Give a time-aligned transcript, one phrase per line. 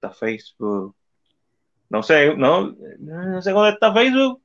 [0.00, 0.94] está Facebook.
[1.90, 4.40] No sé, no, no sé dónde está Facebook.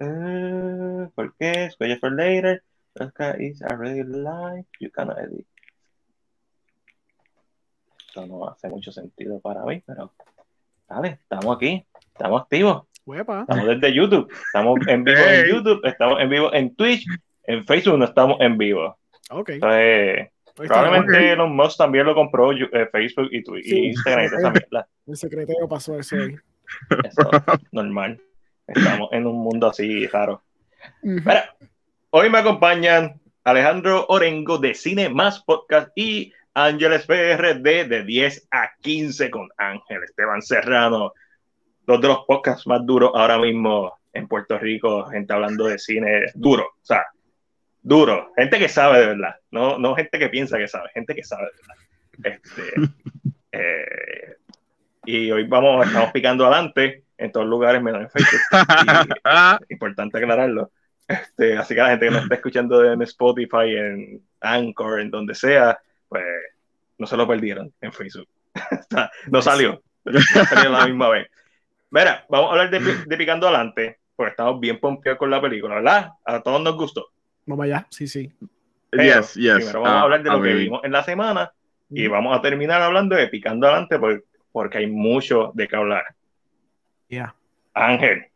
[0.00, 1.70] Uh, ¿Por qué?
[1.70, 2.62] Schedule for later.
[3.38, 4.66] is already live.
[4.80, 5.46] You cannot edit.
[8.06, 10.12] Esto no hace mucho sentido para mí, pero
[10.88, 12.86] dale, estamos aquí, estamos activos.
[13.06, 17.06] Estamos desde YouTube, estamos en vivo en YouTube, estamos en vivo en Twitch,
[17.44, 18.98] en Facebook no estamos en vivo.
[19.30, 19.50] Ok.
[20.54, 24.88] Probablemente Elon Musk también lo compró eh, Facebook y, Twitter, y Instagram esa mierda.
[25.06, 26.36] El secretario pasó eso ahí.
[27.04, 27.30] Eso,
[27.72, 28.20] normal.
[28.66, 30.42] Estamos en un mundo así raro.
[32.10, 38.70] hoy me acompañan Alejandro Orengo de Cine Más Podcast y Ángeles PRD de 10 a
[38.80, 41.12] 15 con Ángel Esteban Serrano.
[41.86, 46.26] Dos de los podcasts más duros ahora mismo en Puerto Rico, gente hablando de cine
[46.34, 47.04] duro, o sea,
[47.82, 51.24] duro, gente que sabe de verdad, no, no gente que piensa que sabe, gente que
[51.24, 51.76] sabe de verdad.
[52.22, 52.92] Este,
[53.52, 54.36] eh,
[55.04, 58.40] y hoy vamos, estamos picando adelante en todos lugares menos en Facebook.
[59.68, 60.70] importante aclararlo.
[61.06, 65.34] Este, así que la gente que nos está escuchando en Spotify, en Anchor, en donde
[65.34, 66.24] sea, pues
[66.98, 68.28] no se lo perdieron en Facebook.
[69.28, 69.82] no salió.
[70.04, 71.28] No salió la misma vez.
[71.90, 76.10] Mira, vamos a hablar de, Picando Adelante, porque estamos bien pompeados con la película, ¿verdad?
[76.24, 77.08] A todos nos gustó.
[77.50, 78.32] Vamos allá, sí, sí.
[78.92, 79.54] yes, yes.
[79.54, 81.52] Primero vamos a hablar de lo que vimos en la semana
[81.90, 83.98] y vamos a terminar hablando de Picando Adelante
[84.52, 86.04] porque, hay mucho de qué hablar.
[87.08, 87.34] Ya.
[87.74, 88.26] Ángel,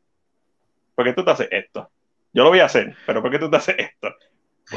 [0.96, 1.88] ¿por qué tú te haces esto?
[2.32, 4.12] Yo lo voy a hacer, pero ¿por qué tú te haces esto?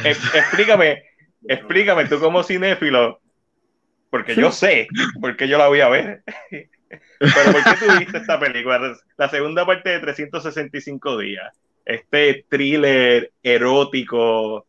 [0.03, 1.03] explícame,
[1.47, 3.19] explícame tú como cinéfilo,
[4.11, 4.87] porque yo sé,
[5.19, 6.23] porque yo la voy a ver.
[7.19, 8.95] Pero ¿por qué tú viste esta película?
[9.17, 11.59] La segunda parte de 365 días.
[11.87, 14.65] Este thriller erótico,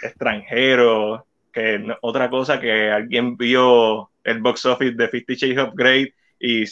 [0.00, 6.14] extranjero, que otra cosa que alguien vio el box office de Fifty Shades of Grey
[6.38, 6.64] y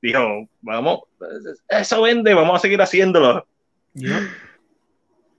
[0.00, 1.00] dijo, vamos,
[1.68, 3.44] eso vende, vamos a seguir haciéndolo.
[3.92, 4.14] Pues,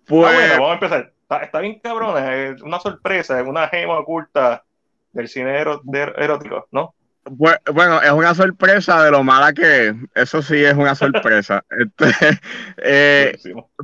[0.08, 1.14] bueno, vamos a empezar.
[1.42, 4.66] Está, bien cabrona, es una sorpresa, es una gema oculta
[5.14, 6.94] del cine erótico, ¿no?
[7.28, 9.96] Bueno, es una sorpresa de lo mala que es.
[10.14, 11.64] Eso sí es una sorpresa.
[11.78, 12.40] Este,
[12.78, 13.38] eh,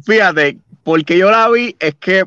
[0.06, 2.26] fíjate, porque yo la vi es que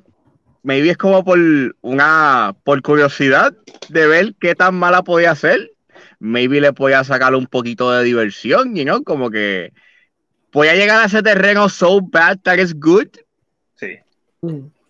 [0.63, 1.39] maybe es como por
[1.83, 3.55] una por curiosidad
[3.89, 5.71] de ver qué tan mala podía ser.
[6.19, 9.73] Maybe le podía sacar un poquito de diversión, you know, como que
[10.51, 13.09] podía llegar a ese terreno so bad that it's good.
[13.77, 13.99] Sí.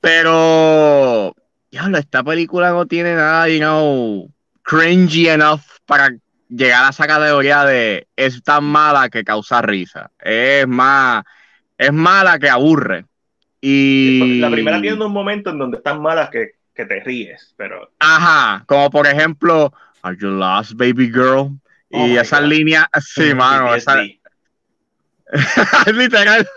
[0.00, 1.34] Pero,
[1.70, 4.30] diablo, esta película no tiene nada, you know,
[4.62, 6.10] cringy enough para
[6.48, 10.10] llegar a esa categoría de es tan mala que causa risa.
[10.20, 11.24] Es más,
[11.78, 13.06] es mala que aburre.
[13.60, 17.54] Y la primera tiene un momento en donde es tan mala que, que te ríes,
[17.56, 17.90] pero.
[17.98, 19.72] Ajá, como por ejemplo,
[20.02, 21.58] Are you lost, baby girl?
[21.88, 24.02] y oh esa línea, sí, mano, esa...
[25.92, 26.48] literal.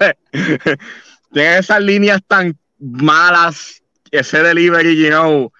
[1.32, 5.54] Tiene esas líneas tan malas, ese delivery, you know,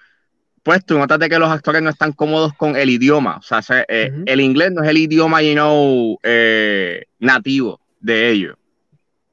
[0.68, 3.38] pues tú notas que los actores no están cómodos con el idioma.
[3.38, 8.56] O sea, eh, el inglés no es el idioma, you know, eh, nativo de ellos.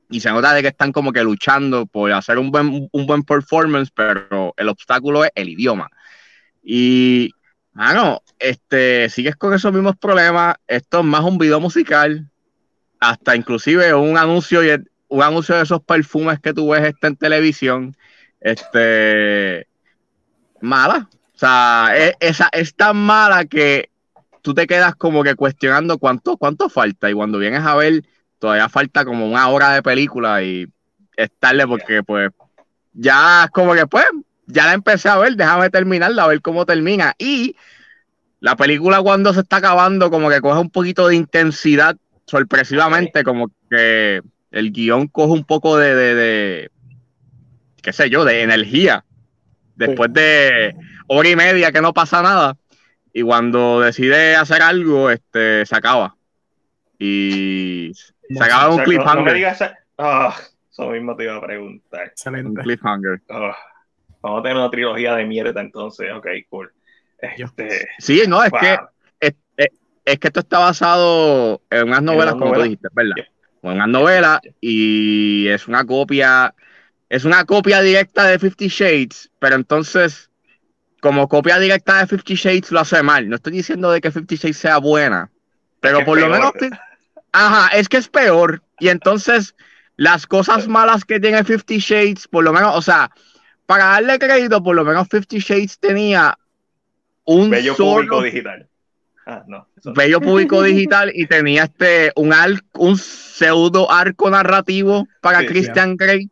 [0.10, 3.24] Y se nota de que están como que luchando por hacer un buen, un buen
[3.24, 5.90] performance, pero el obstáculo es el idioma.
[6.64, 7.32] Y,
[7.74, 10.56] no, este, sigues con esos mismos problemas.
[10.68, 12.30] Esto es más un video musical,
[13.02, 14.62] hasta inclusive un anuncio,
[15.10, 17.98] un anuncio de esos perfumes que tú ves este en televisión.
[18.40, 19.68] Este,
[20.62, 23.90] mala, o sea, es, es tan mala que
[24.42, 27.10] tú te quedas como que cuestionando cuánto, cuánto falta.
[27.10, 28.04] Y cuando vienes a ver,
[28.40, 30.68] todavía falta como una hora de película y
[31.18, 32.30] es tarde porque pues
[32.94, 34.06] ya es como que pues
[34.46, 37.16] ya la empecé a ver, déjame terminarla, a ver cómo termina.
[37.18, 37.56] Y
[38.40, 41.98] la película cuando se está acabando como que coge un poquito de intensidad
[42.28, 44.22] sorpresivamente, como que
[44.52, 46.72] el guion coge un poco de, de, de
[47.82, 49.05] qué sé yo, de energía.
[49.76, 50.76] Después de
[51.08, 52.58] hora y media que no pasa nada.
[53.14, 56.16] Y cuando decide hacer algo, este, se acaba.
[57.00, 57.92] Y
[58.30, 59.56] se acaba un cliffhanger.
[59.98, 60.36] Ah,
[60.70, 62.14] eso mismo te iba a preguntar.
[62.44, 63.22] Un cliffhanger.
[63.30, 63.56] Ah,
[64.22, 66.12] vamos a tener una trilogía de mierda entonces.
[66.14, 66.72] Ok, cool.
[67.20, 68.78] Este, sí, no, es que
[69.20, 73.16] es, que esto está basado en unas novelas, como tú dijiste, ¿verdad?
[73.64, 76.54] En unas novelas y es una copia,
[77.10, 80.30] es una copia directa de Fifty Shades, pero entonces
[81.06, 83.30] como copia directa de Fifty Shades lo hace mal.
[83.30, 85.30] No estoy diciendo de que Fifty Shades sea buena,
[85.80, 86.52] pero por lo menos.
[87.32, 88.64] Ajá, es que es peor.
[88.80, 89.56] Y entonces,
[89.98, 93.12] las cosas malas que tiene Fifty Shades, por lo menos, o sea,
[93.68, 96.40] para darle crédito, por lo menos Fifty Shades tenía
[97.26, 98.68] un bello público digital.
[99.28, 99.68] Ah, no.
[99.96, 102.34] Bello público digital y tenía este un,
[102.74, 106.32] un pseudo arco narrativo para Christian Grey.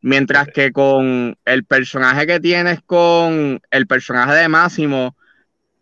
[0.00, 5.16] Mientras que con el personaje que tienes con el personaje de Máximo,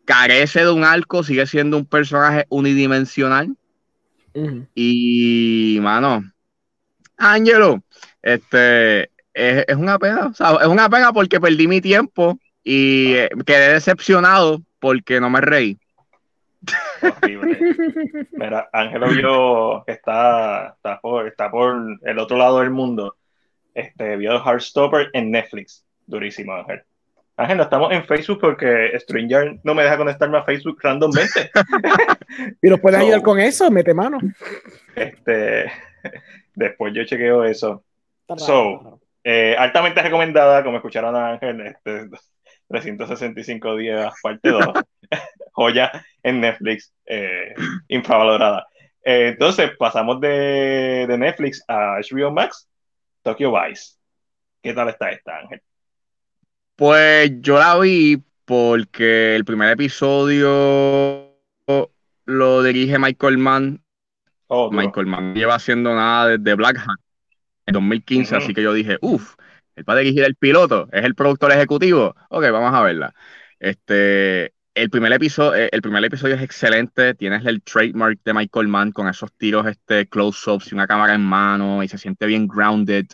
[0.04, 3.56] carece de un arco, sigue siendo un personaje unidimensional.
[4.74, 6.24] Y, mano,
[7.16, 7.84] Ángelo,
[8.22, 14.62] este, es, una pena, es una pena porque perdí mi tiempo y eh, quedé decepcionado
[14.80, 15.78] porque no me reí.
[18.32, 23.16] Mira, Ángelo vio que está, está, por, está por el otro lado del mundo.
[23.74, 25.84] Este, vio Heartstopper en Netflix.
[26.06, 26.82] Durísimo, Ángel.
[27.36, 31.50] Ángel, no estamos en Facebook porque Stranger no me deja conectarme a Facebook randommente.
[32.62, 33.70] ¿Y nos puedes ayudar con eso?
[33.70, 34.18] Mete mano.
[34.94, 35.70] Este,
[36.54, 37.84] después yo chequeo eso.
[38.36, 42.08] So, eh, altamente recomendada, como escucharon a Ángel, este,
[42.68, 44.66] 365 días, parte 2.
[45.52, 47.54] Joya en Netflix, eh,
[47.88, 48.66] infravalorada.
[49.04, 52.68] Eh, entonces, pasamos de, de, Netflix a HBO Max,
[53.24, 53.96] Tokyo Vice.
[54.62, 55.62] ¿Qué tal está esta, Ángel?
[56.76, 61.32] Pues yo la vi porque el primer episodio
[62.26, 63.82] lo dirige Michael Mann.
[64.48, 67.00] Oh, Michael Mann lleva haciendo nada desde Black Hat
[67.66, 69.36] en 2015, así que yo dije, uff,
[69.74, 72.14] el padre dirigir el piloto, es el productor ejecutivo.
[72.28, 73.14] Ok, vamos a verla.
[73.58, 77.14] Este, el primer episodio, eh, el primer episodio es excelente.
[77.14, 81.22] Tienes el trademark de Michael Mann con esos tiros, este close-ups y una cámara en
[81.22, 83.06] mano, y se siente bien grounded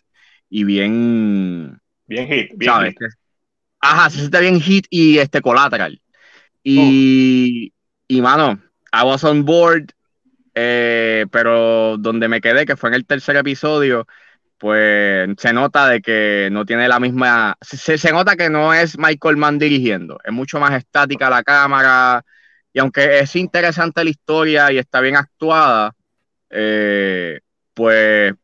[0.49, 1.79] y bien.
[2.07, 2.95] Bien hit, bien ¿sabes?
[3.81, 6.01] Ajá, se siente bien hit y este collateral.
[6.63, 7.73] Y,
[8.09, 8.61] y mano,
[8.93, 9.93] I was on board,
[10.55, 14.07] eh, pero donde me quedé, que fue en el tercer episodio,
[14.61, 18.99] pues se nota de que no tiene la misma, se, se, nota que no es
[18.99, 22.23] Michael Mann dirigiendo, es mucho más estática la cámara,
[22.71, 25.95] y aunque es interesante la historia y está bien actuada,
[26.51, 27.41] eh,
[27.73, 28.35] pues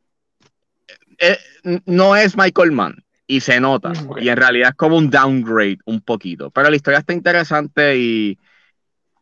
[1.18, 1.38] eh,
[1.84, 6.00] no es Michael Mann y se nota, y en realidad es como un downgrade un
[6.00, 8.38] poquito, pero la historia está interesante y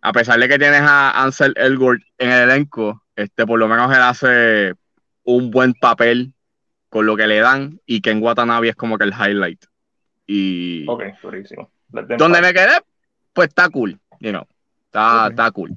[0.00, 3.92] a pesar de que tienes a Ansel Elgort en el elenco, este, por lo menos
[3.92, 4.74] él hace
[5.24, 6.33] un buen papel
[6.94, 9.64] con lo que le dan y que en Watanabe es como que el highlight.
[10.28, 11.68] Y ok, durísimo.
[11.88, 12.70] Donde me quedé,
[13.32, 14.46] pues está cool, you know,
[14.84, 15.72] está, está cool.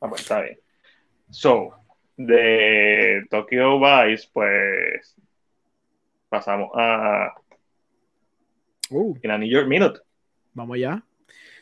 [0.00, 0.58] Ah, pues está bien.
[1.28, 1.74] So,
[2.16, 5.14] de Tokyo Vice, pues
[6.30, 7.34] pasamos a
[8.92, 9.18] uh.
[9.22, 10.00] In a New York Minute.
[10.54, 11.04] Vamos allá.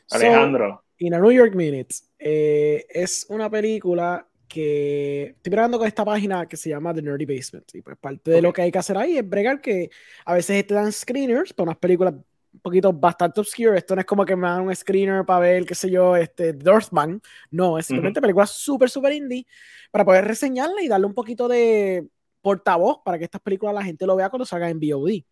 [0.09, 0.85] Alejandro.
[0.99, 6.47] in a New York Minute eh, es una película que estoy bregando con esta página
[6.47, 7.75] que se llama The Nerdy Basement.
[7.75, 9.89] Y pues parte de lo que hay que hacer ahí es bregar que
[10.27, 13.79] a veces te dan screeners para unas películas un poquito bastante obscure.
[13.79, 16.51] Esto no es como que me dan un screener para ver, qué sé yo, este,
[16.51, 17.23] Earthman.
[17.51, 19.47] No, es simplemente películas súper, súper indie
[19.91, 22.07] para poder reseñarla y darle un poquito de
[22.43, 25.25] portavoz para que estas películas la gente lo vea cuando salga en VOD.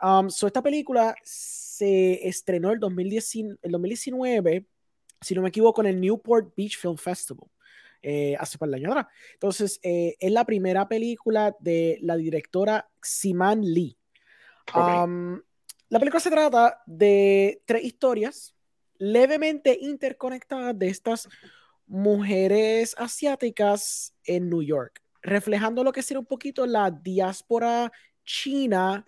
[0.00, 4.66] Um, so esta película se estrenó el, 2019, el 2019,
[5.20, 7.50] si no me equivoco, en el Newport Beach Film Festival
[8.02, 9.06] eh, hace par de años atrás.
[9.34, 13.96] Entonces, eh, es la primera película de la directora Siman Lee.
[14.74, 15.40] Um,
[15.88, 18.54] la película se trata de tres historias
[18.98, 21.28] levemente interconectadas de estas
[21.86, 27.90] mujeres asiáticas en New York, reflejando lo que sería un poquito la diáspora
[28.24, 29.06] china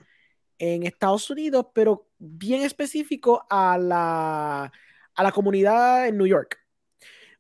[0.59, 4.73] en Estados Unidos, pero bien específico a la,
[5.15, 6.60] a la comunidad en New York.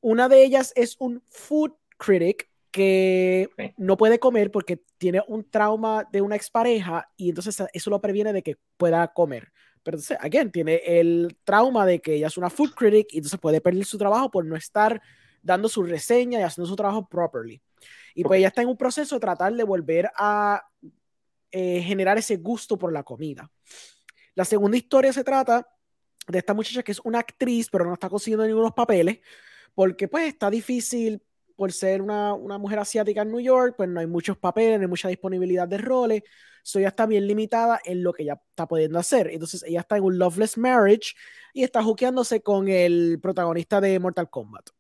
[0.01, 6.07] Una de ellas es un food critic que no puede comer porque tiene un trauma
[6.11, 9.53] de una expareja y entonces eso lo previene de que pueda comer.
[9.83, 13.41] Pero entonces, again, tiene el trauma de que ella es una food critic y entonces
[13.41, 15.01] puede perder su trabajo por no estar
[15.43, 17.61] dando su reseña y haciendo su trabajo properly.
[18.15, 20.63] Y pues ella está en un proceso de tratar de volver a
[21.51, 23.51] eh, generar ese gusto por la comida.
[24.35, 25.67] La segunda historia se trata
[26.29, 29.19] de esta muchacha que es una actriz, pero no está consiguiendo ningunos papeles
[29.75, 31.23] porque pues está difícil
[31.57, 34.85] por ser una, una, mujer asiática en New York, pues no hay muchos papeles, no
[34.85, 36.23] hay mucha disponibilidad de roles,
[36.63, 39.29] so ella está bien limitada en lo que ella está pudiendo hacer.
[39.29, 41.15] Entonces ella está en un loveless marriage
[41.53, 44.71] y está juqueándose con el protagonista de Mortal Kombat.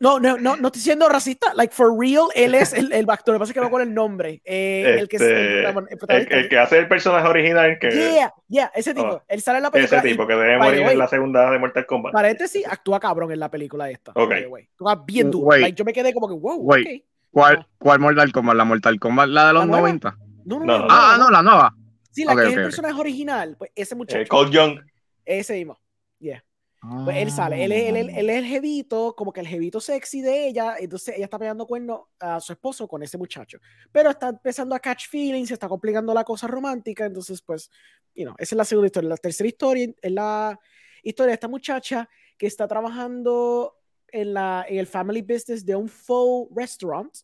[0.00, 1.52] No, no, no, no estoy siendo racista.
[1.54, 3.34] Like, for real, él es el, el actor.
[3.34, 4.40] Lo que pasa es que no con el nombre.
[4.44, 7.78] Eh, el, que este, el, el, que hace el personaje original.
[7.78, 9.08] Que, yeah, yeah, ese tipo.
[9.08, 9.98] Oh, él sale en la película.
[9.98, 12.12] Ese tipo que debe morir en la segunda de Mortal Kombat.
[12.12, 14.12] Paréntesis, actúa cabrón en la película esta.
[14.14, 14.32] Ok.
[14.32, 15.56] Actúa bien duro.
[15.56, 16.70] Like, yo me quedé como que, wow.
[16.72, 17.04] Okay.
[17.30, 18.56] ¿Cuál, ¿Cuál Mortal Kombat?
[18.56, 19.28] ¿La Mortal Kombat?
[19.28, 20.16] ¿La de los 90?
[20.44, 21.74] No no, no, Ah, no, la nueva.
[22.10, 23.56] Sí, la que es el personaje original.
[23.58, 24.20] Pues ese muchacho.
[24.20, 24.78] Eh, Cold Young.
[25.24, 25.78] Ese mismo.
[27.04, 30.20] Pues él sale, él es, él, él es, el jevito, como que el jevito sexy
[30.20, 33.58] de ella, entonces ella está pegando cuerno a su esposo con ese muchacho,
[33.90, 37.70] pero está empezando a catch feelings, se está complicando la cosa romántica, entonces pues,
[38.14, 39.08] you know, esa es la segunda historia.
[39.08, 40.58] La tercera historia es la
[41.02, 43.76] historia de esta muchacha que está trabajando
[44.08, 47.14] en, la, en el family business de un faux restaurant,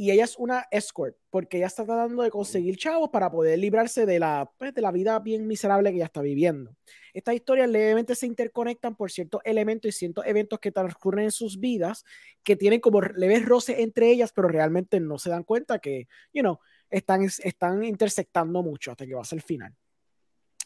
[0.00, 4.06] y ella es una escort, porque ella está tratando de conseguir chavos para poder librarse
[4.06, 6.74] de la, pues, de la vida bien miserable que ella está viviendo.
[7.12, 11.60] Estas historias levemente se interconectan por ciertos elementos y ciertos eventos que transcurren en sus
[11.60, 12.06] vidas,
[12.42, 16.40] que tienen como leves roces entre ellas, pero realmente no se dan cuenta que, you
[16.40, 19.76] know, están, están intersectando mucho hasta que va a ser el final.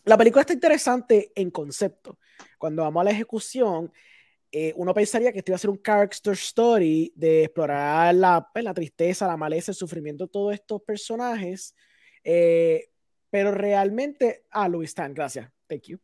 [0.04, 2.20] La película está interesante en concepto.
[2.56, 3.90] Cuando vamos a la ejecución,
[4.56, 8.64] eh, uno pensaría que esto iba a ser un character story de explorar la, pues,
[8.64, 11.74] la tristeza, la maleza, el sufrimiento de todos estos personajes,
[12.22, 12.88] eh,
[13.30, 15.98] pero realmente, ah, Louis Tan, gracias, thank you.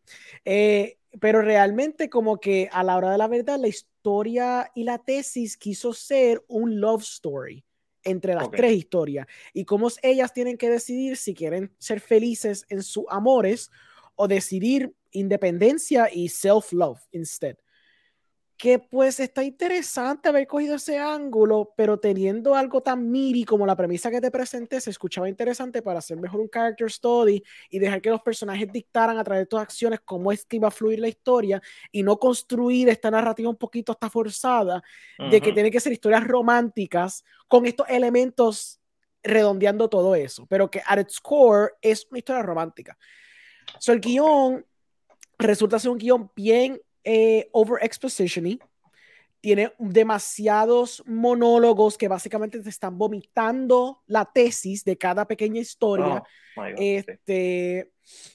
[0.45, 4.99] Eh, pero realmente como que a la hora de la verdad, la historia y la
[4.99, 7.65] tesis quiso ser un love story
[8.03, 12.83] entre las tres historias y cómo ellas tienen que decidir si quieren ser felices en
[12.83, 13.71] sus amores
[14.17, 17.57] o decidir independencia y self-love instead
[18.61, 23.75] que pues está interesante haber cogido ese ángulo, pero teniendo algo tan miri como la
[23.75, 28.03] premisa que te presenté, se escuchaba interesante para hacer mejor un character study y dejar
[28.03, 30.99] que los personajes dictaran a través de tus acciones cómo es que iba a fluir
[30.99, 34.83] la historia y no construir esta narrativa un poquito hasta forzada
[35.31, 38.79] de que tiene que ser historias románticas con estos elementos
[39.23, 42.99] redondeando todo eso, pero que at its core es una historia romántica.
[43.79, 44.67] So, el guion
[45.39, 48.59] resulta ser un guion bien eh, over exposition
[49.41, 56.23] tiene demasiados monólogos que básicamente te están vomitando la tesis de cada pequeña historia.
[56.57, 57.91] Oh, este,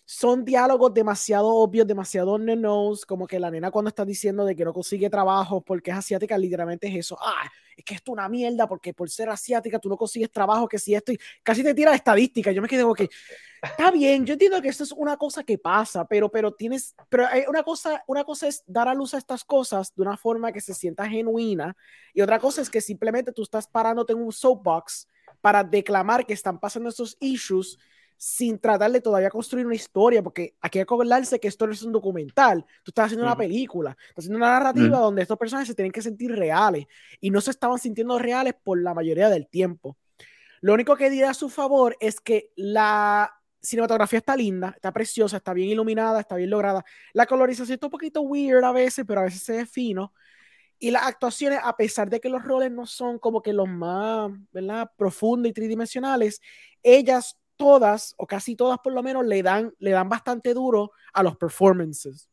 [0.05, 4.65] son diálogos demasiado obvios, demasiado no como que la nena cuando está diciendo de que
[4.65, 7.17] no consigue trabajo porque es asiática, literalmente es eso.
[7.21, 10.67] Ah, es que esto es una mierda porque por ser asiática tú no consigues trabajo,
[10.67, 12.51] que si esto, y casi te tira estadística.
[12.51, 13.09] Yo me quedé que,
[13.61, 17.27] está bien, yo entiendo que esto es una cosa que pasa, pero, pero tienes, pero
[17.27, 20.51] hay una cosa, una cosa es dar a luz a estas cosas de una forma
[20.51, 21.75] que se sienta genuina
[22.13, 25.07] y otra cosa es que simplemente tú estás parándote en un soapbox
[25.41, 27.77] para declamar que están pasando estos issues
[28.17, 31.73] sin tratar de todavía construir una historia, porque aquí hay que acordarse que esto no
[31.73, 35.67] es un documental, tú estás haciendo una película, estás haciendo una narrativa donde estos personajes
[35.67, 36.85] se tienen que sentir reales
[37.19, 39.97] y no se estaban sintiendo reales por la mayoría del tiempo.
[40.61, 43.31] Lo único que diré a su favor es que la
[43.61, 46.83] cinematografía está linda, está preciosa, está bien iluminada, está bien lograda.
[47.13, 50.13] La colorización está un poquito weird a veces, pero a veces se ve fino.
[50.77, 54.31] Y las actuaciones, a pesar de que los roles no son como que los más,
[54.51, 54.91] ¿verdad?
[54.97, 56.41] Profundos y tridimensionales,
[56.83, 61.23] ellas todas, o casi todas por lo menos, le dan, le dan bastante duro a
[61.23, 62.29] los performances.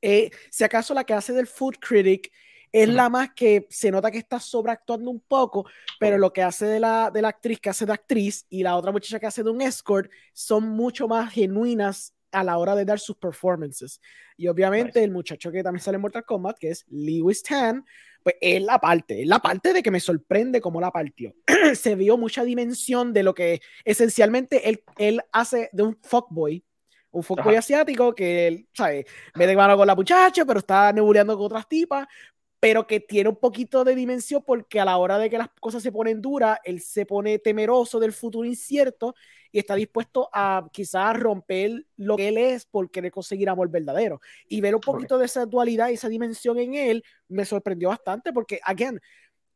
[0.00, 2.30] Eh, si acaso la que hace del Food Critic
[2.70, 5.64] es la más que se nota que está sobreactuando un poco,
[6.00, 8.76] pero lo que hace de la, de la actriz que hace de actriz y la
[8.76, 12.84] otra muchacha que hace de un escort son mucho más genuinas a la hora de
[12.84, 14.00] dar sus performances.
[14.36, 17.84] Y obviamente el muchacho que también sale en Mortal Kombat, que es Lewis Tan,
[18.24, 21.34] pues es la parte, es la parte de que me sorprende cómo la partió.
[21.74, 26.64] Se vio mucha dimensión de lo que esencialmente él, él hace de un fuckboy,
[27.10, 29.04] un fuckboy asiático que, él, ¿sabes?
[29.34, 32.08] Me de mano con la muchacha, pero está nebuleando con otras tipas,
[32.64, 35.82] pero que tiene un poquito de dimensión porque a la hora de que las cosas
[35.82, 39.14] se ponen duras, él se pone temeroso del futuro incierto
[39.52, 44.22] y está dispuesto a quizás romper lo que él es por querer conseguir amor verdadero.
[44.48, 48.32] Y ver un poquito de esa dualidad y esa dimensión en él me sorprendió bastante
[48.32, 48.98] porque, again,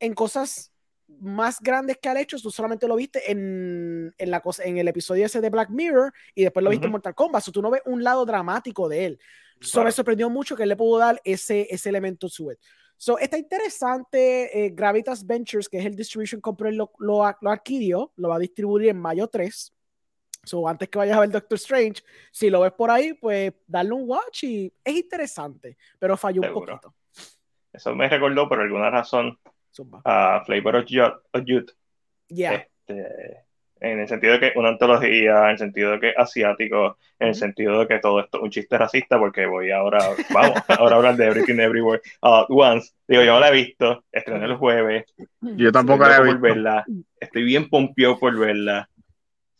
[0.01, 0.71] en cosas
[1.07, 4.87] más grandes que ha hecho, tú solamente lo viste en, en, la cosa, en el
[4.87, 7.71] episodio ese de Black Mirror y después lo viste en Mortal Kombat, so, tú no
[7.71, 9.21] ves un lado dramático de él.
[9.63, 12.51] Solo me sorprendió mucho que él le pudo dar ese, ese elemento su
[12.99, 14.67] So, está interesante.
[14.67, 18.41] Eh, Gravitas Ventures, que es el distribution company, lo, lo, lo, adquirió, lo va a
[18.41, 19.73] distribuir en mayo 3.
[20.45, 22.03] So, antes que vayas a ver Doctor Strange,
[22.33, 26.53] si lo ves por ahí, pues darle un watch y es interesante, pero falló un
[26.53, 26.95] poquito.
[27.73, 29.39] Eso me recordó por alguna razón
[30.05, 30.87] a Flavor of
[31.45, 31.71] Youth.
[32.29, 32.55] Yeah.
[32.55, 33.47] Este,
[33.81, 36.99] en el sentido de que es una antología, en el sentido de que es asiático,
[37.19, 39.99] en el sentido de que todo esto es un chiste racista, porque voy ahora,
[40.33, 42.93] vamos, ahora a hablar de Everything Everywhere uh, Once.
[43.07, 45.05] Digo, yo no la he visto, estrené el jueves.
[45.41, 46.41] Yo tampoco la he visto.
[46.41, 46.85] Verla.
[47.21, 48.89] Estoy bien pompeado por verla.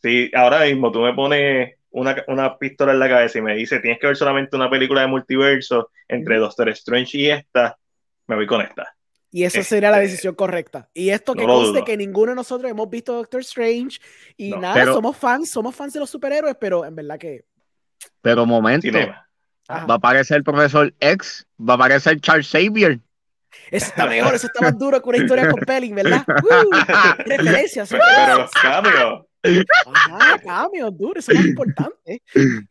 [0.01, 3.81] Sí, ahora mismo tú me pones una, una, pistola en la cabeza y me dices,
[3.81, 7.77] tienes que ver solamente una película de multiverso entre Doctor Strange y esta,
[8.27, 8.95] me voy con esta.
[9.31, 10.89] Y esa sería la este, decisión correcta.
[10.93, 13.99] Y esto que conste que ninguno de nosotros hemos visto Doctor Strange
[14.35, 17.45] y nada, somos fans, somos fans de los superhéroes, pero en verdad que.
[18.21, 18.87] Pero momento.
[19.69, 22.99] Va a aparecer el profesor X, va a aparecer Charles Xavier.
[23.69, 26.23] Eso está mejor, eso está más duro que una historia con Pelling, ¿verdad?
[26.27, 27.89] Uh, referencias.
[27.89, 29.28] Pero.
[29.41, 32.21] Ajá, cambio, duro, eso es más importante.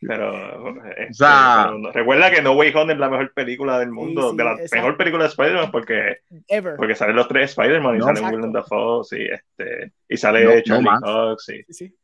[0.00, 3.90] Pero, este, o sea, pero, recuerda que No Way Home es la mejor película del
[3.90, 4.76] mundo, sí, sí, de la exacto.
[4.76, 6.76] mejor película de Spider-Man, porque, Ever.
[6.76, 8.20] porque salen los tres Spider-Man y No, sale.
[8.20, 10.90] Willem Dafoe, sí, este, y sale No, no Charlie.
[11.02, 11.62] Cox, sí.
[11.68, 11.94] Sí, sí.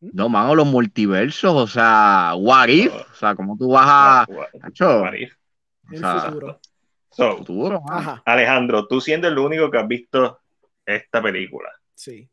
[0.00, 4.26] No, mano, los multiversos, o sea, what if, o sea, ¿cómo tú vas a...
[4.28, 5.34] What- Nacho, what if?
[5.92, 6.60] Sea, futuro.
[7.10, 7.82] So, futuro,
[8.24, 10.40] Alejandro, tú siendo el único que has visto
[10.86, 12.28] esta película, sí,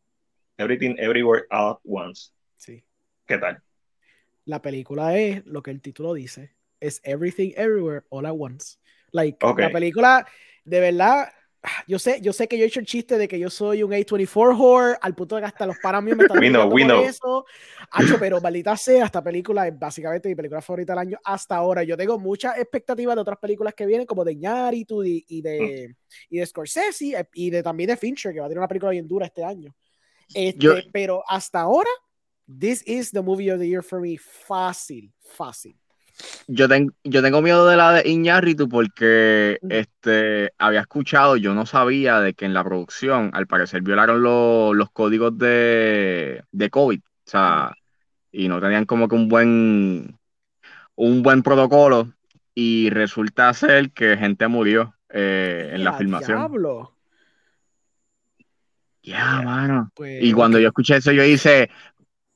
[0.58, 2.84] Everything Everywhere All at Once, sí.
[3.26, 3.62] ¿qué tal?
[4.46, 8.78] La película es lo que el título dice, es Everything Everywhere All at Once.
[9.12, 10.28] Like, la película,
[10.66, 11.30] de verdad,
[11.88, 13.92] yo sé, yo sé que yo he hecho el chiste de que yo soy un
[13.92, 16.76] A24 whore, al punto de que hasta los panas míos me están We know, criticando
[16.76, 17.04] we por know.
[17.04, 17.46] eso.
[18.20, 21.84] Pero maldita sea, esta película es básicamente mi película favorita del año hasta ahora.
[21.84, 25.96] Yo tengo muchas expectativas de otras películas que vienen, como de Iñárritu y, y de,
[26.30, 28.92] y de Scorsese eh, y de, también de Fincher, que va a tener una película
[28.92, 29.74] bien dura este año.
[30.34, 31.90] Este, Yo- pero hasta ahora,
[32.60, 34.18] this is the movie of the year for me.
[34.18, 35.76] Fácil, fácil.
[36.48, 41.66] Yo, ten- yo tengo miedo de la de Iñárritu porque este, había escuchado, yo no
[41.68, 47.00] sabía de que en la producción al parecer violaron lo- los códigos de, de COVID,
[47.00, 47.76] o sea,
[48.32, 50.18] y no tenían como que un buen,
[50.96, 52.12] un buen protocolo
[52.56, 56.38] y resulta ser que gente murió eh, en la ¡Ya, filmación.
[56.40, 56.97] diablo!
[59.08, 59.92] Ya, mano.
[59.96, 60.62] Pues, Y cuando ok.
[60.64, 61.70] yo escuché eso, yo hice,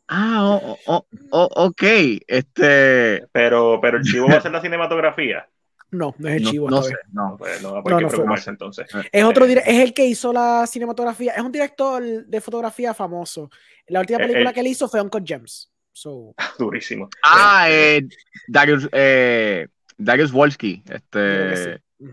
[0.08, 1.84] ah, oh, oh, oh, ok,
[2.28, 5.48] este, Pero, pero el chivo va a hacer la cinematografía.
[5.94, 6.70] No, no es el no, chivo.
[6.70, 7.36] no esta sé, no.
[7.38, 8.26] Pues no, pues No, no fue.
[8.54, 8.88] entonces.
[9.12, 13.50] Es otro dire- es el que hizo la cinematografía, es un director de fotografía famoso.
[13.88, 14.54] La última Eh, película eh.
[14.54, 15.70] que él hizo fue Uncle Gems.
[15.92, 17.10] So, Durísimo.
[17.22, 18.08] Ah, eh,
[18.48, 22.06] Darius, eh, Darius Wolski, este, sí.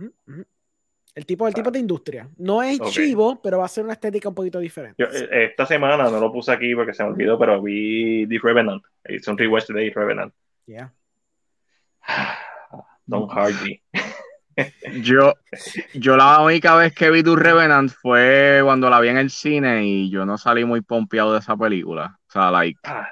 [1.18, 2.28] El tipo, el tipo de industria.
[2.36, 5.02] No es chivo, pero va a ser una estética un poquito diferente.
[5.02, 8.38] Yo, eh, esta semana no lo puse aquí porque se me olvidó, pero vi The
[8.40, 8.84] Revenant.
[9.08, 10.32] Hice un rewatch de The Revenant.
[10.66, 10.92] Yeah.
[13.06, 13.82] Don Hardy.
[15.02, 15.34] yo,
[15.94, 19.84] yo la única vez que vi tu Revenant fue cuando la vi en el cine
[19.86, 22.16] y yo no salí muy pompeado de esa película.
[22.28, 23.08] O sea, like, Ah,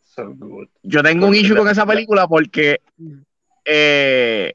[0.00, 0.68] so good.
[0.84, 3.22] yo tengo un issue con esa película porque Mm.
[3.64, 4.52] eh,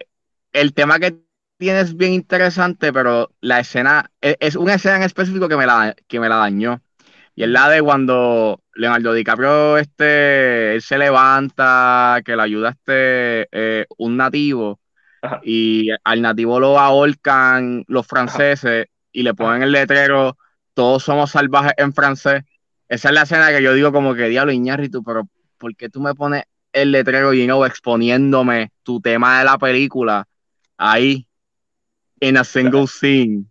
[0.54, 1.25] el tema que
[1.58, 5.66] tiene es bien interesante, pero la escena, es, es una escena en específico que me
[5.66, 6.82] la, que me la dañó.
[7.36, 13.48] Y es la de cuando Leonardo DiCaprio este, él se levanta, que le ayuda este,
[13.52, 14.80] eh, un nativo,
[15.22, 15.42] Ajá.
[15.44, 20.38] y al nativo lo ahorcan los franceses y le ponen el letrero,
[20.74, 22.44] todos somos salvajes en francés.
[22.88, 26.02] Esa es la escena que yo digo como que diablo Iñárritu, pero ¿por qué tú
[26.02, 30.28] me pones el letrero y no exponiéndome tu tema de la película
[30.78, 31.25] ahí
[32.20, 33.46] en a single scene?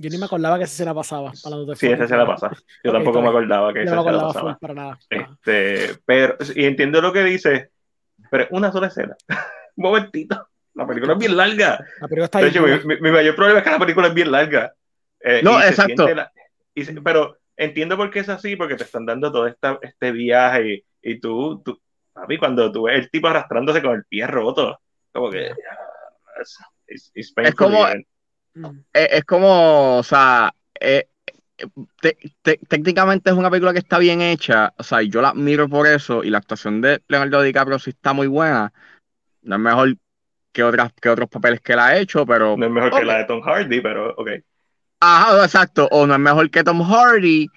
[0.00, 1.32] Yo ni me acordaba que esa escena pasaba.
[1.44, 2.52] hablando de Sí, esa se la pasa.
[2.84, 4.58] Yo tampoco me acordaba que esa no me se la acordaba full pasaba.
[4.58, 4.98] para nada.
[5.10, 7.70] Este, pero, y entiendo lo que dice,
[8.30, 9.16] pero es una sola escena.
[9.76, 10.48] Un momentito.
[10.74, 11.84] La película es bien larga.
[12.00, 14.14] La película está De hecho, mi, mi- mi mayor problema es que la película es
[14.14, 14.72] bien larga.
[15.20, 16.04] Eh, No, exacto.
[16.04, 16.30] siente la-
[16.74, 20.12] y se- pero entiendo por qué es así, porque te están dando todo esta, este
[20.12, 21.80] viaje y, y tú, tú,
[22.12, 24.78] papi, cuando tú ves el tipo arrastrándose con el pie roto,
[25.12, 25.52] como que...
[26.38, 27.86] it's- it's- it's painful como-.
[28.54, 28.80] Mm.
[28.92, 31.08] es, es como, o sea, eh,
[32.00, 35.34] te- te- técnicamente es una película que está bien hecha, o sea, y yo la
[35.34, 38.72] miro por eso, y la actuación de Leonardo DiCaprio sí está muy buena,
[39.42, 39.96] no es mejor
[40.52, 43.18] que otras que otros papeles que él ha hecho, pero No es mejor que la
[43.18, 44.30] de Tom Hardy, pero ok.
[45.00, 47.48] Ajá, exacto, o no es mejor que Tom Hardy,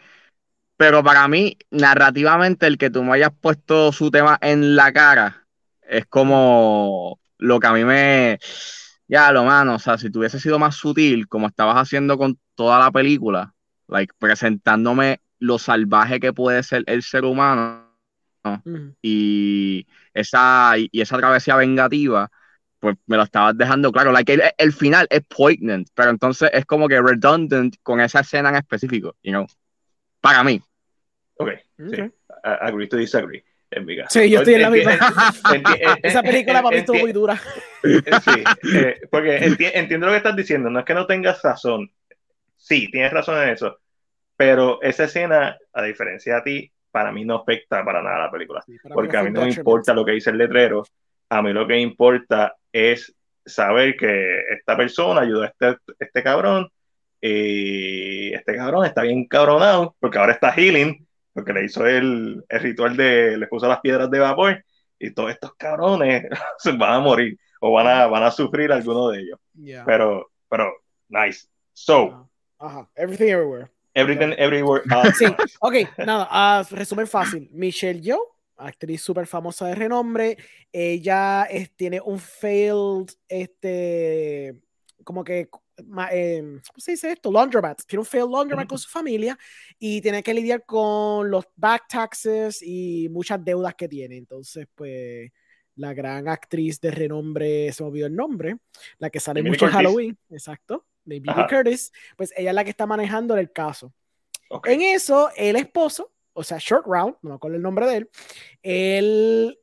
[0.78, 5.48] pero para mí, narrativamente, el que tú me hayas puesto su tema en la cara
[5.82, 8.40] es como lo que a mí me.
[9.08, 12.80] Ya, lo mano, o sea, si tuviese sido más sutil, como estabas haciendo con toda
[12.80, 13.54] la película,
[13.88, 17.90] like, presentándome lo salvaje que puede ser el ser humano
[18.66, 18.96] Mm.
[19.04, 22.32] y esa, y esa travesía vengativa,
[22.80, 24.12] pues me lo estabas dejando claro.
[24.12, 28.50] Like, el, el final es poignant, pero entonces es como que redundant con esa escena
[28.50, 29.46] en específico, you know,
[30.22, 30.62] para mí.
[31.36, 31.50] Ok,
[31.80, 31.94] Ok.
[31.96, 32.12] sí.
[32.44, 33.44] Agree to disagree.
[33.72, 34.20] En mi caso.
[34.20, 34.92] Sí, yo estoy en la misma.
[36.04, 37.38] Esa película para mí estuvo muy dura.
[37.82, 38.44] Sí,
[38.76, 41.90] eh, porque enti- entiendo lo que estás diciendo, no es que no tengas razón.
[42.58, 43.80] Sí, tienes razón en eso.
[44.36, 48.62] Pero esa escena, a diferencia de ti, para mí no afecta para nada la película.
[48.66, 50.84] Sí, Porque a mí no me importa lo que dice el letrero.
[51.30, 56.70] A mí lo que importa es saber que esta persona ayudó a este, este cabrón.
[57.22, 62.60] Y este cabrón está bien cabronado, porque ahora está healing, porque le hizo el, el
[62.60, 64.64] ritual de, le puso las piedras de vapor.
[65.00, 66.26] y todos estos cabrones
[66.58, 69.40] se van a morir o van a, van a sufrir alguno de ellos.
[69.86, 70.72] Pero, pero,
[71.10, 71.48] nice.
[71.74, 72.90] So, Ajá.
[72.96, 73.72] Everything Everywhere.
[73.94, 74.84] Everything Everywhere.
[75.16, 75.26] sí,
[75.60, 77.50] ok, nada, uh, resumen fácil.
[77.52, 80.38] Michelle Yeoh, actriz súper famosa de renombre,
[80.72, 84.62] ella tiene un failed, este,
[85.04, 85.50] como que
[86.12, 87.32] eh, ¿cómo se dice esto?
[87.32, 87.82] Laundromat.
[87.86, 89.38] Tiene un failed laundromat con su familia
[89.80, 94.18] y tiene que lidiar con los back taxes y muchas deudas que tiene.
[94.18, 95.32] Entonces, pues,
[95.76, 98.58] la gran actriz de renombre, se me olvidó el nombre,
[98.98, 102.86] la que sale mucho en Halloween, exacto, de Curtis, pues ella es la que está
[102.86, 103.94] manejando el caso.
[104.66, 108.10] En eso, el esposo, o sea, Short Round, no me acuerdo el nombre de él,
[108.64, 109.60] él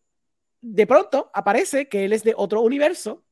[0.61, 3.25] de pronto aparece que él es de otro universo.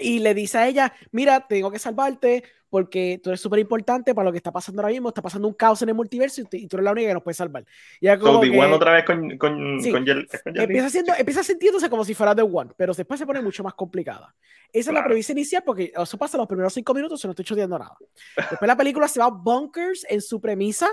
[0.00, 4.26] Y le dice a ella, mira, tengo que salvarte porque tú eres súper importante para
[4.26, 6.76] lo que está pasando ahora mismo, está pasando un caos en el multiverso y, tú
[6.76, 7.64] eres la única que nos puede salvar.
[8.00, 10.06] Y como que, otra vez con, con, con,
[10.54, 13.74] empieza, siendo, empieza sintiéndose como si fuera The One, pero después se pone mucho más
[13.74, 14.34] complicada.
[14.72, 17.44] Esa es la premisa inicial porque eso pasa los primeros cinco minutos y no estoy
[17.44, 17.96] choteando nada.
[18.36, 20.88] Después la película se va bonkers en su premisa,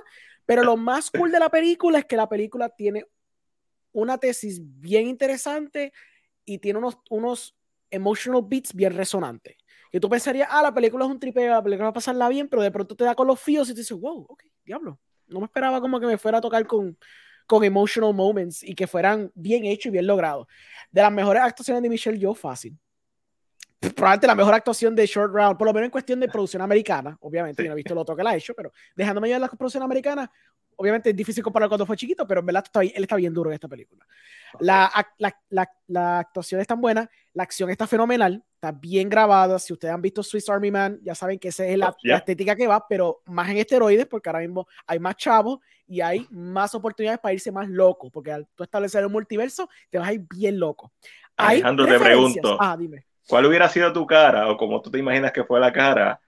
[0.48, 3.06] pero lo más cool de la película es que la película tiene
[3.92, 5.94] una tesis bien interesante
[6.44, 7.57] y tiene unos, unos
[7.92, 9.56] emotional beats bien resonantes.
[9.92, 12.48] Que tú pensarías, ah, la película es un tripeo, la película va a pasarla bien,
[12.50, 15.00] pero de pronto te da con los fíos y te dices, wow, ok, diablo.
[15.28, 16.98] No me esperaba como que me fuera a tocar con,
[17.46, 20.48] con emotional moments y que fueran bien hechos y bien logrados.
[20.92, 22.78] De las mejores actuaciones de Michelle Yeoh, fácil.
[23.80, 27.18] Probablemente la mejor actuación de Short Round, por lo menos en cuestión de producción americana.
[27.22, 29.48] Obviamente, yo no he visto el otro que la ha hecho, pero dejándome llevar la
[29.50, 30.32] producción americana,
[30.78, 33.50] obviamente es difícil comparar cuando fue chiquito, pero en verdad está, él está bien duro
[33.50, 34.06] en esta película.
[34.60, 39.60] La, la, la, actuación es tan buena, la acción está fenomenal, está bien grabada.
[39.60, 42.56] Si ustedes han visto Swiss Army Man, ya saben que esa es la, oh, estética
[42.56, 46.74] que va, pero más en esteroides, porque ahora mismo hay más chavos y hay más
[46.76, 50.26] oportunidades para irse más loco, porque al tú establecer un multiverso, te vas a ir
[50.30, 50.94] bien loco.
[51.36, 53.07] Alejandro, te pregunto, ah, dime.
[53.28, 56.20] ¿Cuál hubiera sido tu cara, o como tú te imaginas que fue la cara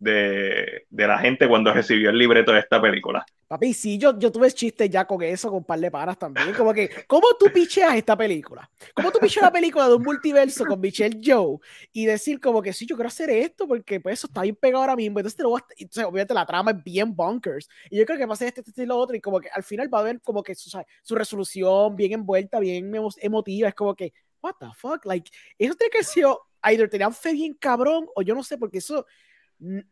[0.00, 3.24] de, de, la gente cuando recibió el libreto de esta película.
[3.46, 6.54] Papi, sí, yo, yo tuve chistes ya con eso, con un par de panas también.
[6.54, 8.70] Como que, ¿cómo tú picheas esta película?
[8.94, 11.58] ¿Cómo tú picheas la película de un multiverso con Michelle Joe
[11.92, 14.82] y decir como que sí, yo quiero hacer esto porque pues eso está bien pegado
[14.82, 15.18] ahora mismo?
[15.18, 17.68] Entonces, te lo entonces obviamente la trama es bien bonkers.
[17.90, 19.50] Y yo creo que va a ser este, este y lo otro y como que
[19.50, 20.70] al final va a haber como que su,
[21.02, 22.90] su resolución bien envuelta, bien
[23.20, 23.68] emotiva.
[23.68, 25.04] Es como que, what the fuck?
[25.04, 26.24] Like, eso tiene que ser,
[26.62, 29.06] either tenían fe bien cabrón o yo no sé, porque eso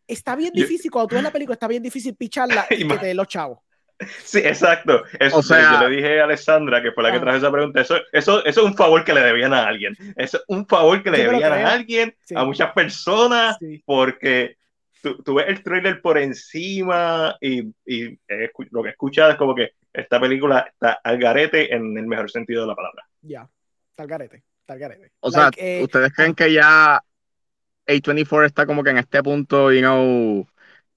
[0.06, 3.06] está bien difícil, cuando tú ves la película, está bien difícil picharla y que te
[3.06, 3.58] den los chavos.
[4.24, 5.02] Sí, exacto.
[5.18, 7.80] Eso, o sea, yo le dije a Alessandra, que fue la que trajo esa pregunta,
[7.80, 9.96] eso, eso, eso, es un favor que le debían a alguien.
[10.16, 14.56] Eso es un favor que le debían a alguien, a muchas personas, porque
[15.02, 18.18] tú, ves el trailer por encima y, y
[18.70, 22.62] lo que escuchas es como que esta película está al garete en el mejor sentido
[22.62, 23.04] de la palabra.
[23.22, 23.57] Ya, está
[24.02, 25.12] al garete, está al garete.
[25.20, 26.34] O sea, eh, ¿ustedes creen ah.
[26.36, 27.04] que ya
[27.86, 30.46] a24 está como que en este punto, you know,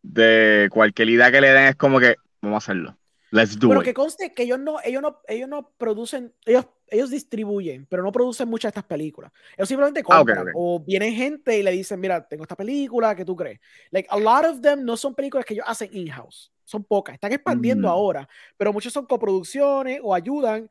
[0.02, 2.98] de cualquier idea que le den es como que vamos a hacerlo.
[3.32, 7.10] Let's do pero que conste que ellos no, ellos no, ellos no producen, ellos, ellos
[7.10, 9.32] distribuyen, pero no producen muchas de estas películas.
[9.56, 13.24] Ellos simplemente ah, compran o viene gente y le dicen, mira, tengo esta película, ¿qué
[13.24, 13.62] tú crees?
[13.92, 16.52] Like, a lot of them no son películas que ellos hacen in-house.
[16.66, 17.92] Son pocas, están expandiendo mm.
[17.92, 20.70] ahora, pero muchos son coproducciones o ayudan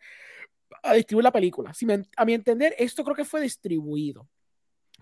[0.82, 1.74] a distribuir la película.
[1.74, 4.28] Si a mi entender, esto creo que fue distribuido.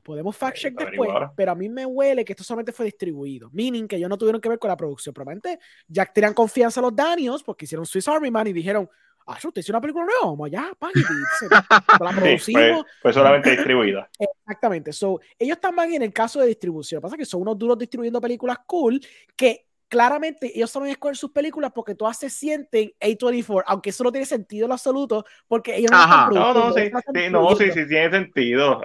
[0.03, 3.51] Podemos fact check después, pero a mí me huele que esto solamente fue distribuido.
[3.53, 5.13] Meaning que ellos no tuvieron que ver con la producción.
[5.13, 8.89] Probablemente ya tenían confianza los Daniels porque hicieron Swiss Army Man y dijeron,
[9.27, 10.73] ah, usted hizo una película nueva, vamos allá,
[12.01, 12.87] la producimos.
[13.03, 14.09] fue, solamente distribuida.
[14.19, 14.93] Exactamente.
[14.93, 17.03] So, ellos también en el caso de distribución.
[17.03, 19.01] Pasa que son unos duros distribuyendo películas cool
[19.37, 24.13] que claramente ellos saben escoger sus películas porque todas se sienten A24, aunque eso no
[24.13, 27.89] tiene sentido en absoluto, porque ellos no están No, no, sí, sí, no, sí, sí,
[27.89, 28.83] tiene sentido.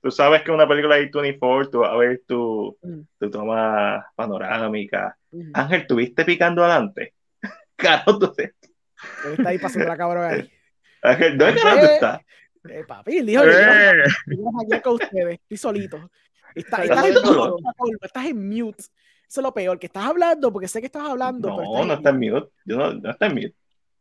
[0.00, 3.00] tú sabes que una película de A24, tú a ver tu, mm.
[3.18, 5.16] tu toma panorámica.
[5.30, 5.50] Mm.
[5.54, 7.14] Ángel, ¿tuviste picando adelante?
[7.76, 8.52] Claro, tú Él
[9.36, 10.50] está ahí pasando la cabrón ahí.
[11.02, 12.20] Ángel, ¿dónde carajo eh, estás?
[12.70, 14.02] Eh, papi, dijo, eh.
[14.26, 14.36] yo,
[14.70, 16.10] yo, con ustedes, estoy solito.
[16.54, 18.84] Está, estás, en mute, estás en mute.
[19.28, 21.48] Eso es lo peor, que estás hablando, porque sé que estás hablando.
[21.48, 22.48] No, no está en mute.
[22.64, 23.54] Yo no, no está en mute.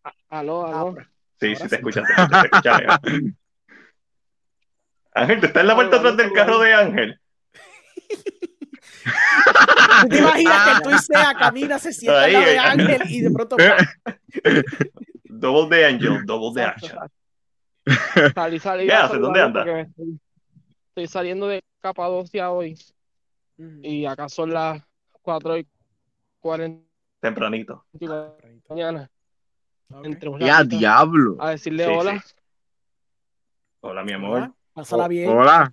[0.03, 0.77] Ah, aló, aló.
[0.77, 1.07] Ah, pues,
[1.39, 2.81] sí, sí, te escuchan, te, escuchan.
[5.13, 7.19] Ángel, ¿tú estás en la puerta atrás del carro de Ángel?
[10.09, 13.31] te imaginas que tú y Sea camina, se sienta al lado de Ángel y de
[13.31, 13.57] pronto.
[15.23, 16.99] double de Angel, double de Action.
[18.33, 18.87] Salí, salí.
[18.87, 19.19] ¿Qué haces?
[19.19, 19.65] ¿Dónde andas?
[19.65, 20.19] Estoy,
[20.89, 22.77] estoy, saliendo de Capadocia hoy.
[23.57, 24.81] Y acá son las
[25.25, 25.67] 4 y
[26.39, 26.85] 40.
[27.19, 27.83] Tempranito.
[28.69, 29.09] Mañana.
[30.39, 31.37] Ya, diablo.
[31.39, 32.23] A decirle hola.
[33.81, 34.53] Hola, mi amor.
[34.73, 35.29] Pásala bien.
[35.29, 35.71] Hola.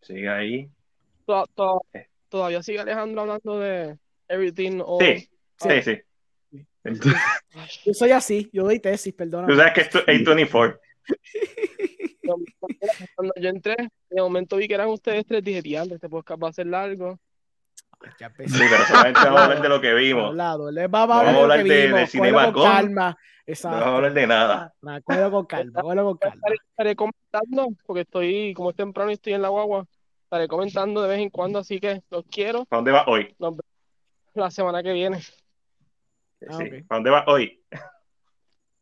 [0.00, 0.70] Sigue ahí.
[1.92, 2.08] Eh.
[2.30, 4.82] ¿Todavía sigue Alejandro hablando de Everything?
[5.00, 5.28] Sí,
[5.58, 6.00] sí, sí.
[7.84, 9.46] Yo soy así, yo doy tesis, perdona.
[9.48, 10.78] Tú sabes que es A24.
[13.14, 13.76] Cuando yo entré,
[14.08, 17.18] de momento vi que eran ustedes tres, dije, diablo, este podcast va a ser largo.
[18.20, 20.34] Ya sí, pero solamente vamos a hablar de lo que vimos.
[20.34, 20.70] Lado.
[20.70, 23.16] Les va a hablar, de, de, de cinema con calma.
[23.46, 23.78] Exacto.
[23.78, 24.74] No vamos a hablar de nada.
[24.80, 26.42] Me acuerdo con calma, acuerdo con calma.
[26.70, 29.86] Estaré comentando, porque estoy, como es temprano y estoy en la guagua,
[30.24, 32.64] estaré comentando de vez en cuando, así que los quiero.
[32.66, 33.34] ¿Para dónde vas hoy?
[34.34, 35.20] La semana que viene.
[35.20, 35.32] Sí.
[36.48, 36.82] Ah, okay.
[36.82, 37.64] ¿Para dónde vas hoy?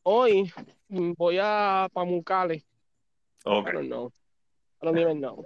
[0.03, 0.53] Hoy
[0.89, 2.65] voy a Pamucale.
[3.45, 3.69] Ok.
[3.69, 4.13] I don't know.
[4.83, 5.45] I don't even know.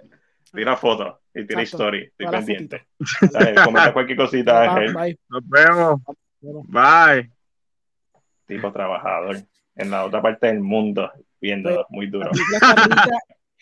[0.51, 2.03] Tira foto y tira historia.
[2.03, 2.87] Estoy pendiente.
[3.31, 4.93] Dale, comenta cualquier cosita, Ángel.
[4.93, 5.19] Bye.
[5.29, 6.01] Nos vemos.
[6.41, 7.31] Bye.
[8.45, 9.37] Tipo trabajador.
[9.75, 12.31] En la otra parte del mundo, viendo muy duro.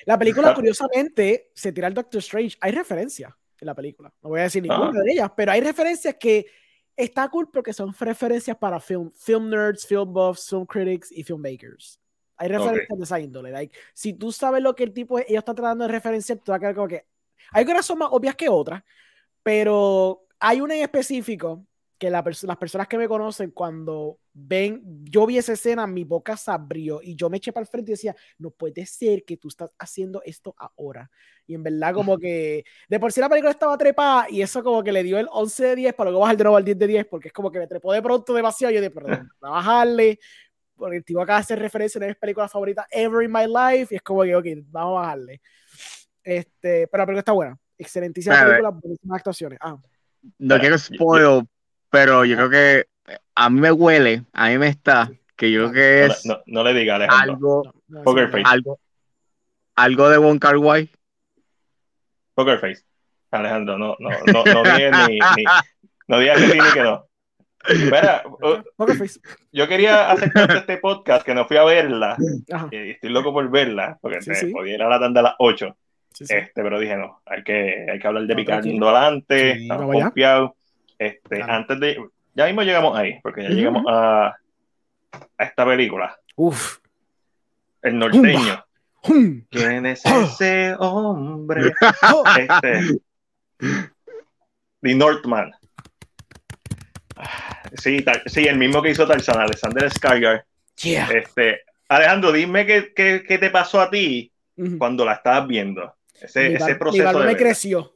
[0.06, 2.58] La película, curiosamente, se tira al Doctor Strange.
[2.62, 4.12] Hay referencias en la película.
[4.22, 5.04] No voy a decir ninguna ah.
[5.04, 6.46] de ellas, pero hay referencias que
[6.96, 12.00] está cool porque son referencias para film, film nerds, film buffs, film critics y filmmakers.
[12.38, 12.98] Hay referencias okay.
[12.98, 13.52] de esa índole.
[13.52, 16.58] Like, si tú sabes lo que el tipo ellos están tratando de referenciar, tú vas
[16.58, 17.06] a quedar como que.
[17.52, 18.84] Hay algunas son más obvias que otras,
[19.42, 21.66] pero hay una en específico
[21.98, 26.04] que la pers las personas que me conocen, cuando ven, yo vi esa escena, mi
[26.04, 29.26] boca se abrió y yo me eché para el frente y decía, no puede ser
[29.26, 31.10] que tú estás haciendo esto ahora.
[31.48, 34.84] Y en verdad, como que de por sí la película estaba trepada y eso como
[34.84, 36.88] que le dio el 11 de 10, para luego bajar de nuevo al 10 de
[36.88, 38.74] 10, porque es como que me trepó de pronto demasiado.
[38.74, 40.20] Yo dije, perdón, a bajarle,
[40.78, 43.94] porque el tipo acaba de hacer referencia a mi película favorita ever in my life,
[43.94, 45.42] y es como que, ok, vamos a bajarle.
[46.24, 47.58] Este, pero la película está buena.
[47.78, 49.60] Excelentísima película, buenísimas actuaciones.
[49.62, 49.78] Ah.
[50.40, 51.48] No quiero spoil,
[51.90, 52.86] pero yo creo que
[53.36, 56.26] a mí me huele, a mí me está, que yo creo que es.
[56.26, 57.64] No, no, le diga, Algo,
[58.44, 58.80] algo,
[59.76, 60.90] algo de Wong Kar Wai.
[62.34, 62.84] Poker Face.
[63.32, 65.44] Alejandro, no, no, no, no digas ni, ni,
[66.08, 67.08] no digas que sí ni que no.
[67.70, 68.24] Mira,
[69.52, 72.18] yo quería hacer este podcast que no fui a verla
[72.72, 74.52] y estoy loco por verla porque sí, sí.
[74.52, 75.76] podía ir a la tanda a las 8
[76.14, 79.92] sí, este, pero dije no, hay que, hay que hablar de no, Picardino adelante, estamos
[79.92, 80.52] confiados.
[81.00, 82.04] Este, antes de,
[82.34, 83.56] ya mismo llegamos ahí porque ya uh -huh.
[83.56, 84.28] llegamos a,
[85.38, 86.18] a esta película.
[86.36, 86.78] Uf.
[87.82, 88.64] el norteño.
[89.50, 91.72] ¿quién es ese hombre?
[92.40, 93.00] este
[94.82, 95.52] The Northman
[97.76, 100.44] Sí, sí, el mismo que hizo Tarzan, Alexander Skarsgård.
[100.82, 101.10] Yeah.
[101.12, 104.78] Este, Alejandro, dime qué, qué, qué, te pasó a ti uh -huh.
[104.78, 105.94] cuando la estabas viendo.
[106.20, 107.04] Ese, mi ese proceso.
[107.04, 107.94] Mi barba me creció.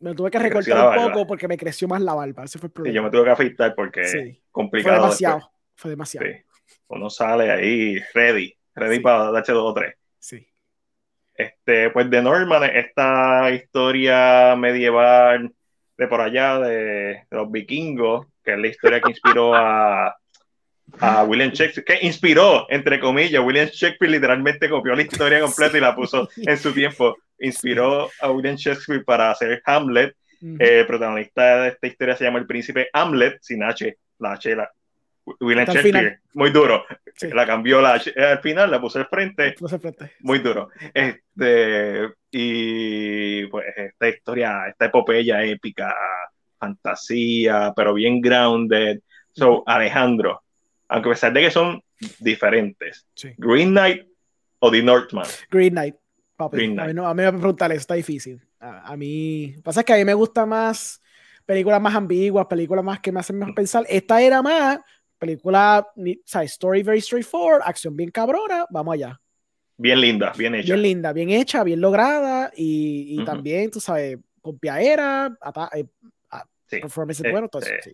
[0.00, 2.44] Me tuve que recortar un poco porque me creció más la barba.
[2.44, 2.92] Ese fue el problema.
[2.92, 4.42] Y yo me tuve que afeitar porque sí.
[4.50, 4.96] complicado.
[4.96, 5.36] Fue demasiado.
[5.36, 5.52] Después.
[5.76, 6.26] Fue demasiado.
[6.26, 6.76] Sí.
[6.88, 9.00] Uno sale ahí ready, ready sí.
[9.00, 9.94] para darse dos o tres.
[10.18, 10.46] Sí.
[11.34, 15.52] Este, pues de Norman, esta historia medieval
[15.96, 20.14] de por allá, de, de los vikingos, que es la historia que inspiró a,
[21.00, 25.80] a William Shakespeare, que inspiró, entre comillas, William Shakespeare literalmente copió la historia completa y
[25.80, 30.14] la puso en su tiempo, inspiró a William Shakespeare para hacer Hamlet,
[30.58, 34.70] eh, protagonista de esta historia se llama el príncipe Hamlet, sin H, la H, la,
[35.40, 37.28] William Hasta Shakespeare, muy duro, sí.
[37.28, 40.12] la cambió la H, al final, la puso al frente, puso al frente.
[40.20, 45.94] muy duro, este, y pues esta historia, esta epopeya épica,
[46.62, 49.00] fantasía, pero bien grounded.
[49.32, 50.42] So, Alejandro,
[50.88, 51.82] aunque a pesar de que son
[52.20, 53.30] diferentes, sí.
[53.38, 54.06] Green Knight
[54.60, 55.26] o The Northman.
[55.50, 55.96] Green Knight,
[56.36, 56.56] papi.
[56.56, 56.84] Green Knight.
[56.84, 58.40] A, mí no, a mí me preguntar, está difícil.
[58.60, 61.00] A, a mí, pasa es que a mí me gusta más
[61.44, 63.84] películas más ambiguas, películas más que me hacen más pensar.
[63.88, 64.78] Esta era más
[65.18, 69.20] película, o sea, story very straightforward, acción bien cabrona, vamos allá.
[69.76, 70.74] Bien linda, bien hecha.
[70.74, 73.24] Bien linda, bien hecha, bien lograda y, y uh -huh.
[73.24, 75.36] también, tú sabes, copiadera,
[75.74, 75.84] eh,
[76.76, 76.80] sí.
[76.80, 77.92] performance este, bueno, entonces, sí.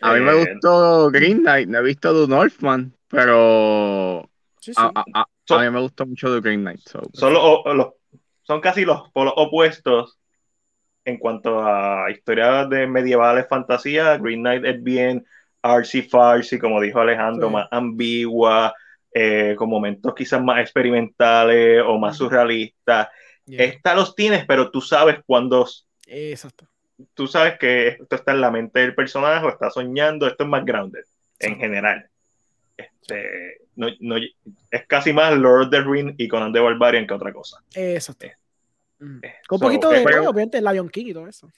[0.00, 4.28] A mí me Eh, gustó Green Knight, no he visto The Northman, pero
[4.60, 4.80] sí, sí.
[4.80, 6.80] A, a, a, so, a, mí me gustó mucho The Green Knight.
[6.80, 7.02] So.
[7.12, 7.88] Son, los, los,
[8.42, 10.18] son casi los polos opuestos
[11.04, 14.18] en cuanto a historias de medievales, fantasía.
[14.18, 15.24] Green Knight es bien
[15.62, 17.54] artsy farsi, como dijo Alejandro, sí.
[17.54, 18.74] más ambigua,
[19.12, 23.08] eh, con momentos quizás más experimentales o más surrealistas.
[23.46, 23.64] Yeah.
[23.64, 25.66] Esta los tienes, pero tú sabes cuándo.
[26.06, 26.66] Exacto
[27.14, 30.50] tú sabes que esto está en la mente del personaje o está soñando, esto es
[30.50, 31.04] más grounded
[31.38, 32.08] en general.
[32.76, 37.14] Este, no, no, es casi más Lord of the Ring y Conan the Barbarian que
[37.14, 37.62] otra cosa.
[37.74, 38.26] Exacto.
[38.26, 38.36] Eh,
[38.98, 39.20] mm.
[39.46, 41.50] Con un so, poquito de, bueno, obviamente, Lion King y todo eso.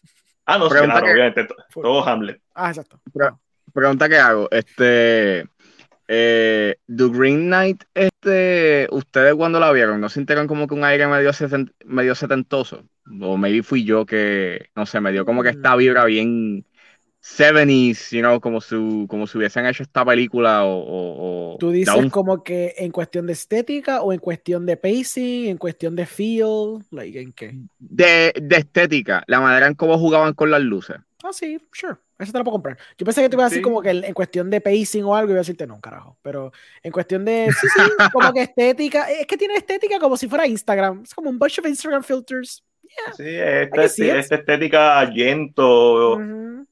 [0.46, 2.40] Ah, no, sí, claro, que, obviamente, todo, todo Hamlet.
[2.54, 3.00] Ah, exacto.
[3.12, 3.30] Pre
[3.72, 5.46] pregunta que hago, este,
[6.12, 11.06] Eh, The Green Knight, este, ustedes cuando la vieron, ¿no sintieron como que un aire
[11.06, 11.30] medio,
[11.84, 12.82] medio setentoso?
[13.20, 16.66] O maybe fui yo que, no sé, me dio como que esta vibra bien
[17.22, 21.56] 70s, you know, como, su, como si hubiesen hecho esta película o...
[21.60, 25.94] Tú dices como que en cuestión de estética o en cuestión de pacing, en cuestión
[25.94, 27.54] de feel, like, ¿en qué?
[27.78, 30.96] De, de estética, la manera en cómo jugaban con las luces.
[31.22, 31.98] Ah, sí, sure.
[32.20, 32.78] Eso te lo puedo comprar.
[32.98, 35.30] Yo pensé que te iba a decir como que en cuestión de pacing o algo,
[35.30, 36.18] iba a decirte no, carajo.
[36.22, 36.52] Pero
[36.82, 37.48] en cuestión de.
[37.58, 39.10] Sí, sí, como que estética.
[39.10, 41.02] Es que tiene estética como si fuera Instagram.
[41.02, 42.64] Es como un bunch of Instagram filters.
[43.16, 46.20] Sí, esta, esta estética allento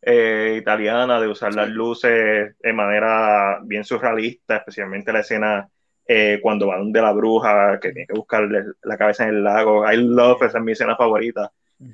[0.03, 5.69] eh, italiana de usar las luces de manera bien surrealista, especialmente la escena
[6.07, 8.49] eh, cuando van de la bruja, que tiene que buscar
[8.83, 9.91] la cabeza en el lago.
[9.91, 11.53] I love, esa es mi escena favorita.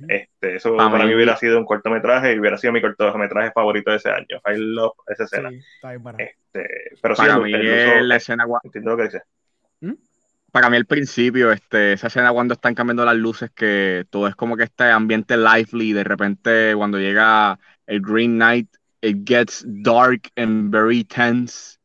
[0.08, 3.98] Este, eso para mí hubiera sido un cortometraje y hubiera sido mi cortometraje favorito de
[3.98, 4.40] ese año.
[4.46, 5.50] I love esa escena.
[5.50, 6.68] este,
[7.02, 8.46] pero para mí la escena.
[8.62, 9.22] Entiendo lo que dice.
[9.80, 9.92] ¿Mm?
[10.50, 14.36] Para mí, el principio, este, esa escena cuando están cambiando las luces, que todo es
[14.36, 15.92] como que este ambiente lively.
[15.92, 18.68] De repente, cuando llega el Green Knight,
[19.02, 21.78] it gets dark and very tense.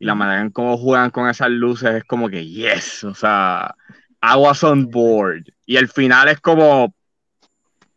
[0.00, 3.74] Y la manera en cómo juegan con esas luces es como que, yes, o sea,
[4.20, 5.44] I was on board.
[5.64, 6.94] Y el final es como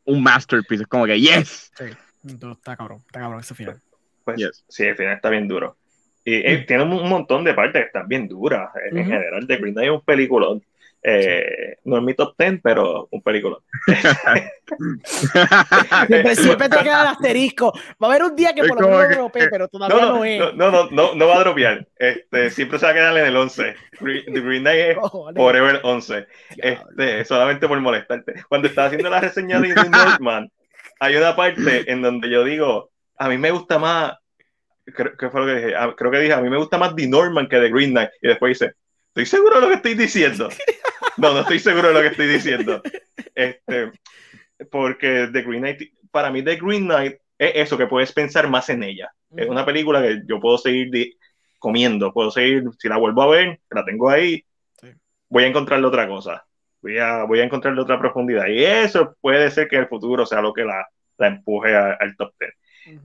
[0.06, 1.72] un masterpiece, es como que, yes.
[1.78, 1.86] Sí,
[2.26, 3.82] está cabrón, está cabrón ese final.
[4.24, 5.78] Pues, Sí, el final está bien duro.
[6.24, 8.70] Y eh, tiene un montón de partes que están bien duras.
[8.92, 10.64] En general, The Green Knight es un peliculón.
[11.04, 13.58] Eh, no es mi top 10, pero un película.
[16.36, 17.74] siempre, te queda el asterisco.
[18.02, 20.26] Va a haber un día que por lo menos lo dropee, pero todavía no, no,
[20.26, 20.40] es.
[20.56, 21.88] No, no, no, no, va a dropear.
[21.98, 23.76] Este, siempre se va a quedar en el 11.
[24.00, 24.98] The Green Knight es
[25.36, 26.28] Forever 11.
[26.58, 28.44] Este, solamente por molestarte.
[28.48, 30.52] Cuando estaba haciendo la reseña de The Northman,
[31.00, 34.14] hay una parte en donde yo digo, a mí me gusta más.
[34.86, 35.76] Creo, ¿qué fue lo que dije?
[35.76, 38.12] Ah, creo que dije, a mí me gusta más The Norman que The Green Knight.
[38.22, 38.76] Y después dice,
[39.14, 40.50] ¿estoy seguro de lo que estoy diciendo?
[41.18, 42.82] No, no estoy seguro de lo que estoy diciendo.
[43.36, 43.92] Este,
[44.72, 48.70] porque The Green Knight, para mí The Green Knight es eso, que puedes pensar más
[48.70, 49.12] en ella.
[49.36, 50.90] Es una película que yo puedo seguir
[51.60, 54.44] comiendo, puedo seguir, si la vuelvo a ver, la tengo ahí,
[55.30, 56.46] voy a encontrarle otra cosa,
[56.82, 58.48] voy a, voy a encontrarle otra profundidad.
[58.48, 62.16] Y eso puede ser que en el futuro sea lo que la, la empuje al
[62.18, 63.00] top 10.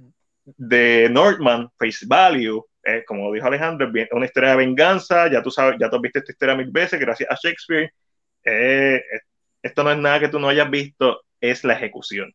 [0.45, 2.65] De Northman, Face Value,
[3.07, 6.19] como dijo Alejandro, es una historia de venganza, ya tú sabes, ya tú has visto
[6.21, 7.93] esta historia mil veces, gracias a Shakespeare.
[8.45, 9.03] Eh,
[9.63, 12.33] esto no es nada que tú no hayas visto, es la ejecución.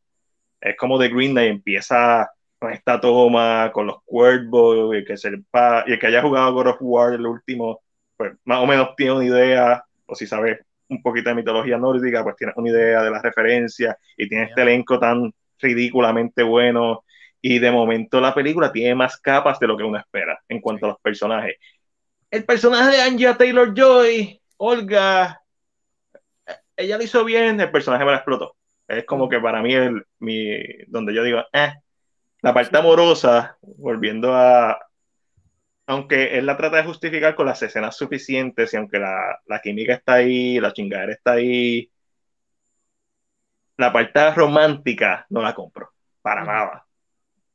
[0.60, 5.30] Es como The Green Knight empieza con esta toma, con los cuervos, y que, se,
[5.30, 7.82] y el que haya jugado God of War, el último,
[8.18, 10.60] pues más o menos tiene una idea, o si sabes
[10.90, 14.62] un poquito de mitología nórdica, pues tiene una idea de la referencia, y tiene este
[14.62, 17.04] elenco tan ridículamente bueno
[17.42, 20.86] y de momento la película tiene más capas de lo que uno espera en cuanto
[20.86, 21.56] a los personajes.
[22.30, 25.42] El personaje de Anja Taylor Joy, Olga,
[26.78, 28.56] ella lo hizo bien, el personaje me la explotó.
[28.88, 31.74] Es como que para mí, el, mi, donde yo digo, eh,
[32.42, 34.78] la parte amorosa, volviendo a.
[35.88, 39.94] Aunque él la trata de justificar con las escenas suficientes y aunque la, la química
[39.96, 41.92] está ahí, la chingadera está ahí,
[43.78, 46.86] la parte romántica no la compro, para nada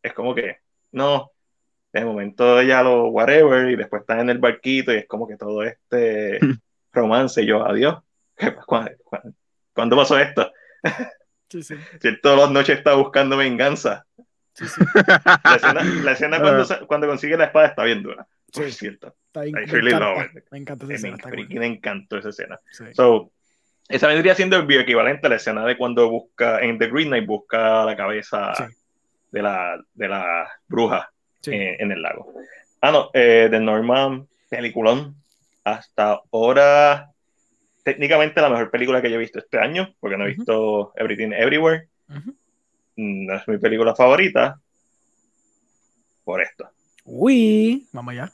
[0.07, 0.59] es como que,
[0.93, 1.33] no,
[1.93, 5.37] de momento ya lo whatever y después están en el barquito y es como que
[5.37, 6.39] todo este
[6.93, 7.99] romance y yo, adiós,
[8.67, 10.53] ¿cuándo, pasó esto?
[11.49, 11.75] Sí, sí.
[12.01, 14.05] Si todas las noches está buscando venganza.
[14.53, 14.81] Sí, sí.
[16.03, 18.27] La escena, cuando, cuando, consigue la espada está bien dura.
[18.53, 19.15] Sí, es cierto.
[19.27, 21.17] Está me, encanta, me encanta esa escena.
[21.31, 22.59] Me, me encantó esa escena.
[22.95, 23.33] So,
[23.89, 27.27] esa vendría siendo el bioequivalente a la escena de cuando busca en The Green Knight
[27.27, 28.53] busca la cabeza
[29.37, 31.11] de la, de la bruja
[31.45, 32.33] en, el lago.
[32.81, 35.15] Ah, no, eh, de Norman, peliculón.
[35.63, 37.11] Hasta ahora,
[37.85, 41.33] técnicamente la mejor película que yo he visto este año, porque no he visto Everything
[41.33, 41.89] Everywhere.
[42.97, 44.59] No es mi película favorita.
[46.25, 46.71] Por esto.
[47.05, 48.33] Uy, vamos ya.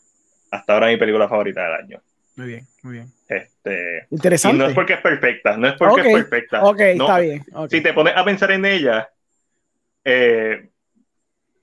[0.53, 2.03] Hasta ahora mi película favorita del año.
[2.37, 3.13] Muy bien, muy bien.
[3.29, 4.57] Este, Interesante.
[4.57, 6.63] Y no es porque es perfecta, no es porque es perfecta.
[6.63, 7.45] Ok, está bien.
[7.69, 9.11] Si te pones a pensar en ella,
[10.05, 10.72] eh,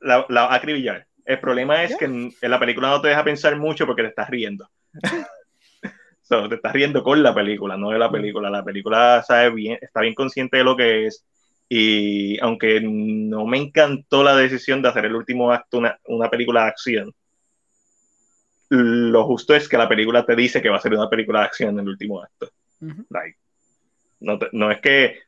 [0.01, 1.05] la, la acribillar.
[1.25, 4.29] El problema es que en, la película no te deja pensar mucho porque te estás
[4.29, 4.67] riendo.
[6.49, 8.49] te estás riendo con la película, no de la película.
[8.49, 11.23] La película sabe bien, está bien consciente de lo que es.
[11.69, 16.63] Y aunque no me encantó la decisión de hacer el último acto una, una película
[16.63, 17.13] de acción,
[18.69, 21.45] lo justo es que la película te dice que va a ser una película de
[21.45, 22.49] acción en el último acto.
[24.19, 25.19] no, no, es que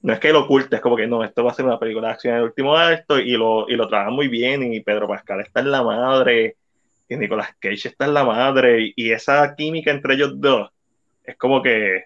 [0.00, 2.08] no es que lo oculte, es como que no, esto va a ser una película
[2.08, 5.08] de acción en el último acto y lo, y lo trabaja muy bien y Pedro
[5.08, 6.56] Pascal está en la madre
[7.08, 10.70] y Nicolas Cage está en la madre y, esa química entre ellos dos
[11.24, 12.04] es como que,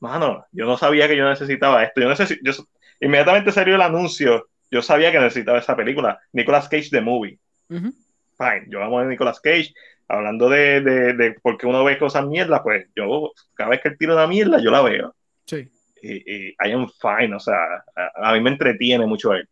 [0.00, 2.00] mano, yo no sabía que yo necesitaba esto.
[2.00, 2.52] Yo necesito, yo,
[3.00, 7.38] inmediatamente salió el anuncio, yo sabía que necesitaba esa película, Nicolas Cage The Movie.
[7.68, 9.72] Fine, yo amo a Nicolas Cage.
[10.08, 13.90] Hablando de, de, de por qué uno ve cosas mierda, pues yo, cada vez que
[13.90, 15.14] él tira una mierda, yo la veo.
[15.44, 15.70] Sí.
[16.02, 17.56] Y, y I am fine, o sea,
[17.94, 19.48] a, a mí me entretiene mucho él.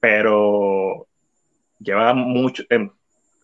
[0.00, 1.06] Pero
[1.78, 2.90] lleva mucho, em,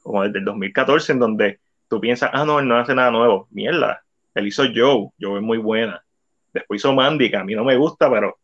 [0.03, 3.49] como desde el 2014, en donde tú piensas, ah, no, él no hace nada nuevo.
[3.51, 4.03] Mierda,
[4.35, 6.05] él hizo Joe, Joe es muy buena.
[6.53, 8.39] Después hizo Mandy, que a mí no me gusta, pero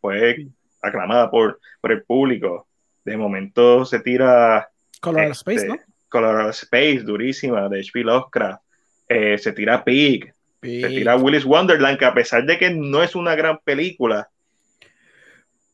[0.00, 0.46] fue
[0.82, 2.66] aclamada por, por el público.
[3.04, 4.68] De momento se tira.
[5.00, 5.76] Colorado este, Space, ¿no?
[6.08, 8.04] Colorado Space, durísima, de H.P.
[8.04, 8.62] Lovecraft.
[9.08, 10.33] Eh, se tira Pig,
[10.64, 14.30] se tira Willis Wonderland, que a pesar de que no es una gran película,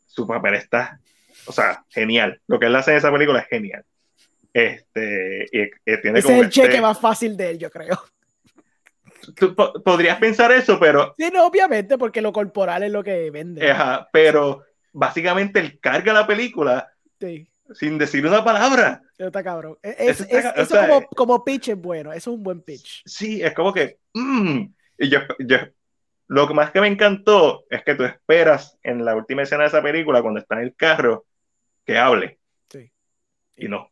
[0.06, 1.00] su papel está,
[1.46, 2.40] o sea, genial.
[2.46, 3.84] Lo que él hace en esa película es genial.
[4.52, 7.98] Este, y, tiene Ese es el cheque este más fácil de él, yo creo.
[9.36, 11.14] Tú podrías pensar eso, pero.
[11.18, 13.70] Sí, no, obviamente, porque lo corporal es lo que vende.
[13.70, 16.90] Ajá, pero básicamente él carga la película
[17.74, 19.02] sin decir una palabra.
[19.16, 19.78] está cabrón.
[19.82, 23.02] Es, eso, como, como, pitch es bueno, eso es un buen pitch.
[23.04, 23.98] Sí, es como que.
[24.14, 24.66] Mm,
[25.00, 25.56] y yo, yo,
[26.28, 29.68] lo que más que me encantó es que tú esperas en la última escena de
[29.68, 31.26] esa película, cuando está en el carro,
[31.84, 32.38] que hable.
[32.68, 32.92] Sí.
[33.56, 33.90] Y no.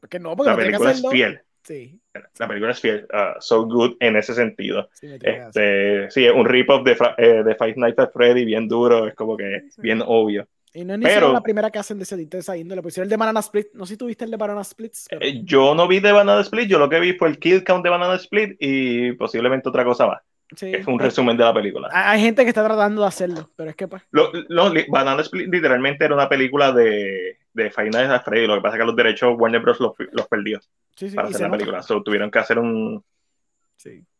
[0.00, 1.40] Porque no, porque la película es fiel.
[1.62, 2.00] Sí.
[2.38, 4.88] La película es fiel, uh, so good en ese sentido.
[4.94, 9.06] Sí, este, sí es un rip-off de, eh, de, Five Nights at Freddy bien duro,
[9.06, 10.48] es como que bien obvio.
[10.74, 13.06] Y no es ni Pero, la primera que hacen de ese, de esa índole, pusieron
[13.06, 14.92] el de Banana Split, no sé si tuviste el de Banana Split.
[15.10, 17.84] Eh, yo no vi de Banana Split, yo lo que vi fue el kill count
[17.84, 20.22] de Banana Split y posiblemente otra cosa más.
[20.54, 21.88] Sí, es un resumen de la película.
[21.92, 24.02] Hay gente que está tratando de hacerlo, pero es que pues.
[24.10, 28.46] Lo, lo, Banana Split literalmente era una película de de Nights at Freddy.
[28.46, 29.80] Lo que pasa es que los derechos Warner Bros.
[29.80, 30.60] los, los perdió
[30.96, 31.82] sí, sí, para hacer la película.
[31.82, 33.04] So, tuvieron que hacer un.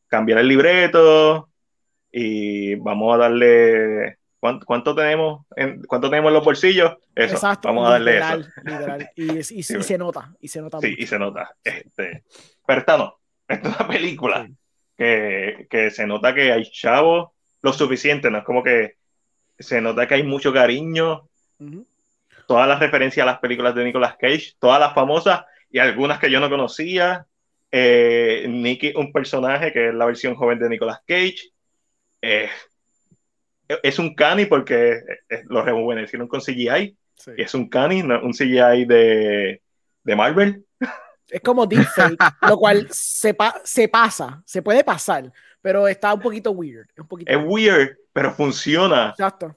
[0.09, 1.49] Cambiar el libreto
[2.11, 4.19] y vamos a darle.
[4.43, 6.97] ¿Cuánto, cuánto tenemos en, ¿Cuánto tenemos en los bolsillos?
[7.15, 8.41] Eso, Exacto, vamos a darle eso.
[9.15, 11.55] Y, y, se nota, y se nota Sí, y se nota.
[11.63, 12.25] Este,
[12.67, 14.51] pero esta no, esta es una película
[14.99, 17.31] que, que se nota que hay chavos
[17.61, 18.97] lo suficiente, no es como que
[19.61, 21.29] se nota que hay mucho cariño,
[22.49, 26.33] todas las referencias a las películas de Nicolas Cage, todas las famosas y algunas que
[26.33, 27.27] yo no conocía.
[27.71, 31.53] Eh, Nicky, un personaje que es la versión joven de Nicolas Cage.
[32.21, 32.51] Eh,
[33.83, 36.97] es un cani porque eh, lo rejuvenecieron con CGI.
[37.37, 39.63] Y es un cani, un CGI de,
[40.03, 40.65] de Marvel.
[41.29, 42.19] Es como deepfake,
[42.49, 46.87] lo cual se, se pasa, se puede pasar, pero está un poquito weird.
[46.91, 49.11] Es, un poquito es weird, pero funciona.
[49.11, 49.57] Exacto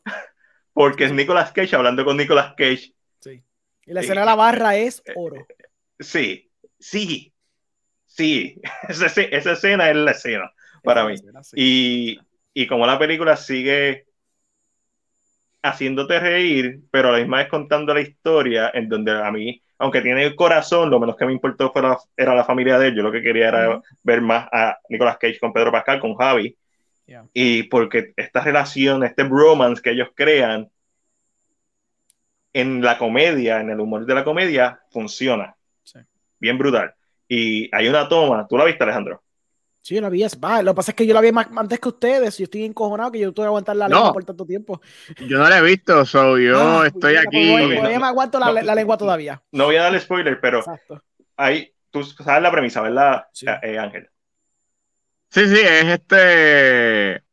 [0.76, 2.94] porque es Nicolas Cage hablando con Nicolas Cage.
[3.22, 3.42] Sí.
[3.86, 5.48] Y la escena de la barra es oro.
[5.98, 7.34] Sí, sí,
[8.06, 8.62] sí.
[8.90, 10.54] Esa, esa escena es la escena
[10.84, 11.16] para mí.
[11.56, 12.20] y,
[12.54, 14.05] y como la película sigue
[15.66, 20.02] haciéndote reír, pero a la misma vez contando la historia en donde a mí, aunque
[20.02, 21.82] tiene el corazón, lo menos que me importó fue
[22.16, 22.96] era la familia de él.
[22.96, 26.56] Yo lo que quería era ver más a Nicolas Cage con Pedro Pascal, con Javi,
[27.34, 30.70] y porque esta relación, este bromance que ellos crean
[32.54, 35.56] en la comedia, en el humor de la comedia, funciona.
[36.40, 36.94] Bien brutal.
[37.28, 39.24] Y hay una toma, ¿tú la viste, Alejandro?
[39.86, 40.24] Sí, yo la vi.
[40.44, 42.40] Va, lo que pasa es que yo la vi más antes que ustedes.
[42.40, 44.82] Yo estoy encojonado que yo tuve que aguantar la lengua por tanto tiempo.
[45.28, 47.52] Yo no la he visto, so yo ah, estoy aquí.
[47.52, 49.44] Todavía me aguanto la, lengua todavía.
[49.52, 50.64] No voy a darle spoiler, pero
[51.38, 53.28] hay, tú sabes la premisa, ¿verdad,
[53.62, 54.10] eh, Ángel?
[55.30, 57.24] Sí, sí, es este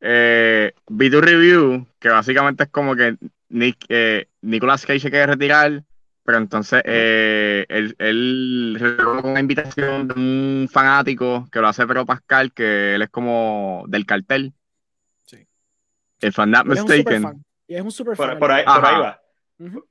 [0.00, 3.16] eh, video review, que básicamente es como que
[3.48, 5.82] Nick, eh, Nicolas Cage se quiere retirar,
[6.26, 12.04] pero entonces eh, él, él con una invitación de un fanático que lo hace Pedro
[12.04, 14.52] Pascal, que él es como del cartel.
[15.24, 15.46] Sí.
[16.20, 17.44] If I'm not mistaken.
[17.68, 19.20] Y es un super por, por, ahí, por, ahí, va.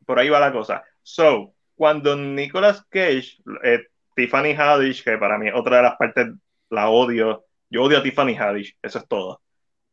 [0.06, 0.84] Por ahí va la cosa.
[1.02, 6.28] So, cuando Nicolas Cage, eh, Tiffany Haddish, que para mí otra de las partes
[6.70, 9.42] la odio yo odio a Tiffany Haddish, eso es todo.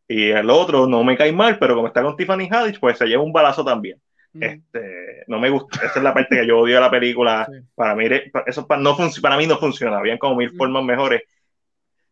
[0.07, 3.07] Y el otro no me cae mal, pero como está con Tiffany Haddish, pues se
[3.07, 4.01] lleva un balazo también.
[4.35, 7.47] Este, no me gusta, esa es la parte que yo odio de la película.
[7.75, 8.07] Para mí,
[8.47, 11.23] eso para, no para mí no funciona, habían como mil formas mejores.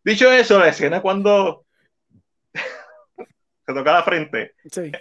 [0.05, 1.65] Dicho eso, la escena cuando
[2.55, 4.93] se toca la frente sí.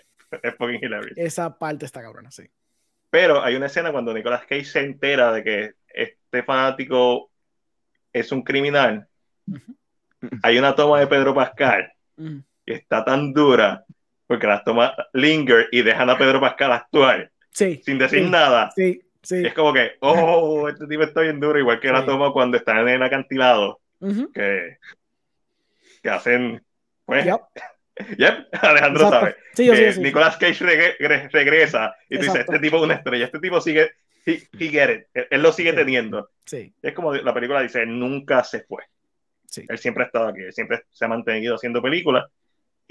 [0.41, 1.17] es fucking hilarious.
[1.17, 2.43] Esa parte está cabrona, sí.
[3.09, 7.31] Pero hay una escena cuando Nicolas Cage se entera de que este fanático
[8.13, 9.09] es un criminal
[10.43, 12.39] hay una toma de Pedro Pascal mm.
[12.65, 13.85] que está tan dura
[14.29, 18.69] porque las tomas linger y dejan a Pedro Pascal actuar sí, sin decir nada.
[18.75, 19.01] Sí.
[19.27, 22.77] Es como que, oh, este tipo está bien duro, igual que la toma cuando están
[22.77, 23.81] en el acantilado,
[24.33, 24.77] que,
[26.03, 26.63] que hacen,
[27.05, 27.25] pues,
[28.17, 28.47] yep.
[28.61, 29.35] Alejandro sabe.
[29.55, 30.63] Sí, sí, Nicolas Cage
[31.31, 33.91] regresa y dice, este tipo es una estrella, este tipo sigue,
[34.27, 36.29] he, get it, él, lo sigue teniendo.
[36.45, 36.71] Sí.
[36.83, 38.83] Es como la película dice, nunca se fue.
[39.67, 42.25] Él siempre ha estado aquí, siempre se ha mantenido haciendo películas.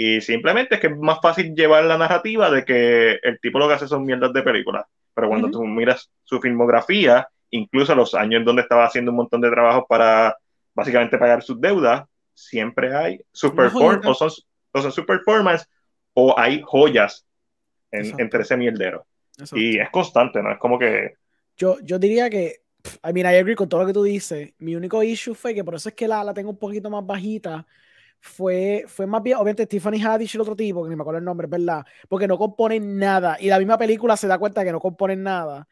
[0.00, 3.66] Y simplemente es que es más fácil llevar la narrativa de que el tipo lo
[3.66, 4.86] que hace son mierdas de películas.
[5.12, 9.40] Pero cuando tú miras su filmografía, incluso los años en donde estaba haciendo un montón
[9.40, 10.36] de trabajo para
[10.72, 14.30] básicamente pagar sus deudas, siempre hay su performance, o son,
[14.70, 15.66] o su performance,
[16.14, 17.26] o hay joyas
[17.90, 19.04] en, entre ese mierdero.
[19.52, 20.52] Y es constante, ¿no?
[20.52, 21.14] Es como que.
[21.56, 22.60] Yo, yo diría que.
[23.04, 24.52] I mean, I agree con todo lo que tú dices.
[24.58, 27.04] Mi único issue fue que por eso es que la, la tengo un poquito más
[27.04, 27.66] bajita
[28.20, 31.18] fue, fue más bien, obviamente, Tiffany Haddish y el otro tipo, que ni me acuerdo
[31.18, 31.84] el nombre, ¿verdad?
[32.08, 33.36] Porque no componen nada.
[33.40, 35.66] Y la misma película se da cuenta que no componen nada.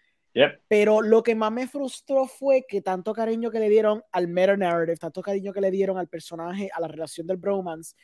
[0.68, 4.56] Pero lo que más me frustró fue que tanto cariño que le dieron al meta
[4.56, 7.94] narrative, tanto cariño que le dieron al personaje, a la relación del bromance,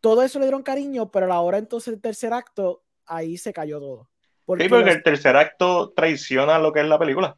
[0.00, 3.52] todo eso le dieron cariño, pero a la hora entonces del tercer acto, ahí se
[3.52, 4.10] cayó todo.
[4.44, 7.36] Porque sí, porque el tercer acto traiciona lo que es la película.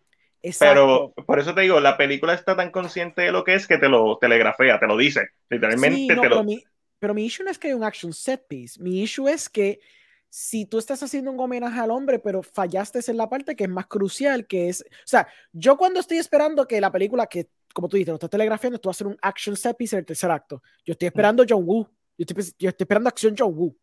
[0.58, 3.78] Pero por eso te digo, la película está tan consciente de lo que es que
[3.78, 5.28] te lo telegrafea, te lo dice.
[5.48, 6.22] Literalmente te lo.
[6.22, 6.64] Pero mi,
[6.98, 8.80] pero mi issue no es que hay un action set piece.
[8.82, 9.80] Mi issue es que
[10.28, 13.70] si tú estás haciendo un homenaje al hombre, pero fallaste en la parte que es
[13.70, 14.82] más crucial, que es.
[14.82, 18.30] O sea, yo cuando estoy esperando que la película, que como tú dices, lo estás
[18.30, 20.62] telegrafiando, tú vas a hacer un action set piece en el tercer acto.
[20.84, 21.88] Yo estoy esperando John Woo.
[22.16, 23.76] Yo estoy, yo estoy esperando acción John Woo.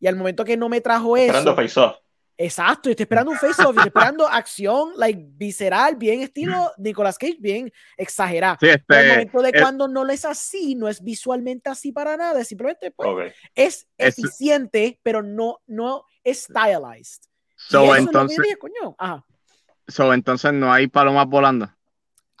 [0.00, 1.26] Y al momento que no me trajo eso.
[1.26, 1.96] Esperando face off.
[2.40, 7.72] Exacto, estoy esperando un face-off, estoy esperando acción, like, visceral, bien estilo Nicolas Cage, bien
[7.96, 8.58] exagerado.
[8.60, 12.44] Sí, este, el momento de cuando no es así, no es visualmente así para nada,
[12.44, 17.24] simplemente pues, es eficiente, pero no, no es stylized.
[17.56, 18.38] So, entonces,
[19.88, 21.68] so, entonces no hay palomas volando.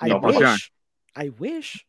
[0.00, 0.72] I no wish.
[1.16, 1.87] I wish.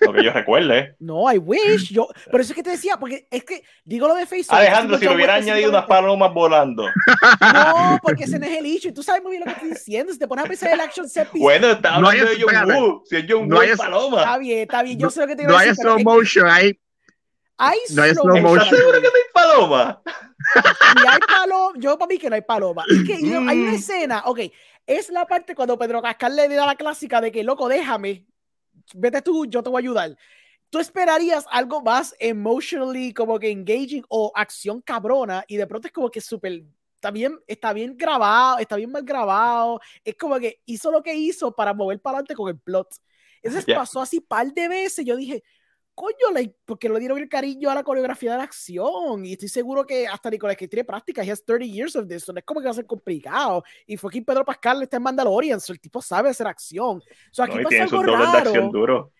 [0.00, 0.96] Lo que yo recuerde.
[0.98, 1.92] No, I wish.
[1.92, 4.56] Yo, por eso es que te decía, porque es que digo lo de Facebook.
[4.56, 6.84] Alejandro, si lo hubiera añadido unas palomas volando.
[7.54, 8.92] No, porque ese no es el issue.
[8.92, 10.12] Tú sabes muy bien lo que estoy diciendo.
[10.12, 11.42] Si te pones a pensar en el action set piece.
[11.42, 13.02] Bueno, está hablando de John Woo.
[13.06, 14.18] Si es John no Woo, paloma.
[14.18, 14.98] Está bien, está bien.
[14.98, 15.52] Yo sé lo que te digo.
[15.52, 16.78] No hay slow motion, hay.
[17.56, 18.76] Hay no hay slow motion.
[18.76, 20.02] seguro que no hay paloma?
[20.96, 21.78] Y hay paloma.
[21.78, 22.84] Yo para mí que no hay paloma.
[22.88, 23.74] Es que hay una mm.
[23.74, 24.40] escena, ok.
[24.86, 28.26] Es la parte cuando Pedro Cascal le da la clásica de que, loco, déjame,
[28.94, 30.16] vete tú, yo te voy a ayudar.
[30.70, 35.92] Tú esperarías algo más emotionally como que engaging o acción cabrona y de pronto es
[35.92, 36.64] como que súper
[37.04, 39.80] está bien, está bien grabado, está bien mal grabado.
[40.02, 42.96] Es como que hizo lo que hizo para mover para adelante con el plot.
[43.42, 45.04] Entonces pasó así par de veces.
[45.04, 45.44] Yo dije,
[45.94, 49.24] coño, porque le dieron el cariño a la coreografía de la acción.
[49.24, 52.28] Y estoy seguro que hasta Nicolás que tiene práctica, he has 30 years of this,
[52.28, 53.62] no es como que va a ser complicado.
[53.86, 57.02] Y fue aquí Pedro Pascal está en Mandalorian, so el tipo sabe hacer acción.
[57.30, 58.70] So aquí no, algo raro.
[58.70, 59.12] Duro.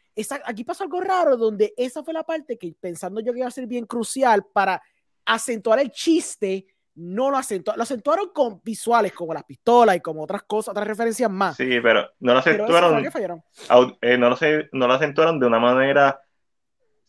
[0.45, 3.53] aquí pasó algo raro donde esa fue la parte que pensando yo que iba a
[3.53, 4.83] ser bien crucial para
[5.25, 6.66] acentuar el chiste,
[6.97, 10.87] no lo acentuaron, lo acentuaron con visuales como las pistolas y como otras cosas, otras
[10.87, 11.57] referencias más.
[11.57, 13.43] Sí, pero no lo acentuaron.
[14.01, 14.37] Eh, no, lo,
[14.72, 16.20] no lo acentuaron de una manera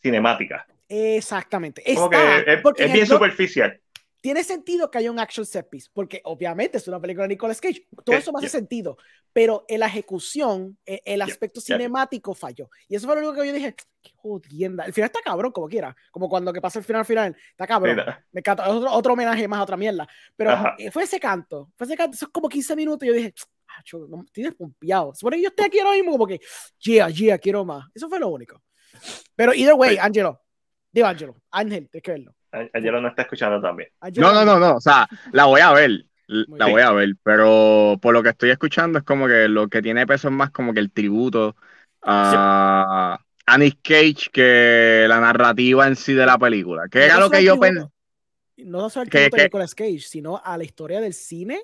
[0.00, 0.66] cinemática.
[0.88, 1.82] Exactamente.
[1.84, 3.80] es, bien superficial.
[4.20, 7.60] Tiene sentido que haya un action set piece, porque obviamente es una película de Nicolas
[7.60, 7.86] Cage.
[8.04, 8.96] Todo eso me hace sentido,
[9.32, 12.68] pero en la ejecución, e, el aspecto cinemático falló.
[12.88, 14.84] Y eso fue lo único que yo dije, qué jodienda.
[14.84, 15.94] El final está cabrón, como quiera.
[16.10, 18.02] Como cuando que pasa el final final, está cabrón.
[18.32, 18.68] Me encanta.
[18.68, 20.08] Otro, otro, homenaje más a otra mierda.
[20.34, 23.04] Pero eh, fue ese canto, fue ese canto, eso es como 15 minutos.
[23.04, 23.32] Y yo dije,
[23.68, 25.14] ah, estoy despompeado.
[25.14, 26.40] Supone que yo estoy aquí ahora mismo, como que,
[26.80, 27.86] yeah, yeah, quiero más.
[27.94, 28.60] Eso fue lo único.
[29.34, 30.40] Pero either way, Angelo.
[30.92, 32.34] Digo Angelo, Ángel, tienes que verlo.
[32.72, 33.90] Angelo no está escuchando también.
[34.16, 34.76] no, no, no, no.
[34.76, 36.06] O sea, la voy a ver.
[36.28, 39.80] La voy a ver, pero por lo que estoy escuchando es como que lo que
[39.80, 41.54] tiene peso es más como que el tributo
[42.02, 46.88] a Anis Cage que la narrativa en sí de la película.
[46.88, 47.86] Que era lo que yo pensé.
[48.56, 51.62] No solo el tributo a Cage, sino a la historia del cine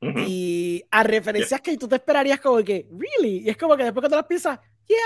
[0.00, 3.44] y a referencias que tú te esperarías como que, really?
[3.44, 4.58] Y es como que después cuando las piensas,
[4.88, 4.98] yeah,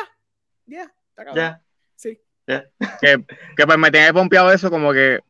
[0.65, 0.95] yeah,
[1.35, 1.63] ya.
[1.95, 2.19] Sí.
[3.01, 3.25] Que,
[3.57, 5.21] que, pues me tiene pompeado eso, como que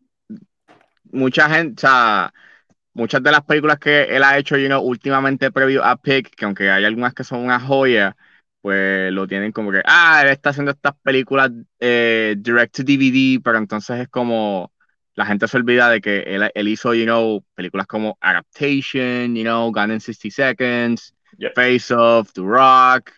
[1.10, 2.34] mucha gente, o sea,
[2.92, 6.44] muchas de las películas que él ha hecho, you know, últimamente previo a Pick, que
[6.44, 8.16] aunque hay algunas que son una joya,
[8.60, 13.40] pues lo tienen como que, ah, él está haciendo estas películas eh, direct to DVD,
[13.42, 14.72] pero entonces es como,
[15.14, 19.42] la gente se olvida de que él, él hizo, you know, películas como Adaptation, you
[19.42, 21.14] know, Gone in 60 Seconds,
[21.54, 23.12] Face Off, The Rock,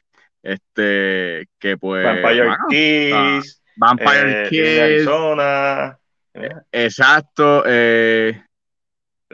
[0.48, 2.04] este, que pues.
[2.04, 3.62] Vampire Kiss.
[3.76, 4.80] Vampire eh, Kiss.
[4.80, 5.98] Arizona.
[6.34, 7.62] Eh, exacto.
[7.66, 8.42] Eh,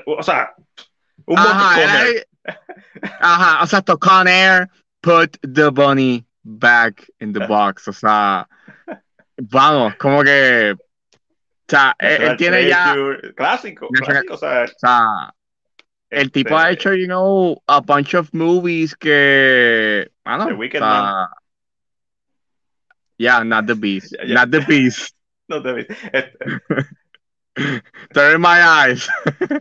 [0.06, 0.54] o sea,
[1.26, 1.58] un montón.
[3.20, 4.68] Ajá, o sea, to Con Air,
[5.00, 7.88] put the bunny back in the box.
[7.88, 8.46] O sea,
[9.36, 10.74] vamos, como que.
[10.76, 12.94] O sea, él, tiene ya.
[13.36, 15.34] Clásico, clásico, o sea,
[16.10, 20.10] el tipo ha este hecho, you know, a bunch of movies que.
[20.24, 21.28] Bueno, The Wicked Man.
[23.18, 24.14] Yeah, not the beast.
[24.26, 25.14] Not the beast.
[25.48, 25.90] not the beast.
[28.12, 29.08] Turn my eyes.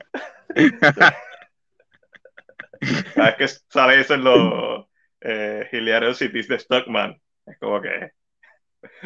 [3.15, 4.87] es que sale eso en los
[5.21, 7.19] eh, Cities de Stockman.
[7.45, 8.11] Es como que.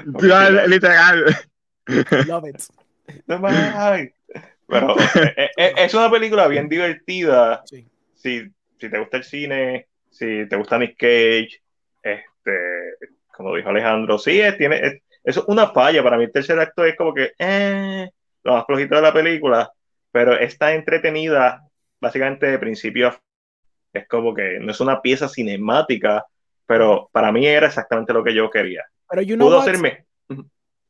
[0.68, 1.36] literal.
[2.28, 2.70] Love it.
[4.68, 7.64] Pero eh, eh, eh, es una película bien divertida.
[7.66, 9.88] Si, si te gusta el cine,
[10.18, 11.62] si te gusta Nick Cage,
[12.02, 12.60] este,
[13.34, 16.04] como dijo Alejandro, sí, es, tiene, es, es una falla.
[16.04, 18.10] Para mí el tercer acto es como que eh,
[18.44, 19.72] lo más flojito de la película,
[20.12, 21.62] pero está entretenida
[22.00, 23.22] básicamente de principio a
[23.94, 26.26] es como que no es una pieza cinemática,
[26.66, 28.84] pero para mí era exactamente lo que yo quería.
[29.10, 30.06] Pero you know Pudo hacerme.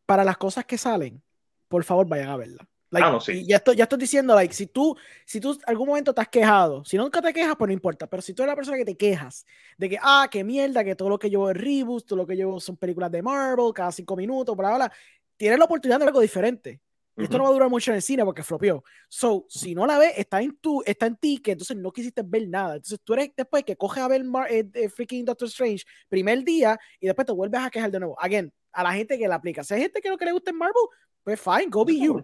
[0.05, 1.21] Para las cosas que salen,
[1.67, 2.67] por favor vayan a verla.
[2.91, 3.45] Ah, no, sí.
[3.45, 6.83] ya, estoy, ya estoy diciendo, like, si tú, si tú algún momento te has quejado,
[6.85, 8.95] si nunca te quejas, pues no importa, pero si tú eres la persona que te
[8.95, 9.45] quejas
[9.77, 12.35] de que, ah, qué mierda, que todo lo que llevo es reboot, todo lo que
[12.35, 14.93] llevo son películas de Marvel, cada cinco minutos, bla, bla, bla,
[15.35, 16.81] tienes la oportunidad de ver algo diferente.
[17.17, 18.83] Y esto no va a durar mucho en el cine porque flopeó.
[19.09, 22.21] So, si no la ves, está en, tu, está en ti, que entonces no quisiste
[22.23, 22.75] ver nada.
[22.75, 26.79] Entonces tú eres después que coges a ver eh, eh, freaking Doctor Strange primer día
[26.99, 28.15] y después te vuelves a quejar de nuevo.
[28.21, 29.63] Again, a la gente que la aplica.
[29.63, 30.83] Si hay gente que no que le gusta en Marvel,
[31.23, 32.23] pues fine, go be you.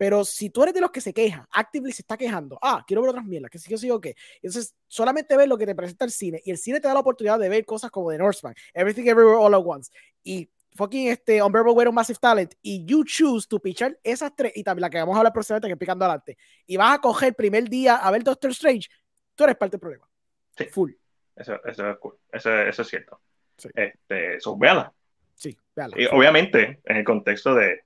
[0.00, 3.02] Pero si tú eres de los que se queja, actively se está quejando, ah, quiero
[3.02, 4.16] ver otras mierdas, que sí, que sí, o qué.
[4.36, 7.00] Entonces, solamente ves lo que te presenta el cine y el cine te da la
[7.00, 9.92] oportunidad de ver cosas como The Northman, Everything Everywhere All at Once.
[10.24, 14.52] Y fucking este Unbearable Weight of Massive Talent y you choose to pichar esas tres
[14.54, 17.28] y también la que vamos a hablar próximamente que picando adelante y vas a coger
[17.28, 18.88] el primer día a ver Doctor Strange,
[19.34, 20.08] tú eres parte del problema.
[20.56, 20.64] Sí.
[20.64, 20.92] Full.
[21.36, 22.16] Eso, eso es cool.
[22.32, 23.20] Eso, eso es cierto.
[23.58, 23.68] Sí.
[23.74, 24.94] Este, eso, véala.
[25.34, 26.00] Sí, véala.
[26.00, 27.84] Y obviamente en el contexto de,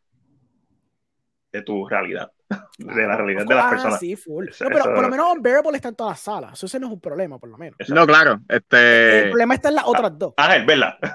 [1.54, 2.30] de tu realidad
[2.78, 4.00] de la realidad de las personas.
[4.00, 4.46] Sí, full.
[4.46, 6.52] no, pero por lo menos Unbearable está en todas las salas.
[6.52, 7.76] Eso ese no es un problema, por lo menos.
[7.88, 8.40] No, claro.
[8.48, 9.24] Este...
[9.24, 10.34] El problema está en las otras dos.
[10.36, 10.98] Ah, es verdad.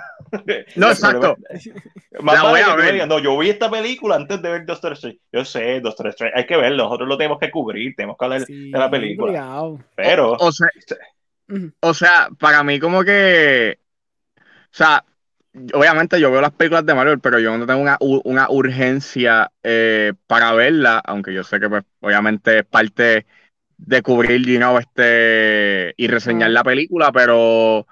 [0.75, 1.37] No, exacto.
[2.21, 3.07] Más voy a ver.
[3.07, 5.21] no, yo vi esta película antes de ver Doctor Strange.
[5.31, 6.83] Yo sé, Doctor Strange, hay que verlo.
[6.83, 9.75] Nosotros lo tenemos que cubrir, tenemos que hablar de la película.
[9.95, 10.33] Pero.
[10.33, 10.67] O, sea,
[11.79, 13.79] o sea, para mí, como que.
[14.37, 15.03] O sea,
[15.73, 20.13] obviamente yo veo las películas de Marvel, pero yo no tengo una, una urgencia eh,
[20.27, 23.25] para verla, aunque yo sé que pues, obviamente es parte
[23.77, 27.87] de cubrir you know, este, y reseñar la película, pero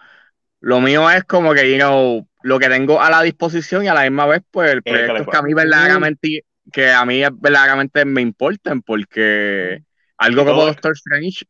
[0.60, 3.94] lo mío es como que you know, lo que tengo a la disposición y a
[3.94, 8.22] la misma vez pues el proyecto que a mí verdaderamente que a mí verdaderamente me
[8.22, 9.84] importen porque
[10.18, 11.46] algo como Doctor Strange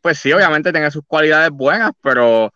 [0.00, 2.52] pues sí obviamente tiene sus cualidades buenas pero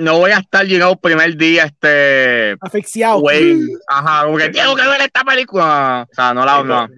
[0.00, 3.22] no voy a estar llegado primer día este asfixiado.
[3.88, 6.06] Ajá, como que tengo que ver esta película.
[6.10, 6.88] O sea, no la no.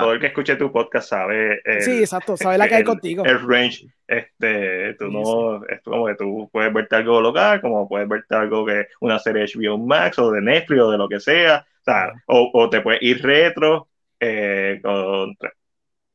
[0.00, 1.60] todo el que escuche tu podcast sabe.
[1.80, 3.24] sí, exacto, sabe la que hay contigo.
[3.24, 8.08] El range, este, tú no, es como que tú puedes verte algo local, como puedes
[8.08, 11.66] verte algo que una serie HBO Max o de Netflix o de lo que sea,
[11.80, 13.88] o, sea, o, te puedes ir retro
[14.20, 15.34] eh, con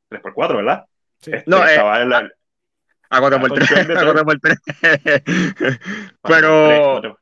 [0.10, 0.86] 3x4, ¿verdad?
[1.20, 1.32] Sí.
[1.34, 2.30] Este, no, eh, a
[3.10, 4.60] 4 por 3 a por 3
[6.22, 7.18] pero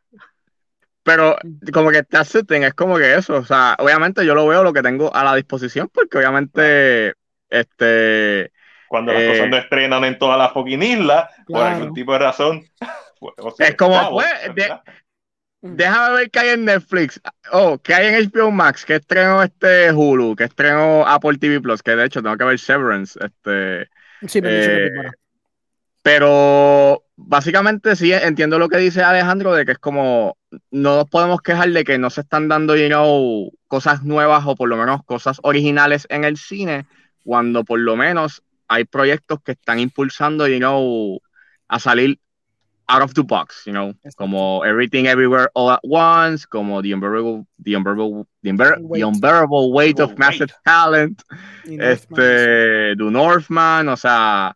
[1.03, 1.37] pero
[1.71, 4.73] como que está setting es como que eso, o sea, obviamente yo lo veo lo
[4.73, 7.13] que tengo a la disposición porque obviamente
[7.49, 8.51] este
[8.89, 12.19] cuando las cosas eh, no estrenan en todas las fucking islas por algún tipo de
[12.19, 12.65] razón
[13.19, 14.27] pues, es como pues
[15.61, 17.19] déjame ver qué hay en Netflix.
[17.51, 21.81] Oh, qué hay en HBO Max que estrenó este Hulu que estrenó Apple TV Plus
[21.81, 23.89] que de hecho tengo que ver Severance este
[24.27, 24.89] sí, me eh,
[26.07, 30.37] pero básicamente sí entiendo lo que dice Alejandro de que es como
[30.71, 34.55] no nos podemos quejar de que no se están dando you know, cosas nuevas o
[34.55, 36.85] por lo menos cosas originales en el cine
[37.25, 41.19] cuando por lo menos hay proyectos que están impulsando you know,
[41.67, 42.17] a salir
[42.87, 47.45] out of the box, you know, como Everything Everywhere All at Once, como The Unbearable,
[47.61, 51.21] the unbearable, the unbearable, Weight of Massive Talent,
[51.65, 54.55] este, The Northman, o sea,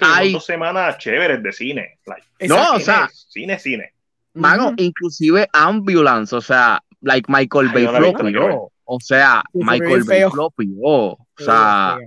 [0.00, 1.98] hay dos semanas chéveres de cine.
[2.48, 3.92] no, o sea, cine, cine.
[4.34, 8.70] Mano, inclusive Ambulance, o sea, like Michael Bay flopió.
[8.84, 10.86] O sea, Michael Bay flopió.
[10.86, 11.98] O sea,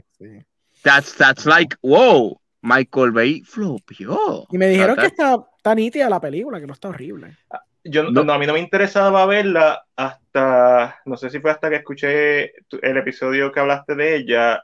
[0.84, 4.48] that's, that's like, wow, Michael Bay flopió.
[4.50, 7.38] Y me dijeron que está tan nítida la película, que no está horrible.
[7.50, 8.32] Ah, yo, no.
[8.32, 12.98] a mí no me interesaba verla hasta, no sé si fue hasta que escuché el
[12.98, 14.64] episodio que hablaste de ella,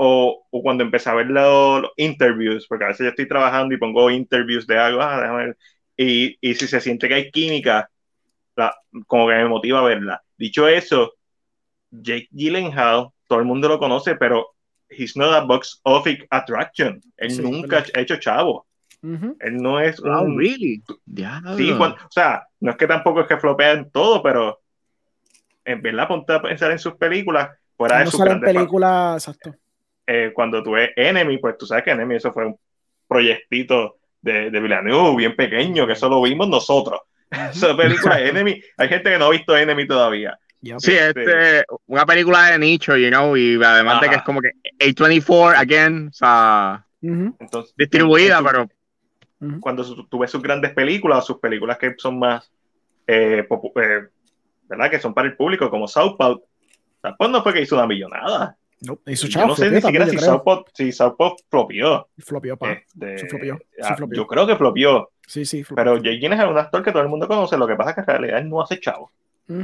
[0.00, 3.78] o, o, cuando empecé a ver los, interviews, porque a veces yo estoy trabajando y
[3.78, 5.52] pongo interviews de algo, ah,
[5.96, 7.90] y, y, si se siente que hay química,
[8.54, 8.74] la,
[9.08, 10.22] como que me motiva a verla.
[10.36, 11.14] Dicho eso,
[11.90, 14.54] Jake Gyllenhaal, todo el mundo lo conoce, pero
[14.88, 17.00] he's not a box office attraction.
[17.16, 18.66] Él nunca ha hecho chavo.
[19.02, 20.38] Él no es oh, un...
[20.38, 20.82] really?
[21.56, 24.60] Sí, o sea, no es que tampoco es que flopea en todo, pero
[25.64, 29.58] en verdad ponte a pensar en sus películas fuera de sus películas, exacto.
[30.10, 32.58] Eh, cuando tú ves Enemy, pues tú sabes que Enemy eso fue un
[33.06, 37.00] proyectito de, de Villeneuve bien pequeño, que eso lo vimos nosotros.
[37.30, 40.38] Esa película Enemy, hay gente que no ha visto Enemy todavía.
[40.78, 44.52] Sí, este, una película de nicho, you know, y además de que es como que
[44.80, 46.86] A24, again, o sea,
[47.76, 48.66] distribuida, pero...
[49.60, 52.50] Cuando tú ves sus grandes películas, sus películas que son más,
[53.06, 54.08] eh, eh,
[54.68, 54.90] ¿verdad?
[54.90, 56.40] Que son para el público, como South Park,
[57.16, 58.56] pues no fue que hizo una millonada.
[58.80, 60.92] No, hizo yo no sé ni siquiera si Southpaw, si
[61.50, 62.08] flopió.
[62.18, 62.72] Flopió, pa.
[62.72, 63.52] Este,
[63.82, 65.10] ah, yo creo que flopió.
[65.26, 65.64] Sí, sí.
[65.74, 67.56] Pero Jake Gyllenhaal es un actor que todo el mundo conoce.
[67.58, 69.10] Lo que pasa es que en realidad él no hace chavo.
[69.48, 69.62] Mm,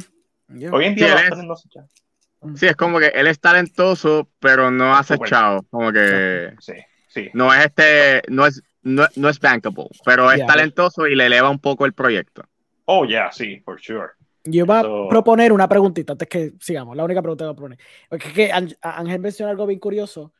[0.72, 1.88] Hoy en día sí, no hace chavo.
[2.40, 2.56] Mm.
[2.56, 5.62] Sí, es como que él es talentoso, pero no hace chavo.
[5.70, 6.52] Como que.
[6.58, 6.74] Sí,
[7.08, 7.30] sí.
[7.34, 8.22] No es este.
[8.28, 11.92] No es, no, no es bankable, pero es talentoso y le eleva un poco el
[11.92, 12.44] proyecto.
[12.86, 14.10] Oh, yeah, sí, for sure.
[14.44, 16.96] Yo voy a proponer una preguntita antes que sigamos.
[16.96, 17.78] La única pregunta que voy a proponer.
[18.08, 20.32] Porque que Ángel mencionó algo bien curioso.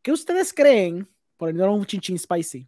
[0.00, 2.66] ¿Qué ustedes creen, poniéndolo un chinchín spicy,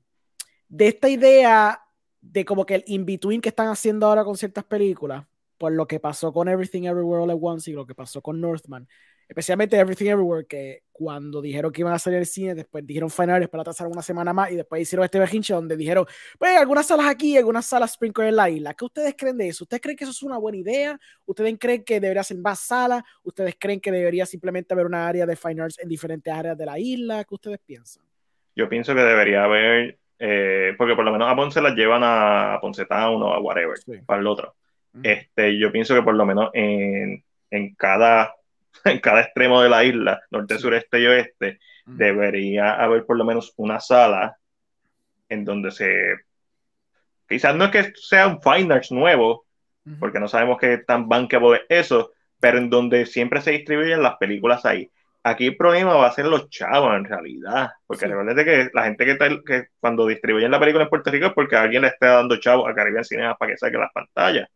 [0.69, 1.81] de esta idea
[2.21, 5.27] de como que el in-between que están haciendo ahora con ciertas películas,
[5.59, 8.41] por lo que pasó con Everything Everywhere All at Once y lo que pasó con
[8.41, 8.89] Northman,
[9.29, 13.49] especialmente Everything Everywhere, que cuando dijeron que iban a salir al cine, después dijeron finales
[13.49, 16.07] para atrasar una semana más y después hicieron este bejinche donde dijeron,
[16.39, 18.75] pues algunas salas aquí, algunas salas Sprinkle en la isla.
[18.75, 19.65] ¿Qué ustedes creen de eso?
[19.65, 20.97] ¿Ustedes creen que eso es una buena idea?
[21.27, 23.03] ¿Ustedes creen que debería ser más salas?
[23.25, 26.65] ¿Ustedes creen que debería simplemente haber una área de fine arts en diferentes áreas de
[26.65, 27.25] la isla?
[27.25, 28.05] ¿Qué ustedes piensan?
[28.55, 32.59] Yo pienso que debería haber, eh, porque por lo menos a Ponce las llevan a
[32.61, 33.75] Ponce Town o a whatever,
[34.07, 34.55] para el otro.
[35.03, 38.37] Este, yo pienso que por lo menos en, en cada
[38.85, 43.53] en cada extremo de la isla, norte, sureste y oeste, debería haber por lo menos
[43.57, 44.37] una sala
[45.29, 46.15] en donde se...
[47.29, 49.47] Quizás no es que sea un Fine Arts nuevo,
[49.99, 54.17] porque no sabemos qué tan bankable es eso, pero en donde siempre se distribuyen las
[54.17, 54.91] películas ahí.
[55.23, 58.13] Aquí el problema va a ser los chavos en realidad, porque sí.
[58.45, 61.83] que la gente que, que cuando distribuyen la película en Puerto Rico es porque alguien
[61.83, 64.49] le está dando chavos a Caribbean Cinema para que saque las pantallas.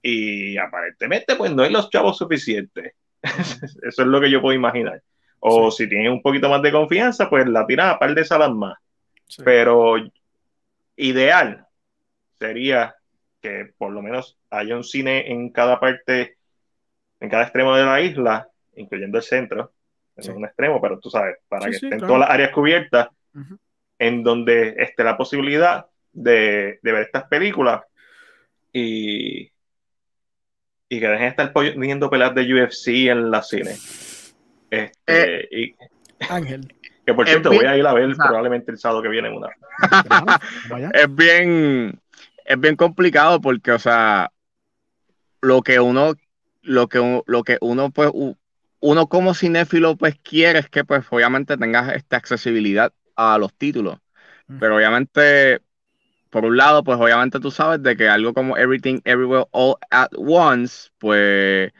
[0.00, 2.94] Y aparentemente pues no hay los chavos suficientes.
[3.82, 5.02] Eso es lo que yo puedo imaginar.
[5.40, 8.50] O si tienes un poquito más de confianza, pues la tiras a par de salas
[8.50, 8.78] más.
[9.44, 9.96] Pero
[10.96, 11.66] ideal
[12.38, 12.94] sería
[13.40, 16.36] que por lo menos haya un cine en cada parte,
[17.18, 19.72] en cada extremo de la isla, incluyendo el centro,
[20.16, 23.08] en un extremo, pero tú sabes, para que estén todas las áreas cubiertas,
[23.98, 27.82] en donde esté la posibilidad de, de ver estas películas.
[28.72, 29.51] Y,
[30.92, 33.70] y que dejen de estar viendo peleas de UFC en la cine.
[34.70, 35.74] Este, eh,
[36.28, 36.74] Ángel.
[37.04, 39.48] Que por cierto, voy a ir a ver probablemente el sábado que viene una.
[40.92, 41.98] es bien,
[42.44, 44.30] es bien complicado porque, o sea,
[45.40, 46.14] lo que uno,
[46.60, 48.12] lo que, lo que uno, pues,
[48.78, 53.98] uno como cinéfilo, pues quiere es que, pues, obviamente tengas esta accesibilidad a los títulos.
[54.60, 55.60] Pero obviamente
[56.32, 60.08] por un lado, pues obviamente tú sabes de que algo como Everything Everywhere All at
[60.16, 61.70] Once, pues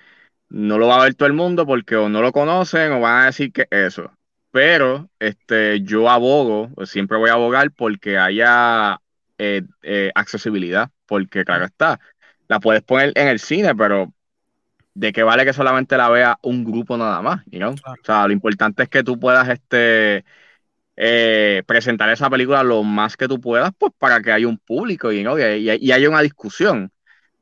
[0.51, 3.23] no lo va a ver todo el mundo porque o no lo conocen o van
[3.23, 4.13] a decir que eso.
[4.51, 9.01] Pero este, yo abogo, siempre voy a abogar porque haya
[9.39, 11.99] eh, eh, accesibilidad, porque claro está,
[12.47, 14.13] la puedes poner en el cine, pero
[14.93, 17.75] de qué vale que solamente la vea un grupo nada más, you O
[18.05, 20.27] sea, lo importante es que tú puedas este,
[21.05, 25.11] eh, presentar esa película lo más que tú puedas, pues para que haya un público
[25.11, 26.93] y, y, haya una discusión.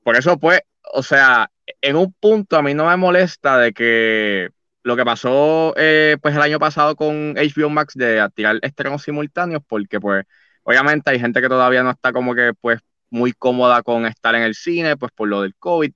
[0.02, 0.62] Por eso, pues,
[0.94, 1.50] o sea,
[1.82, 4.48] en un punto a mí no me molesta de que
[4.82, 9.62] lo que pasó eh, pues el año pasado con HBO Max de tirar estrenos simultáneos,
[9.68, 10.24] porque pues
[10.62, 12.80] obviamente hay gente que todavía no está como que pues
[13.11, 15.92] muy cómoda con estar en el cine, pues por lo del COVID.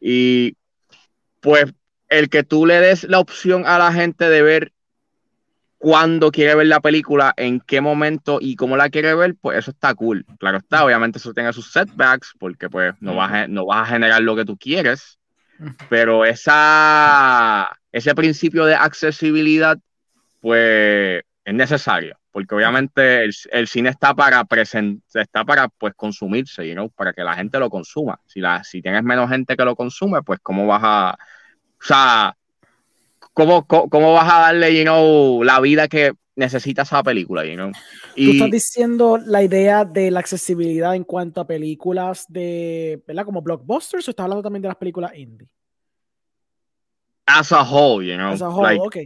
[0.00, 0.56] Y
[1.40, 1.72] pues
[2.08, 4.73] el que tú le des la opción a la gente de ver
[5.84, 9.70] cuándo quiere ver la película, en qué momento y cómo la quiere ver, pues eso
[9.70, 10.24] está cool.
[10.38, 13.92] Claro está, obviamente eso tiene sus setbacks, porque pues no vas a, no vas a
[13.92, 15.18] generar lo que tú quieres,
[15.90, 19.76] pero esa, ese principio de accesibilidad,
[20.40, 24.46] pues es necesario, porque obviamente el, cine está para
[25.12, 28.18] está para pues consumirse, you para que la gente lo consuma.
[28.24, 31.18] Si, la, si tienes menos gente que lo consume, pues cómo vas a...
[31.78, 32.34] O sea,
[33.34, 37.70] ¿cómo, cómo, vas a darle, you know, la vida que necesita esa película, you know?
[38.14, 38.26] Y...
[38.26, 43.24] Tú estás diciendo la idea de la accesibilidad en cuanto a películas de, ¿verdad?
[43.24, 45.48] Como blockbusters o estás hablando también de las películas indie?
[47.26, 48.32] As a whole, you know.
[48.32, 48.96] As a whole, ok.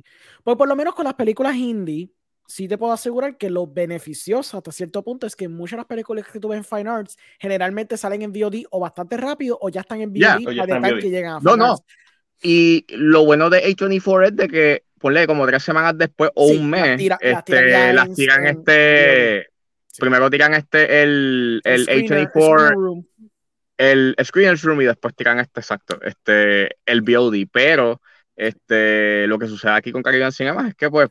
[0.45, 2.11] Pues por lo menos con las películas indie,
[2.47, 5.87] sí te puedo asegurar que lo beneficioso hasta cierto punto es que muchas de las
[5.87, 9.69] películas que tú ves en Fine Arts generalmente salen en VOD o bastante rápido o
[9.69, 11.77] ya están en VOD para que llegan a Fine No, no.
[12.43, 16.71] Y lo bueno de A24 es de que, ponle como tres semanas después o un
[16.71, 19.49] mes, este, las, tiran, este.
[19.99, 23.05] Primero tiran este, el, el, A24,
[23.79, 27.49] el Screener's Room y después tiran este, exacto, este, el VOD.
[27.51, 28.01] Pero,
[28.37, 31.09] este, lo que sucede aquí con Caribbean Cinema es que, pues,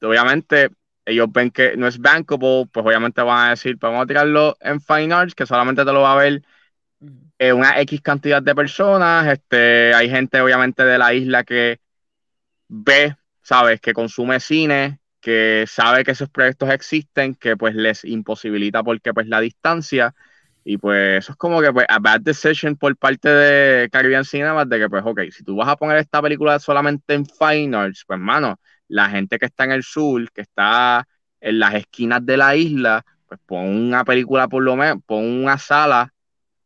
[0.00, 0.70] obviamente
[1.04, 4.56] ellos ven que no es bankable, pues obviamente van a decir, pues vamos a tirarlo
[4.60, 6.42] en Fine Arts, que solamente te lo va a ver
[7.38, 9.26] eh, una X cantidad de personas.
[9.26, 11.80] Este, hay gente obviamente de la isla que
[12.68, 18.82] ve, sabes, que consume cine, que sabe que esos proyectos existen, que pues les imposibilita
[18.82, 20.14] porque pues la distancia.
[20.64, 24.64] Y pues eso es como que pues, a bad decision por parte de Caribbean Cinema
[24.64, 28.04] de que pues ok, si tú vas a poner esta película solamente en Fine Arts,
[28.06, 31.06] pues mano, la gente que está en el sur, que está
[31.40, 35.58] en las esquinas de la isla, pues pon una película por lo menos, pon una
[35.58, 36.12] sala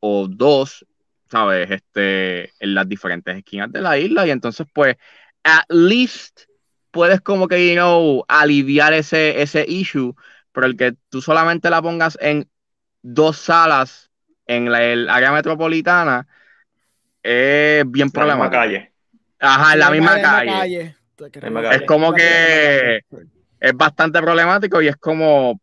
[0.01, 0.86] o dos,
[1.30, 1.70] ¿sabes?
[1.70, 4.97] Este, en las diferentes esquinas de la isla y entonces pues,
[5.42, 6.42] at least
[6.90, 10.14] puedes como que, you know, aliviar ese, ese issue,
[10.53, 12.49] pero el que tú solamente la pongas en
[13.03, 14.11] dos salas
[14.47, 16.26] en la, el área metropolitana
[17.22, 18.62] es bien problemático.
[18.62, 18.92] calle.
[19.38, 20.97] Ajá, en la, misma, calle.
[21.72, 23.03] Es como que
[23.61, 25.61] es bastante problemático y es como,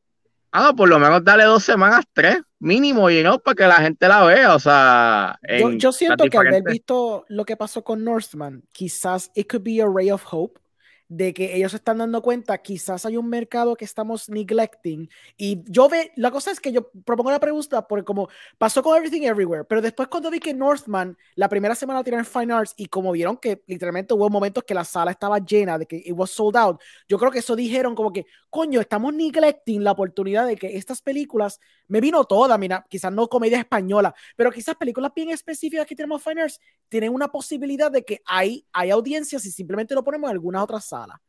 [0.53, 4.07] ah, por lo menos dale dos semanas, tres, mínimo, y no, para que la gente
[4.07, 5.37] la vea, o sea.
[5.77, 9.87] Yo, siento que haber visto lo que pasó con Northman, quizás it could be a
[9.87, 10.62] ray of hope
[11.07, 15.09] de que ellos se están dando cuenta, quizás hay un mercado que estamos neglecting.
[15.37, 18.97] Y yo ve, la cosa es que yo propongo la pregunta porque como pasó con
[18.97, 22.87] Everything Everywhere, pero después cuando vi que Northman la primera semana tiraron Fine Arts y
[22.87, 26.31] como vieron que literalmente hubo momentos que la sala estaba llena, de que it was
[26.31, 30.55] sold out, yo creo que eso dijeron como que, coño, estamos neglecting la oportunidad de
[30.55, 35.29] que estas películas, me vino toda, mira, quizás no comedia española, pero quizás películas bien
[35.29, 39.95] específicas que tenemos Fine Arts tienen una posibilidad de que hay, hay audiencias y simplemente
[39.95, 41.19] lo ponemos en algunas otras salas.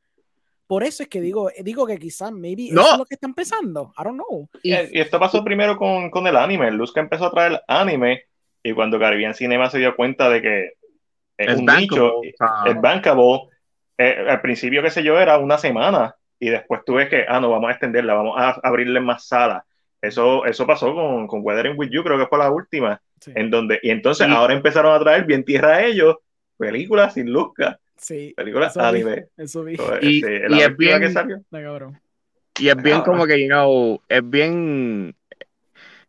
[0.67, 2.83] Por eso es que digo, digo que quizás, maybe, no.
[2.83, 3.93] es lo que está empezando.
[3.99, 4.49] I don't know.
[4.63, 6.71] Y, esto pasó primero con, con el anime.
[6.71, 8.25] Luz que empezó a traer anime
[8.63, 10.73] y cuando Caribbean Cinema se dio cuenta de que
[11.37, 13.51] es, un nicho, es bankable,
[13.99, 17.41] eh, al principio, qué sé yo, era una semana y después tú ves que, ah,
[17.41, 19.65] no, vamos a extenderla, vamos a abrirle más salas.
[20.01, 23.01] Eso, eso pasó con, con Weathering With You, creo que fue la última.
[23.27, 26.17] En donde, y entonces ahora empezaron a traer bien tierra a ellos
[26.59, 27.79] películas sin Luzca.
[27.97, 28.35] Sí.
[28.37, 29.27] Películas anime.
[29.37, 29.77] Eso vi.
[30.03, 31.01] Y, este, y es bien.
[31.01, 31.43] Que salió.
[32.59, 35.17] Y es bien como que, you know, es bien.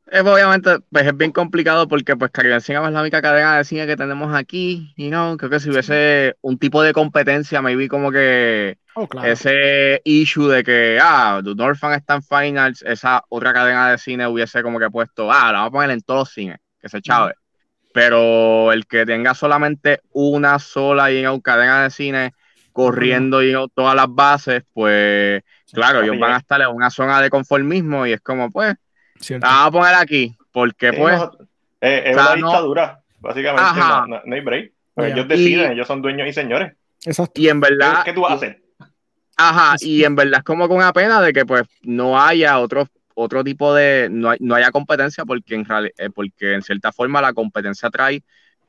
[0.07, 3.63] Es obviamente, pues es bien complicado porque pues Caribbean Cinema es la única cadena de
[3.63, 7.87] cine que tenemos aquí, y no creo que si hubiese un tipo de competencia, maybe
[7.87, 13.51] como que oh, ese issue de que, ah, The Northman está en Finals, esa otra
[13.51, 16.29] cadena de cine hubiese como que puesto, ah, la vamos a poner en todos los
[16.29, 17.33] cines, que se chave
[17.95, 22.33] pero el que tenga solamente una sola y en cadena de cine
[22.73, 25.41] corriendo y todas las bases, pues
[25.71, 28.75] claro, ellos van a estar en una zona de conformismo y es como, pues,
[29.39, 31.21] vamos a poner aquí, porque pues...
[31.79, 33.79] es una dictadura, básicamente,
[34.25, 34.73] no, hay break.
[34.93, 36.73] Pues ellos deciden, ellos son dueños y señores.
[37.05, 37.39] Exacto.
[37.39, 38.03] Y en verdad...
[38.03, 38.61] ¿Qué tú hacer?
[39.37, 42.89] Ajá, y en verdad es como con una pena de que pues no haya otros
[43.15, 45.65] otro tipo de, no, no haya competencia porque en,
[45.97, 48.21] eh, porque en cierta forma la competencia trae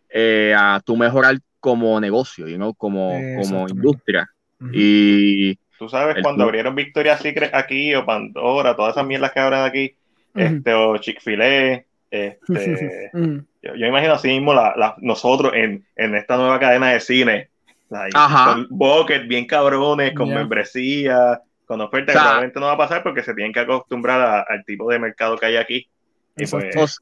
[0.08, 4.30] eh, a tu mejorar como negocio, you know, como, como industria.
[4.72, 9.60] Y tú sabes, cuando abrieron Victoria Secret aquí o Pandora, todas esas mierdas que abren
[9.60, 9.94] aquí,
[10.34, 13.10] este, o Chick-fil-A, este,
[13.62, 17.48] yo, imagino así mismo la, nosotros en, en, esta nueva cadena de cine,
[17.88, 23.34] con Bucket, bien cabrones, con membresía, con oferta probablemente no va a pasar porque se
[23.34, 25.88] tienen que acostumbrar al tipo de mercado que hay aquí.
[26.34, 27.00] Pues,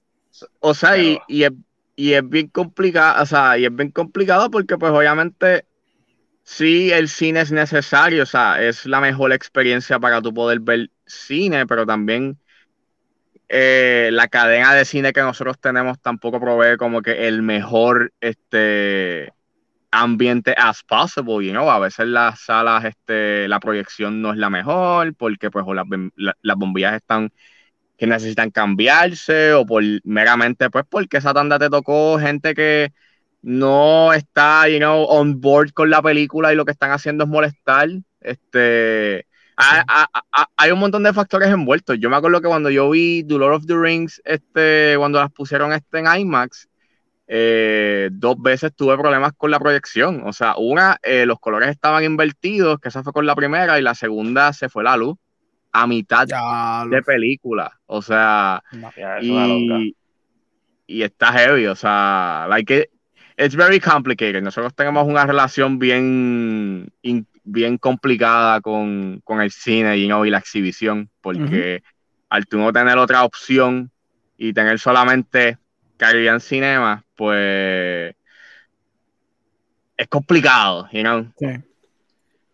[0.61, 1.53] o, sea, y, es,
[1.97, 5.67] y, es, bien complicado, o sea, y es bien complicado porque pues obviamente
[6.43, 10.91] sí el cine es necesario, o sea, es la mejor experiencia para tu poder ver
[11.05, 12.39] cine, pero también
[13.49, 19.34] eh, la cadena de cine que nosotros tenemos tampoco provee como que el mejor este
[19.95, 24.51] ambiente as possible, you know, a veces las salas, este, la proyección no es la
[24.51, 27.33] mejor porque pues las, las bombillas están
[27.97, 32.93] que necesitan cambiarse o por meramente pues porque esa tanda te tocó gente que
[33.43, 37.31] no está, you know, on board con la película y lo que están haciendo es
[37.31, 37.89] molestar.
[38.21, 39.27] Este,
[39.57, 41.99] hay, un montón de factores envueltos.
[42.01, 45.31] Yo me acuerdo que cuando yo vi The Lord of the Rings, este, cuando las
[45.31, 46.69] pusieron este en IMAX,
[47.27, 50.23] eh, dos veces tuve problemas con la proyección.
[50.27, 53.83] O sea, una, eh, los colores estaban invertidos, que esa fue con la primera, y
[53.83, 55.17] la segunda se fue la luz
[55.73, 56.27] a mitad
[56.89, 57.81] de película.
[57.87, 58.63] O sea,
[59.21, 59.97] y,
[60.87, 61.67] y, está heavy.
[61.67, 62.91] O sea, like
[63.37, 64.43] it's very complicated.
[64.43, 66.93] Nosotros tenemos una relación bien,
[67.45, 71.83] bien complicada con, el cine y la exhibición, porque
[72.29, 73.91] al tú no tener otra opción
[74.37, 75.59] y tener solamente
[76.05, 78.15] Caribbean Cinema, pues
[79.97, 81.33] es complicado, you know.
[81.39, 81.47] Sí.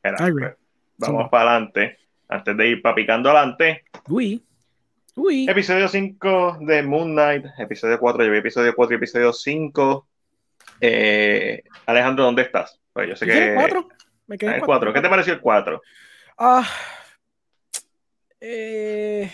[0.01, 0.55] Pues,
[0.99, 1.99] vamos para adelante.
[2.29, 3.85] Antes de ir para picando adelante.
[4.09, 4.41] Uy.
[5.17, 5.51] Uy.
[5.51, 7.45] Episodio 5 de Moon Knight.
[7.59, 8.25] Episodio 4.
[8.25, 10.09] Yo vi episodio 4 y episodio 5.
[10.81, 12.81] Eh, Alejandro, ¿dónde estás?
[12.93, 13.55] Pues yo sé que.
[13.57, 13.89] 4?
[14.29, 14.93] Me quedé en 4.
[14.93, 15.83] ¿Qué te pareció el 4?
[16.39, 16.69] Ah.
[18.41, 19.29] Eh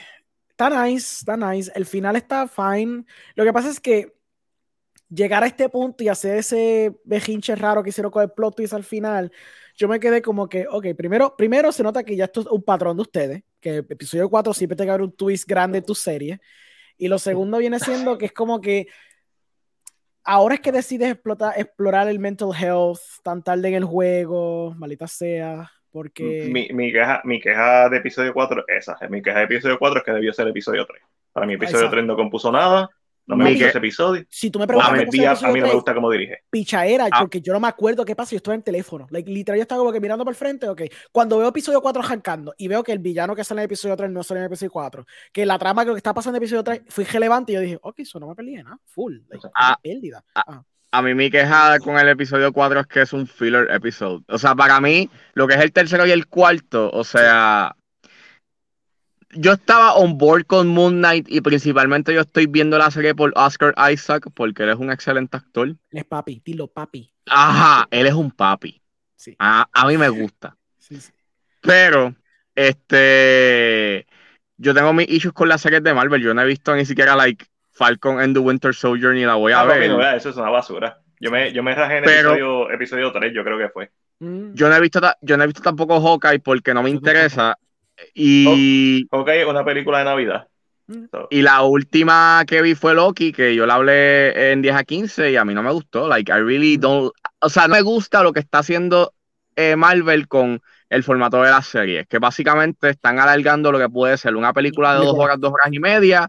[0.56, 1.70] está nice, está nice.
[1.74, 3.04] El final está fine.
[3.34, 4.16] Lo que pasa es que
[5.10, 8.72] llegar a este punto y hacer ese bejinche raro que hicieron con el plot twist
[8.72, 9.30] al final,
[9.76, 12.62] yo me quedé como que, ok, primero, primero se nota que ya esto es un
[12.62, 15.94] patrón de ustedes, que episodio 4 siempre te que haber un twist grande en tu
[15.94, 16.40] serie.
[16.96, 18.88] Y lo segundo viene siendo que es como que
[20.24, 25.06] ahora es que decides explotar, explorar el mental health tan tarde en el juego, malita
[25.06, 25.70] sea.
[25.96, 26.50] Porque...
[26.52, 29.08] Mi, mi, queja, mi queja de episodio 4 es esa.
[29.08, 31.02] Mi queja de episodio 4 es que debió ser episodio 3.
[31.32, 32.90] Para mí, episodio 3 no compuso nada.
[33.24, 34.26] No me gustó ese episodio.
[34.28, 34.90] Si tú me preguntas.
[35.42, 36.42] A, a mí no me gusta cómo dirige.
[36.50, 37.20] Pichaera, ah.
[37.20, 38.32] porque yo no me acuerdo qué pasa.
[38.32, 39.06] Yo estoy en el teléfono.
[39.08, 40.68] Like, literal, yo estaba como que mirando por el frente.
[40.68, 40.82] Ok.
[41.10, 44.10] Cuando veo episodio 4 arrancando y veo que el villano que sale en episodio 3
[44.10, 47.04] no sale en episodio 4, que la trama que está pasando en episodio 3 fue
[47.04, 48.78] relevante, y yo dije, ok, eso no me peleé nada.
[48.84, 49.14] Full.
[49.30, 50.22] Like, ah, pérdida.
[50.34, 50.62] Ah, ah
[50.96, 54.24] a mí mi queja con el episodio 4 es que es un filler episode.
[54.28, 57.76] O sea, para mí, lo que es el tercero y el cuarto, o sea,
[59.32, 63.34] yo estaba on board con Moon Knight y principalmente yo estoy viendo la serie por
[63.36, 65.68] Oscar Isaac porque él es un excelente actor.
[65.68, 67.12] Él es papi, dilo papi.
[67.26, 68.80] Ajá, él es un papi.
[69.16, 69.36] Sí.
[69.38, 70.56] A, mí me gusta.
[70.78, 71.12] Sí, sí.
[71.60, 72.14] Pero,
[72.54, 74.06] este,
[74.56, 76.22] yo tengo mis issues con las series de Marvel.
[76.22, 77.44] Yo no he visto ni siquiera, like,
[77.76, 79.90] Falcon and the Winter Soldier ni la voy a ah, ver.
[79.90, 80.98] No, eso es una basura.
[81.20, 83.90] Yo me, yo me rajé en el episodio, episodio 3, yo creo que fue.
[84.20, 84.54] Mm.
[84.54, 87.56] Yo no he visto, yo no he visto tampoco Hawkeye porque no me interesa.
[88.14, 89.06] Y.
[89.10, 90.48] Hawkeye es una película de Navidad.
[90.86, 91.04] Mm.
[91.28, 95.32] Y la última que vi fue Loki, que yo la hablé en 10 a 15
[95.32, 96.08] y a mí no me gustó.
[96.08, 97.12] Like, I really don't.
[97.40, 99.12] O sea, no me gusta lo que está haciendo
[99.54, 104.16] eh, Marvel con el formato de las series, que básicamente están alargando lo que puede
[104.16, 106.26] ser una película de dos horas, dos horas y media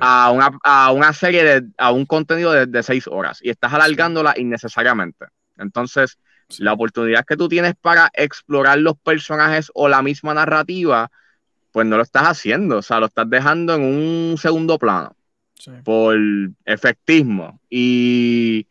[0.00, 4.34] a, una, a, una, serie, de, a un contenido de, seis horas y estás alargándola
[4.36, 5.26] innecesariamente.
[5.56, 6.18] Entonces,
[6.58, 11.10] la oportunidad que tú tienes para explorar los personajes o la misma narrativa,
[11.72, 15.14] pues no lo estás haciendo, o sea, lo estás dejando en un segundo plano
[15.84, 16.16] por
[16.64, 18.66] efectismo y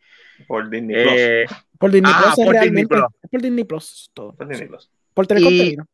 [0.46, 1.64] por Disney eh, Plus.
[1.78, 3.02] Por Disney Plus, por Disney Plus.
[3.30, 4.32] por Disney Plus, todo.
[4.34, 4.90] Por Disney Plus.
[5.14, 5.84] Por telecontenido.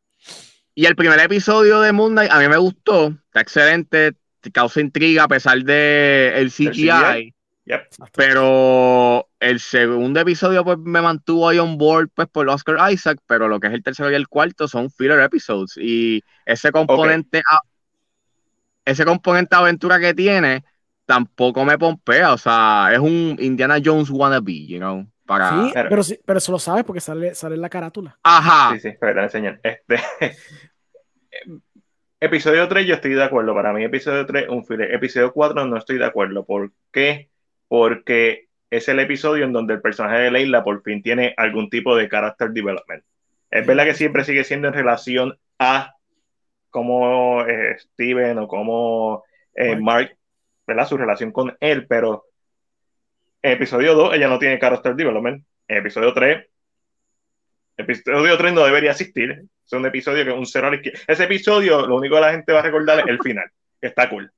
[0.75, 4.13] Y, y el primer episodio de Moon a mí me gustó, está excelente,
[4.51, 7.33] causa intriga a pesar de el CGI.
[8.13, 13.47] Pero el segundo episodio pues me mantuvo ahí on board pues por Oscar Isaac, pero
[13.47, 17.41] lo que es el tercero y el cuarto son filler episodes y ese componente
[18.85, 20.63] ese componente aventura que tiene
[21.05, 26.01] tampoco me pompea, o sea, es un Indiana Jones wannabe, you know, para Sí, pero,
[26.25, 28.17] pero eso lo sabes porque sale, sale en la carátula.
[28.21, 28.75] Ajá.
[28.75, 29.59] Sí, sí, pero te enseñan.
[29.63, 29.99] Este
[32.25, 33.53] Episodio 3 yo estoy de acuerdo.
[33.53, 34.91] Para mí episodio 3 un filler.
[34.95, 36.43] Episodio 4 no estoy de acuerdo.
[36.43, 37.29] ¿Por qué?
[37.67, 41.95] Porque es el episodio en donde el personaje de Leila por fin tiene algún tipo
[41.95, 43.03] de character development.
[43.51, 45.93] Es verdad que siempre sigue siendo en relación a
[46.71, 49.23] cómo eh, Steven o cómo
[49.53, 50.17] eh, Mark,
[50.65, 50.87] ¿verdad?
[50.87, 52.25] Su relación con él, pero
[53.43, 55.45] en episodio 2 ella no tiene character development.
[55.67, 56.43] En episodio 3,
[57.77, 59.45] episodio 3 no debería existir.
[59.65, 60.99] Es un episodio que es un cero a la izquierda.
[61.07, 63.45] Ese episodio, lo único que la gente va a recordar es el final,
[63.81, 64.31] que está cool.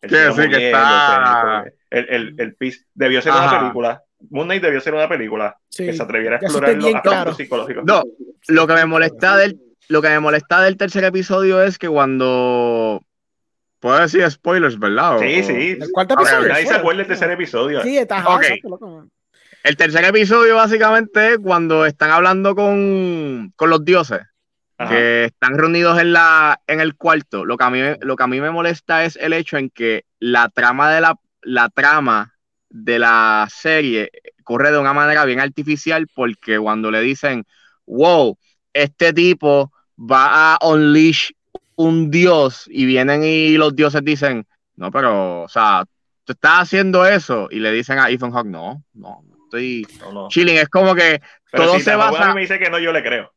[0.00, 1.64] El sí, que está...
[1.90, 2.56] El, el, el
[2.94, 4.02] debió ser una película.
[4.30, 7.84] Moon Knight debió ser una película que se atreviera a explorar los aspectos psicológicos.
[7.84, 8.02] No,
[8.48, 13.02] lo que me molesta del, lo que me molesta del tercer episodio es que cuando
[13.80, 15.18] Puedo decir spoilers, ¿verdad?
[15.20, 15.78] Sí, sí.
[15.80, 16.48] ¿El cuarto episodio?
[16.48, 17.82] Nadie se acuerda del tercer episodio.
[17.82, 18.60] Sí, está okay.
[19.62, 24.20] El tercer episodio básicamente es cuando están hablando con, con los dioses
[24.78, 27.44] que están reunidos en, la, en el cuarto.
[27.44, 30.04] Lo que, a mí, lo que a mí me molesta es el hecho en que
[30.18, 32.34] la trama de la, la trama
[32.68, 34.10] de la serie
[34.44, 37.44] corre de una manera bien artificial porque cuando le dicen,
[37.86, 38.38] wow,
[38.72, 41.30] este tipo va a unleash
[41.76, 44.46] un dios y vienen y los dioses dicen,
[44.76, 45.84] no, pero, o sea,
[46.24, 49.86] tú estás haciendo eso y le dicen a Ethan Hawke, no, no, estoy
[50.28, 51.20] chilling, es como que
[51.50, 52.34] todo se basa...
[52.34, 53.32] me dice que no, yo le creo.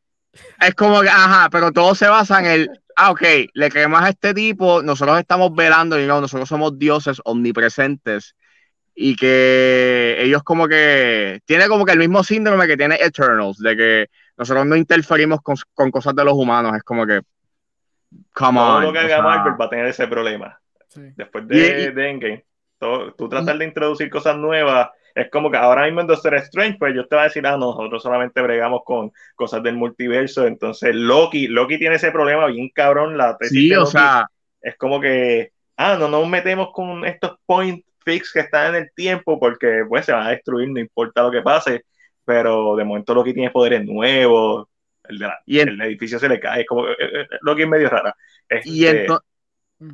[0.60, 3.22] Es como que, ajá, pero todo se basa en el, ah, ok,
[3.54, 8.36] le creemos a este tipo, nosotros estamos velando y no, nosotros somos dioses omnipresentes.
[9.02, 13.78] Y que ellos como que, tiene como que el mismo síndrome que tiene Eternals, de
[13.78, 14.08] que
[14.38, 17.22] nosotros no interferimos con, con cosas de los humanos, es como que,
[18.34, 20.60] come Todo lo que haga Marvel va a tener ese problema.
[20.96, 22.46] Después de, Endgame,
[22.80, 24.90] tú tratar de introducir cosas nuevas
[25.20, 27.58] es como que ahora mismo en Doctor Strange, pues yo te voy a decir, ah,
[27.58, 30.48] nosotros solamente bregamos con cosas del multiverso.
[30.48, 33.18] Entonces, Loki, Loki tiene ese problema bien cabrón.
[33.18, 34.28] La sí, o sea,
[34.62, 38.92] es como que, ah, no nos metemos con estos point fix que están en el
[38.96, 41.86] tiempo porque pues se van a destruir, no importa lo que pase.
[42.26, 44.68] Pero de momento Loki tiene poderes nuevos.
[45.04, 48.16] El, y el edificio se le cae, es como eh, eh, Loki es medio rara.
[48.64, 49.08] y, este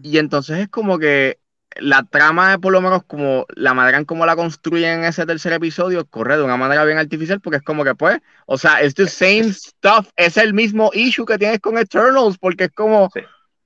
[0.01, 1.37] y entonces es como que
[1.75, 5.53] la trama, por lo menos como la manera en cómo la construyen en ese tercer
[5.53, 8.95] episodio, corre de una manera bien artificial porque es como que pues, o sea, es
[8.95, 13.09] the same stuff, es el mismo issue que tienes con Eternals porque es como,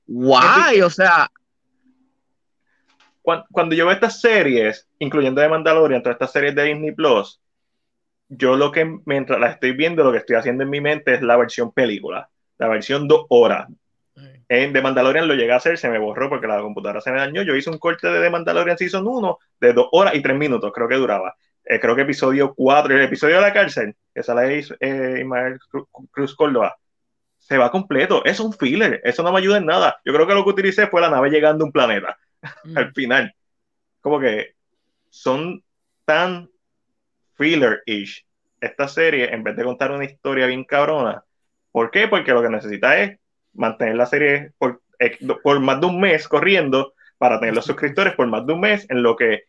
[0.08, 1.30] guay, o sea...
[3.52, 7.40] Cuando, yo veo estas series, incluyendo de Mandalorian, todas estas series de Disney Plus,
[8.28, 11.22] yo lo que, mientras las estoy viendo, lo que estoy haciendo en mi mente es
[11.22, 13.68] la versión película, la versión dos horas,
[14.48, 17.20] en The Mandalorian lo llegué a hacer, se me borró porque la computadora se me
[17.20, 17.44] dañó.
[17.44, 20.72] Yo hice un corte de The Mandalorian Season 1 de dos horas y tres minutos,
[20.74, 21.36] creo que duraba.
[21.66, 25.60] Eh, creo que episodio 4, el episodio de la cárcel, que sale eh, Ismael
[26.12, 26.76] Cruz Córdoba,
[27.38, 28.26] se va completo.
[28.26, 30.00] Es un filler, eso no me ayuda en nada.
[30.04, 32.18] Yo creo que lo que utilicé fue la nave llegando a un planeta
[32.64, 32.78] mm.
[32.78, 33.34] al final.
[34.02, 34.56] Como que
[35.10, 35.64] son
[36.06, 36.50] tan
[37.36, 38.26] filler-ish
[38.62, 41.24] esta serie en vez de contar una historia bien cabrona.
[41.72, 42.08] ¿Por qué?
[42.08, 43.20] Porque lo que necesita es
[43.54, 48.14] mantener la serie por, eh, por más de un mes corriendo para tener los suscriptores
[48.16, 49.44] por más de un mes en lo que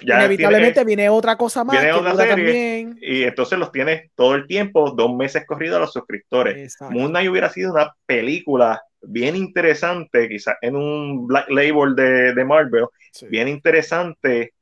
[0.00, 4.46] ya inevitablemente viene otra cosa más viene otra serie y entonces los tienes todo el
[4.46, 6.76] tiempo dos meses corridos a los suscriptores.
[6.90, 12.44] Moon Knight hubiera sido una película bien interesante quizás en un black label de, de
[12.44, 12.86] Marvel
[13.28, 14.52] bien interesante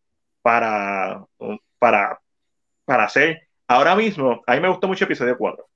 [0.41, 1.25] para
[1.79, 2.21] para
[2.85, 3.49] para hacer.
[3.67, 5.67] Ahora mismo a mí me gustó mucho episodio 4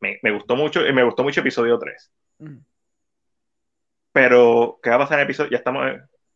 [0.00, 2.10] me, gustó mucho, y me gustó mucho episodio 3.
[2.38, 2.58] Mm.
[4.12, 5.50] Pero, ¿qué va a pasar en el episodio?
[5.50, 5.86] Ya estamos.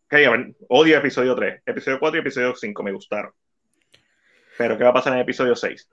[0.08, 0.54] ¿qué?
[0.68, 1.62] odio episodio 3.
[1.66, 3.32] Episodio 4 y episodio 5 me gustaron.
[4.56, 5.88] Pero, ¿qué va a pasar en el episodio 6?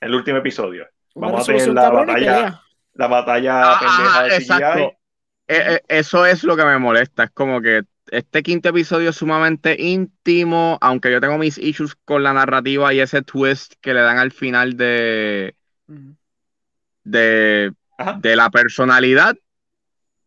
[0.00, 0.86] El último episodio.
[1.14, 2.62] Vamos a tener la batalla.
[2.94, 4.96] La batalla ah, pendeja de exacto.
[5.48, 7.24] Eh, eh, eso es lo que me molesta.
[7.24, 12.22] Es como que este quinto episodio es sumamente íntimo, aunque yo tengo mis issues con
[12.22, 15.56] la narrativa y ese twist que le dan al final de,
[17.04, 17.72] de,
[18.22, 19.36] la personalidad,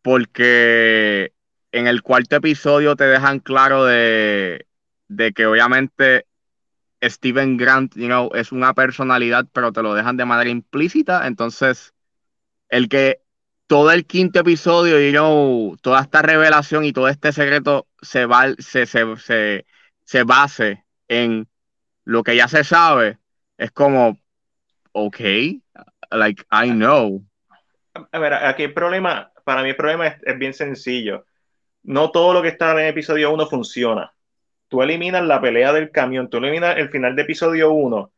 [0.02, 1.34] porque
[1.72, 4.66] en el cuarto episodio te dejan claro de,
[5.36, 6.26] que obviamente
[7.02, 11.28] Steven Grant, you know, es una personalidad, pero te lo dejan de manera implícita.
[11.28, 11.94] Entonces,
[12.70, 13.22] el que
[13.68, 18.54] todo el quinto episodio, you know, toda esta revelación y todo este secreto se, va,
[18.60, 19.66] se, se,
[20.04, 21.48] se base en
[22.06, 23.18] lo que ya se sabe,
[23.58, 24.20] es como,
[24.92, 25.20] ok,
[26.16, 27.24] like, I know.
[28.12, 31.26] A ver, aquí el problema, para mí el problema es, bien sencillo.
[31.84, 34.14] No todo lo que está en episodio 1 funciona.
[34.68, 38.12] Tú eliminas la pelea del camión, tú eliminas el final de episodio 1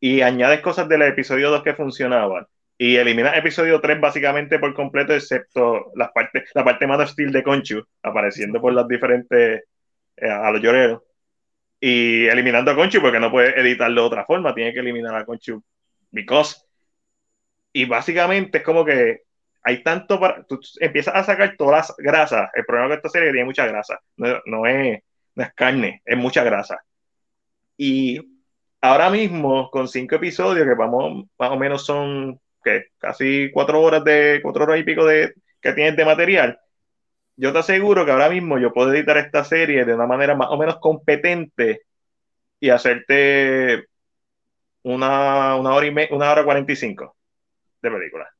[0.00, 2.46] y añades cosas del episodio 2 que funcionaban.
[2.78, 7.42] Y eliminas episodio 3 básicamente por completo, excepto la parte, la parte más hostil de
[7.42, 9.64] Conchu, apareciendo por las diferentes
[10.16, 11.02] eh, a los lloreros.
[11.80, 15.24] Y eliminando a Conchu porque no puede editarlo de otra forma, tiene que eliminar a
[15.26, 15.62] Conchu
[16.12, 16.61] because
[17.72, 19.22] y básicamente es como que
[19.62, 20.44] hay tanto para.
[20.44, 22.50] Tú empiezas a sacar todas las grasas.
[22.54, 24.00] El problema con esta serie tiene mucha grasa.
[24.16, 25.00] No, es,
[25.36, 26.78] es carne, es mucha grasa.
[27.76, 28.20] Y
[28.80, 34.04] ahora mismo, con cinco episodios, que vamos, más o menos son que casi cuatro horas
[34.04, 36.60] de cuatro horas y pico de que tienes de material.
[37.36, 40.48] Yo te aseguro que ahora mismo yo puedo editar esta serie de una manera más
[40.50, 41.82] o menos competente
[42.60, 43.86] y hacerte
[44.82, 47.16] una, una hora y una hora cuarenta y cinco
[47.82, 48.30] de película.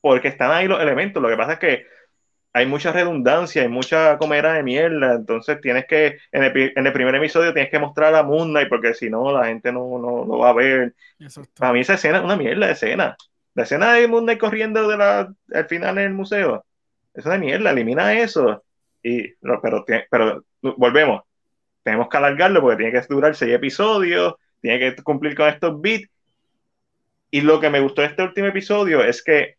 [0.00, 1.22] Porque están ahí los elementos.
[1.22, 1.86] Lo que pasa es que
[2.56, 5.14] hay mucha redundancia, hay mucha comera de mierda.
[5.14, 9.10] Entonces tienes que, en el, primer episodio tienes que mostrar a Moon Knight porque si
[9.10, 10.94] no, la gente no, no, va a ver.
[11.58, 13.14] Para mí esa escena es una mierda de escena.
[13.52, 16.64] La escena de Moon Knight corriendo de la, al final en el museo.
[17.12, 18.64] Es una mierda, elimina eso.
[19.02, 21.22] Y, pero, pero volvemos.
[21.82, 26.08] tenemos que alargarlo porque tiene que durar seis episodios, tiene que cumplir con estos beats.
[27.30, 29.56] Y lo que me gustó de este último episodio es que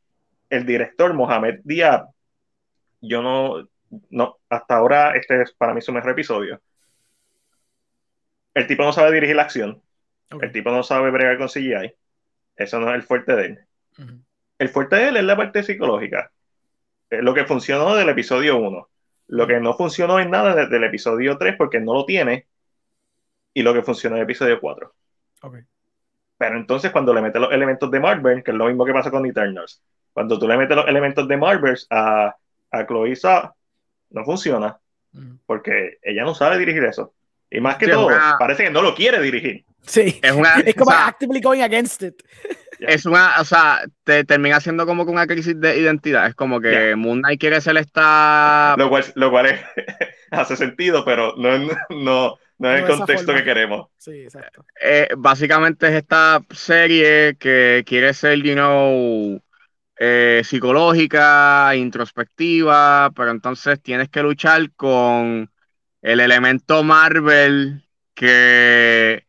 [0.50, 2.08] el director Mohamed Diab,
[3.02, 3.68] yo no,
[4.10, 6.62] no, hasta ahora este es para mí su mejor episodio.
[8.54, 9.82] El tipo no sabe dirigir la acción,
[10.42, 11.94] el tipo no sabe bregar con CGI,
[12.56, 13.60] eso no es el fuerte de él.
[14.58, 16.32] El fuerte de él es la parte psicológica,
[17.10, 18.90] es lo que funcionó del episodio 1.
[19.28, 22.48] Lo que no funcionó en nada desde el episodio 3 porque no lo tiene,
[23.54, 24.94] y lo que funcionó en el episodio 4.
[26.38, 29.12] Pero entonces cuando le metes los elementos de Marvel, que es lo mismo que pasa
[29.12, 29.82] con Eternals,
[30.14, 32.36] cuando tú le metes los elementos de Marvel a,
[32.72, 33.14] a Chloe
[34.10, 34.78] no funciona,
[35.46, 37.14] porque ella no sabe dirigir eso.
[37.50, 38.10] Y más que todo,
[38.40, 39.66] parece que no lo quiere dirigir.
[39.86, 42.16] Sí, es, una, es como actively going against it.
[42.80, 46.28] Es una, o sea, te termina siendo como con una crisis de identidad.
[46.28, 48.76] Es como que Moon Knight quiere ser esta.
[48.78, 49.48] Lo cual, lo cual
[50.32, 51.58] hace sentido, pero no,
[51.90, 53.88] no, no es el contexto que queremos.
[53.98, 54.66] Sí, exacto.
[54.82, 59.42] Eh, básicamente es esta serie que quiere ser, you know,
[60.00, 65.52] eh, psicológica, introspectiva, pero entonces tienes que luchar con
[66.02, 69.26] el elemento Marvel que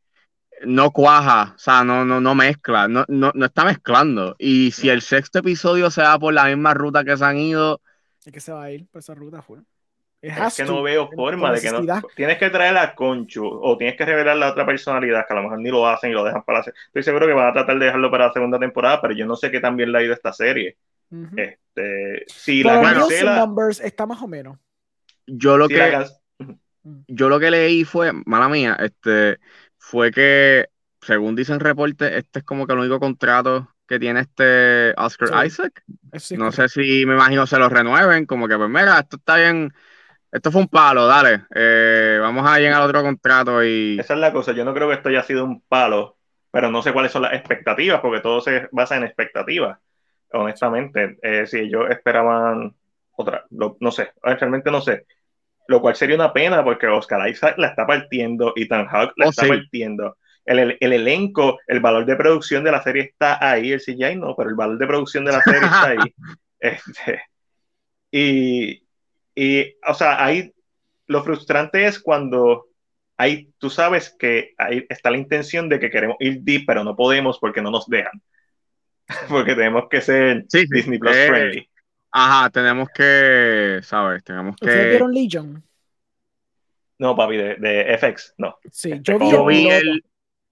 [0.64, 4.34] no cuaja, o sea, no, no, no mezcla, no, no, no está mezclando.
[4.38, 7.80] Y si el sexto episodio se va por la misma ruta que se han ido.
[8.24, 9.58] Es que se va a ir por esa ruta, fue.
[10.20, 11.80] Es que no veo forma de que no.
[12.16, 15.42] Tienes que traer a Conchu o tienes que revelar la otra personalidad que a lo
[15.44, 16.74] mejor ni lo hacen y lo dejan para hacer.
[16.86, 19.36] Estoy seguro que van a tratar de dejarlo para la segunda temporada, pero yo no
[19.36, 20.76] sé qué tan bien le ha ido esta serie.
[21.36, 23.46] este, si la cancela.
[23.46, 24.58] Numbers está más o menos.
[25.26, 26.04] Yo lo que.
[27.06, 29.38] Yo lo que leí fue, mala mía, este,
[29.76, 30.68] fue que,
[31.02, 35.82] según dicen reportes, este es como que el único contrato que tiene este Oscar Isaac.
[36.36, 39.72] no sé si me imagino se lo renueven, como que pues mira, esto está bien
[40.30, 41.44] esto fue un palo, dale.
[41.54, 43.98] Eh, vamos a llegar al otro contrato y.
[43.98, 44.52] Esa es la cosa.
[44.52, 46.16] Yo no creo que esto haya sido un palo,
[46.50, 49.78] pero no sé cuáles son las expectativas, porque todo se basa en expectativas.
[50.32, 52.74] Honestamente, eh, si ellos esperaban
[53.16, 55.06] otra, no sé, realmente no sé.
[55.66, 59.30] Lo cual sería una pena porque Oscar Isaac la está partiendo, Ethan Hawke la oh,
[59.30, 60.16] está partiendo.
[60.44, 64.34] El, el, elenco, el valor de producción de la serie está ahí, el CGI no,
[64.34, 65.98] pero el valor de producción de la serie está ahí.
[66.60, 67.22] Este,
[68.10, 68.82] y,
[69.40, 70.52] y, o sea, ahí
[71.06, 72.66] lo frustrante es cuando
[73.16, 76.96] ahí tú sabes que ahí está la intención de que queremos ir deep, pero no
[76.96, 78.20] podemos porque no nos dejan.
[79.28, 81.70] porque tenemos que ser Disney Plus eh, friendly.
[82.10, 84.24] Ajá, tenemos que, ¿sabes?
[84.24, 84.66] Tenemos que.
[84.66, 85.62] ¿Ustedes vieron Legion?
[86.98, 88.58] No, papi, de, de FX, no.
[88.72, 90.04] Sí, yo vi, yo vi el,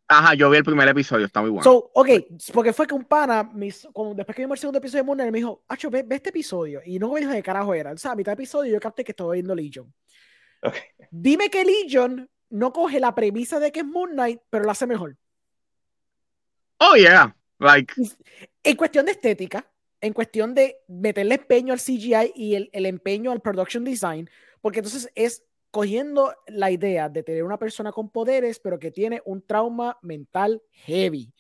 [0.09, 1.65] Ajá, yo vi el primer episodio, está muy bueno.
[1.65, 2.09] So, ok,
[2.53, 5.33] porque fue que un pana, mis, después que vimos el segundo episodio de Moon Knight,
[5.33, 6.81] me dijo, Acho, ve, este episodio.
[6.85, 7.93] Y no me dijo de carajo era.
[7.93, 9.93] O sea, a mitad de episodio yo capté que estaba viendo Legion.
[10.63, 10.83] Okay.
[11.11, 14.87] Dime que Legion no coge la premisa de que es Moon Knight, pero lo hace
[14.87, 15.17] mejor.
[16.79, 17.35] Oh, yeah.
[17.59, 17.95] Like.
[18.63, 19.69] En cuestión de estética,
[20.01, 24.31] en cuestión de meterle empeño al CGI y el, el empeño al production design,
[24.61, 25.43] porque entonces es
[25.77, 30.63] cogiendo la idea de tener una persona con poderes, pero que tiene un trauma mental
[30.71, 31.35] heavy.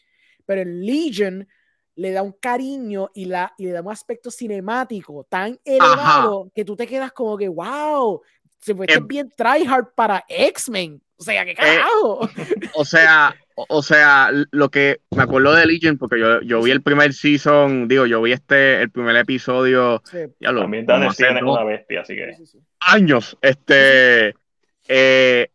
[0.44, 1.48] Pero en Legion
[1.94, 6.66] le da un cariño y, la, y le da un aspecto cinemático tan elevado que
[6.66, 8.20] tú te quedas como que, wow,
[8.58, 11.02] se fue eh, bien tryhard para X-Men.
[11.18, 12.28] O sea, ¿qué eh, carajo?
[12.74, 16.82] o sea, o, sea, lo que me acuerdo de Legion, porque yo, yo vi el
[16.82, 20.02] primer season, digo, yo vi este, el primer episodio.
[20.40, 22.32] Ya lo, También Dan es una bestia, así que.
[22.80, 23.36] Años.
[23.40, 24.34] Este.
[24.88, 25.48] Eh,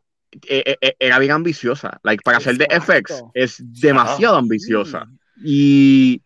[0.47, 1.99] eh, era bien ambiciosa.
[2.03, 5.07] Like, para ser de FX, es demasiado ambiciosa.
[5.43, 6.23] Y,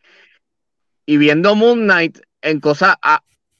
[1.05, 2.95] y viendo Moon Knight en cosas.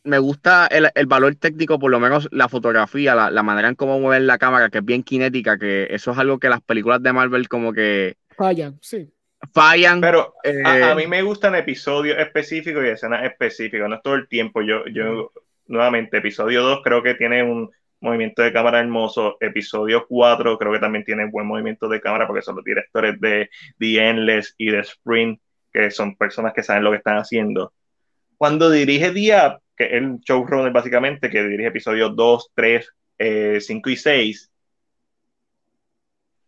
[0.06, 3.76] Me gusta el, el, valor técnico, por lo menos la fotografía, la, la, manera en
[3.76, 7.02] cómo mueven la cámara, que es bien cinética, que eso es algo que las películas
[7.02, 8.16] de Marvel como que...
[8.38, 9.12] Fallan, sí.
[9.54, 10.02] Fallan.
[10.02, 14.28] Pero a, a, mí me gustan episodios específicos y escenas específicas, no es todo el
[14.28, 14.62] tiempo.
[14.62, 15.32] Yo, yo
[15.68, 19.38] nuevamente, episodio 2 creo que tiene un movimiento de cámara hermoso.
[19.40, 23.50] Episodio 4 creo que también tiene buen movimiento de cámara porque son los directores de
[23.80, 25.40] The Endless y de Sprint,
[25.72, 27.74] que son personas que saben lo que están haciendo.
[28.38, 32.96] Cuando dirige Diab, que es el showrunner básicamente, que dirige episodios 2, 3,
[33.62, 34.52] 5 y 6.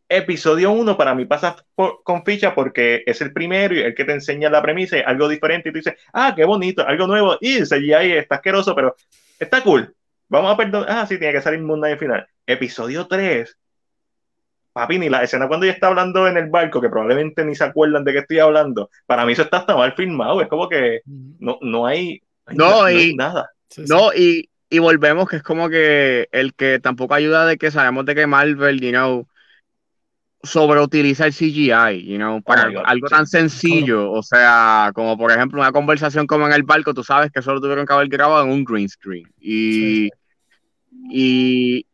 [0.10, 4.14] Episodio 1 para mí pasa con ficha porque es el primero y el que te
[4.14, 7.58] enseña la premisa, algo diferente y tú dices, ah, qué bonito, algo nuevo, y
[7.94, 8.96] ahí está asqueroso, pero
[9.38, 9.94] está cool.
[10.30, 12.26] Vamos a perdonar, ah, sí, tiene que salir Mundo al final.
[12.46, 13.58] Episodio 3,
[14.72, 17.66] papi, ni la escena cuando ella está hablando en el barco, que probablemente ni se
[17.66, 21.02] acuerdan de qué estoy hablando, para mí eso está hasta mal filmado, es como que
[21.06, 22.22] no, no hay
[22.54, 23.50] no, y, nada.
[23.88, 28.06] No, y, y volvemos que es como que el que tampoco ayuda de que sabemos
[28.06, 29.28] de que Marvel, you know,
[30.44, 35.60] sobreutiliza el CGI, you know, para oh algo tan sencillo, o sea, como por ejemplo
[35.60, 38.52] una conversación como en el barco, tú sabes que solo tuvieron que haber grabado en
[38.52, 39.28] un green screen.
[39.40, 40.10] Y,
[41.10, 41.86] y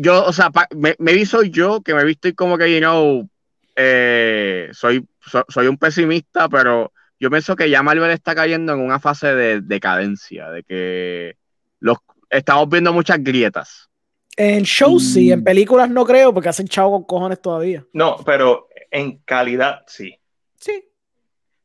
[0.00, 2.80] yo, o sea, me, me vi soy yo, que me he visto como que, you
[2.80, 3.28] know,
[3.76, 5.06] eh, soy,
[5.48, 9.60] soy un pesimista, pero yo pienso que ya Marvel está cayendo en una fase de
[9.60, 11.36] decadencia, de que
[11.80, 11.98] los,
[12.30, 13.88] estamos viendo muchas grietas.
[14.36, 17.84] En shows sí, en películas no creo, porque hacen chavo con cojones todavía.
[17.92, 20.18] No, pero en calidad sí.
[20.56, 20.84] Sí.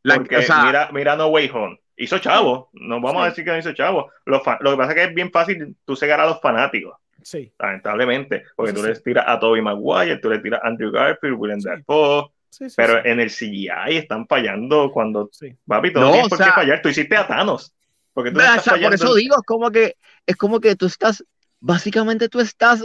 [0.04, 1.82] Porque mira, mira No Way Home.
[1.98, 4.12] Hizo chavo, no vamos a decir que no hizo chavo.
[4.26, 6.96] Lo, que pasa es que es bien fácil tú cegar a los fanáticos.
[7.22, 7.52] Sí.
[7.60, 11.60] Lamentablemente, porque tú le tiras a Toby Maguire, tú le tiras a Andrew Garfield, William
[11.60, 12.32] Dafoe,
[12.76, 15.30] pero en el CGI están fallando cuando.
[15.66, 16.82] Papi, todo no, por qué fallar.
[16.82, 17.74] Tú hiciste a Thanos.
[18.14, 19.96] Porque tú por eso digo, es como que
[20.26, 21.24] es como que tú estás,
[21.60, 22.84] básicamente tú estás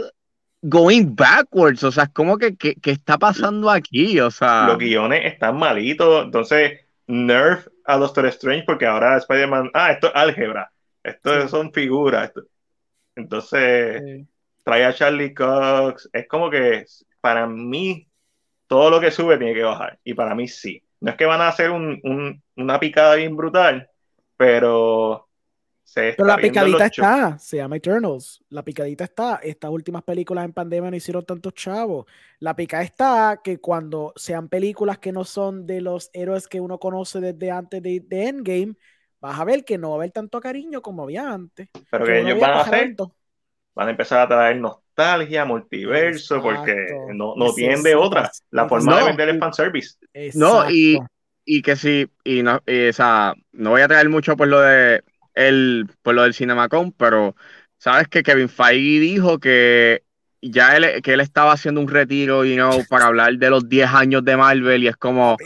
[0.61, 4.67] going backwards, o sea, es como que, ¿qué está pasando aquí, o sea.
[4.67, 10.13] Los guiones están malitos, entonces nerf a Doctor Strange porque ahora Spider-Man, ah, esto es
[10.15, 10.71] álgebra,
[11.03, 12.31] esto son figuras,
[13.15, 14.25] entonces
[14.63, 16.85] trae a Charlie Cox, es como que
[17.21, 18.07] para mí
[18.67, 19.99] todo lo que sube tiene que bajar.
[20.03, 20.81] Y para mí sí.
[20.99, 23.89] No es que van a hacer una picada bien brutal,
[24.37, 25.27] pero
[25.83, 28.43] se Pero la picadita está, se llama Eternals.
[28.49, 29.35] La picadita está.
[29.43, 32.05] Estas últimas películas en pandemia no hicieron tantos chavos.
[32.39, 36.79] La pica está que cuando sean películas que no son de los héroes que uno
[36.79, 38.75] conoce desde antes de, Endgame,
[39.21, 41.69] vas a ver que no va a haber tanto cariño como había antes.
[41.91, 42.95] Pero que, ellos van a hacer,
[43.75, 48.31] van a empezar a traernos nostalgia, multiverso, porque no, no tiene otra.
[48.51, 49.95] La forma de vender el fanservice.
[50.33, 50.99] No, y,
[51.43, 54.61] y que sí, y no, y, o sea, no voy a traer mucho por lo
[54.61, 55.03] de
[55.33, 57.35] el, por lo del CinemaCon, pero
[57.77, 60.03] sabes que Kevin Feige dijo que
[60.41, 63.89] ya él, que él estaba haciendo un retiro, you know, para hablar de los 10
[63.93, 65.37] años de Marvel y es como...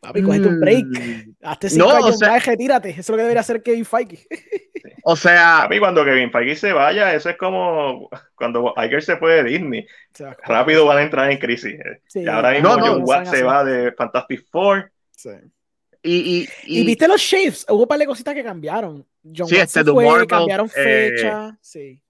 [0.00, 0.86] Papi, cogete un break.
[0.86, 1.34] Mm.
[1.42, 2.90] Hazte cinco no, años o sea, retírate.
[2.90, 4.26] Eso es lo que debería hacer Kevin Feige.
[5.04, 5.62] O sea.
[5.62, 9.44] A mí, cuando Kevin Feige se vaya, eso es como cuando Iger se fue de
[9.44, 9.86] Disney.
[10.46, 11.74] Rápido van a entrar en crisis.
[12.14, 14.90] y ahora mismo John Watt se va de Fantastic Four.
[15.10, 15.30] Sí.
[16.02, 19.06] Y, y, y, viste los shapes, hubo un par de cositas que cambiaron.
[19.22, 21.58] John sí, Watt este se fue, Marvel, cambiaron eh, fecha.
[21.60, 22.02] sí.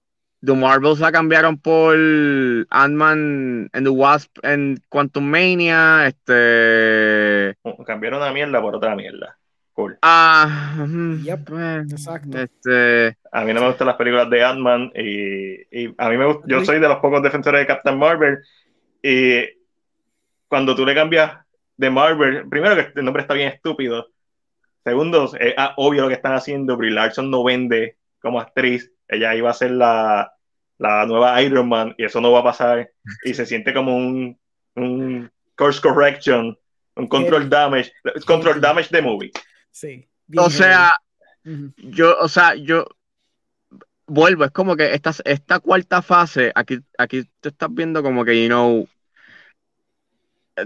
[0.43, 6.07] The Marvels la cambiaron por Ant-Man and the Wasp en Quantum Mania.
[6.07, 7.55] Este.
[7.85, 9.37] Cambiaron una mierda por otra mierda.
[9.73, 9.97] Cool.
[10.01, 10.85] Ah,
[11.23, 11.47] yep,
[11.89, 12.39] exacto.
[12.39, 13.17] Este...
[13.31, 16.43] A mí no me gustan las películas de Ant-Man y, y, a mí me gusta,
[16.47, 18.39] yo soy de los pocos defensores de Captain Marvel
[19.01, 19.45] y
[20.47, 21.37] cuando tú le cambias
[21.77, 24.09] de Marvel, primero que el nombre está bien estúpido,
[24.83, 29.51] segundo, es obvio lo que están haciendo, Brie Larson no vende como actriz, ella iba
[29.51, 30.33] a ser la,
[30.79, 32.91] la nueva Iron Man y eso no va a pasar
[33.23, 34.39] y se siente como un,
[34.75, 36.57] un course correction,
[36.95, 37.91] un control damage,
[38.25, 39.31] control damage de movie.
[39.69, 40.07] Sí.
[40.37, 40.93] O sea,
[41.43, 42.87] yo, o sea, yo
[44.07, 48.41] vuelvo, es como que esta, esta cuarta fase, aquí, aquí tú estás viendo como que,
[48.41, 48.87] you know,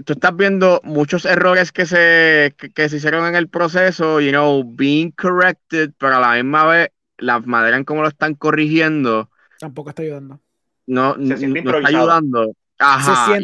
[0.04, 4.64] tú estás viendo muchos errores que se, que, se hicieron en el proceso, you know,
[4.64, 9.30] being corrected, pero a la misma vez, la manera en cómo lo están corrigiendo.
[9.58, 10.40] Tampoco está ayudando.
[10.86, 12.52] No, no, está ayudando.
[12.78, 13.38] Ajá,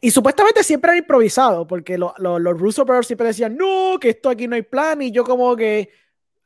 [0.00, 4.46] y, supuestamente siempre era improvisado, porque los Russo Brothers siempre decían, no, que esto aquí
[4.46, 5.90] no hay plan, y yo como que,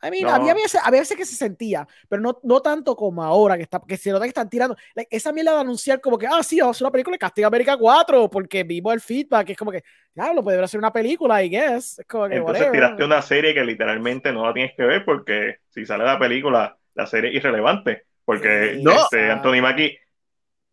[0.02, 3.64] I mean, había, veces, veces, que se sentía, pero no, no tanto como ahora, que,
[3.64, 4.76] está, que se nota que están tirando.
[5.10, 7.48] esa mierda de anunciar como que, ah, sí, vamos a hacer una película de Castigo
[7.48, 9.82] América 4, porque vimos el feedback, es como que,
[10.14, 11.98] ya, lo puede hacer una película, I guess.
[11.98, 15.58] Es como que, Entonces tiraste una serie que literalmente no la tienes que ver, porque
[15.68, 19.98] si sale la película, la serie es irrelevante, porque este, Anthony Mackie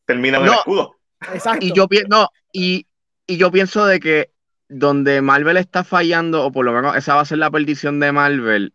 [0.06, 0.96] termina en el escudo.
[1.34, 1.66] Exacto.
[1.66, 2.86] Y yo, no, y,
[3.26, 4.30] y yo pienso de que
[4.68, 8.12] donde Marvel está fallando, o por lo menos esa va a ser la perdición de
[8.12, 8.74] Marvel.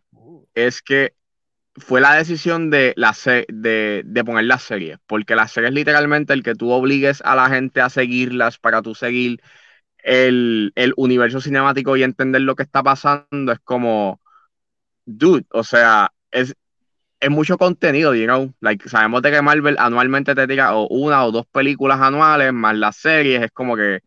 [0.67, 1.13] Es que
[1.75, 3.15] fue la decisión de, la
[3.47, 7.49] de, de poner las series, porque las series literalmente el que tú obligues a la
[7.49, 9.41] gente a seguirlas para tú seguir
[9.99, 14.19] el, el universo cinemático y entender lo que está pasando es como,
[15.05, 16.55] dude, o sea, es,
[17.19, 21.23] es mucho contenido, you know, like, sabemos de que Marvel anualmente te tira o una
[21.25, 24.01] o dos películas anuales, más las series, es como que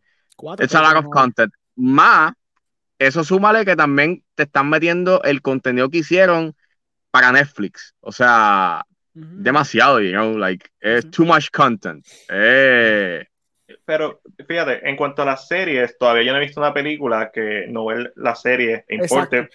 [0.59, 1.51] it's a lot of content.
[1.75, 2.33] Más,
[2.99, 6.55] eso súmale que también te están metiendo el contenido que hicieron
[7.11, 12.05] para Netflix, o sea, demasiado, you know, like, es too much content.
[12.29, 13.25] Eh.
[13.85, 17.65] Pero fíjate, en cuanto a las series, todavía yo no he visto una película que
[17.69, 19.49] no ve la serie importe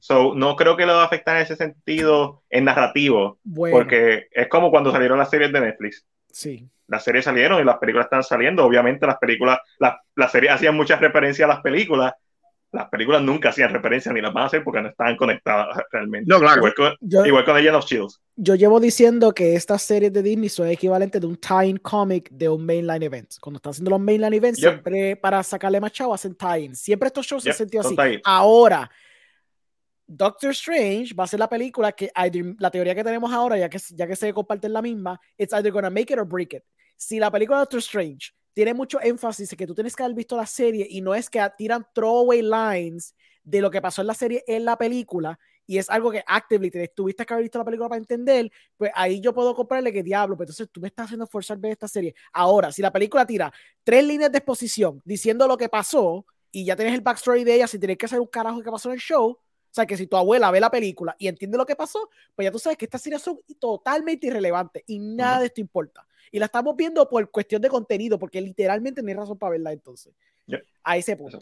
[0.00, 3.40] So, no creo que lo va a afectar en ese sentido en narrativo,
[3.70, 6.06] porque es como cuando salieron las series de Netflix.
[6.30, 6.68] Sí.
[6.86, 8.64] Las series salieron y las películas están saliendo.
[8.64, 12.12] Obviamente las películas, las series hacían muchas referencias a las películas,
[12.72, 16.26] las películas nunca hacían referencia ni las van a hacer porque no estaban conectadas realmente.
[16.28, 16.58] No, claro.
[16.58, 18.20] Igual con, yo, igual con of Shields.
[18.36, 22.48] Yo llevo diciendo que estas series de Disney son equivalentes de un time comic de
[22.48, 23.34] un mainline event.
[23.40, 27.26] Cuando están haciendo los mainline events, siempre para sacarle más chavo hacen tie Siempre estos
[27.26, 28.20] shows se han sentido así.
[28.24, 28.90] Ahora,
[30.06, 32.10] Doctor Strange va a ser la película que
[32.58, 35.72] la teoría que tenemos ahora, ya que, ya que se comparten la misma, it's either
[35.72, 36.62] gonna make it or break it.
[36.96, 40.36] Si la película Doctor Strange tiene mucho énfasis en que tú tienes que haber visto
[40.36, 43.14] la serie y no es que tiran throwaway lines
[43.44, 46.68] de lo que pasó en la serie en la película y es algo que actively
[46.92, 50.36] tuviste que haber visto la película para entender, pues ahí yo puedo comprarle que diablo,
[50.36, 52.16] pero pues entonces tú me estás haciendo forzar ver esta serie.
[52.32, 53.52] Ahora, si la película tira
[53.84, 57.68] tres líneas de exposición diciendo lo que pasó y ya tienes el backstory de ella,
[57.68, 59.38] si tienes que hacer un carajo que pasó en el show, o
[59.70, 62.50] sea, que si tu abuela ve la película y entiende lo que pasó, pues ya
[62.50, 66.07] tú sabes que estas series son totalmente irrelevantes y nada de esto importa.
[66.30, 69.72] Y la estamos viendo por cuestión de contenido, porque literalmente no hay razón para verla
[69.72, 70.14] entonces.
[70.82, 71.38] A ese punto.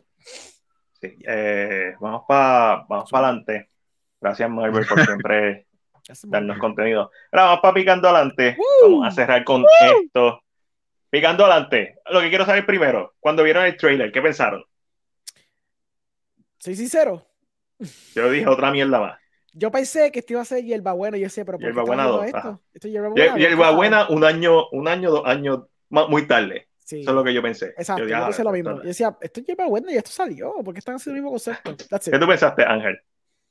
[1.00, 1.16] Sí.
[1.26, 3.70] Eh, vamos para vamos adelante.
[4.20, 5.66] Gracias, Marvel, por siempre
[6.24, 7.10] darnos contenido.
[7.32, 8.56] Ahora vamos para picando adelante.
[8.82, 9.64] Vamos a cerrar con
[10.02, 10.42] esto.
[11.10, 11.98] Picando adelante.
[12.10, 14.64] Lo que quiero saber primero, cuando vieron el trailer, ¿qué pensaron?
[16.58, 17.24] Soy sincero.
[18.14, 19.20] Yo dije otra mierda más.
[19.58, 22.04] Yo pensé que esto iba a ser Yerba Buena, yo sé, pero ¿por qué Buena
[22.04, 22.26] 2.
[22.26, 22.60] Esto?
[22.74, 26.68] esto Yerba Buena, un año, un año, dos años muy tarde.
[26.84, 27.00] Sí.
[27.00, 27.68] Eso es lo que yo pensé.
[27.78, 28.76] Exacto, yo, yo pensé lo mismo.
[28.76, 30.52] Yo decía, esto es Yerba Buena y esto salió.
[30.62, 31.74] ¿Por qué están haciendo el mismo concepto?
[31.74, 33.00] ¿Qué tú pensaste, Ángel?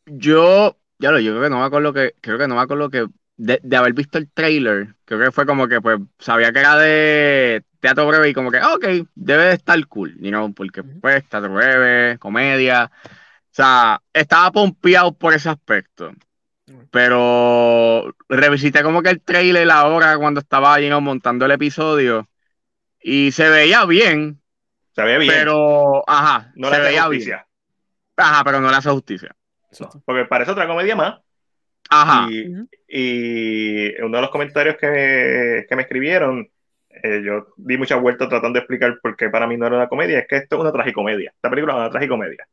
[0.05, 2.91] Yo, ya lo, yo creo que no me acuerdo que, creo que no me acuerdo
[2.91, 3.07] que
[3.37, 6.77] de, de, haber visto el trailer, creo que fue como que pues sabía que era
[6.77, 11.27] de teatro breve y como que, ok, debe de estar cool, you know, porque pues
[11.27, 12.91] teatro breve, comedia.
[13.55, 16.11] O sea, estaba pompeado por ese aspecto.
[16.91, 22.27] Pero revisité como que el trailer ahora cuando estaba you montando el episodio
[22.99, 24.41] y se veía bien.
[24.93, 25.33] Se veía bien.
[25.33, 27.47] Pero, ajá, no se le veía justicia.
[28.17, 29.33] Ajá, pero no le hace justicia.
[30.03, 31.21] porque parece otra comedia más.
[31.89, 32.27] Ajá.
[32.29, 36.49] Y, uno de los comentarios que me, que me escribieron,
[36.89, 39.87] eh, yo di mucha vuelta tratando de explicar por qué para mí no era una
[39.87, 41.31] comedia, es que esto es una tragicomedia.
[41.33, 42.45] Esta película es una tragicomedia.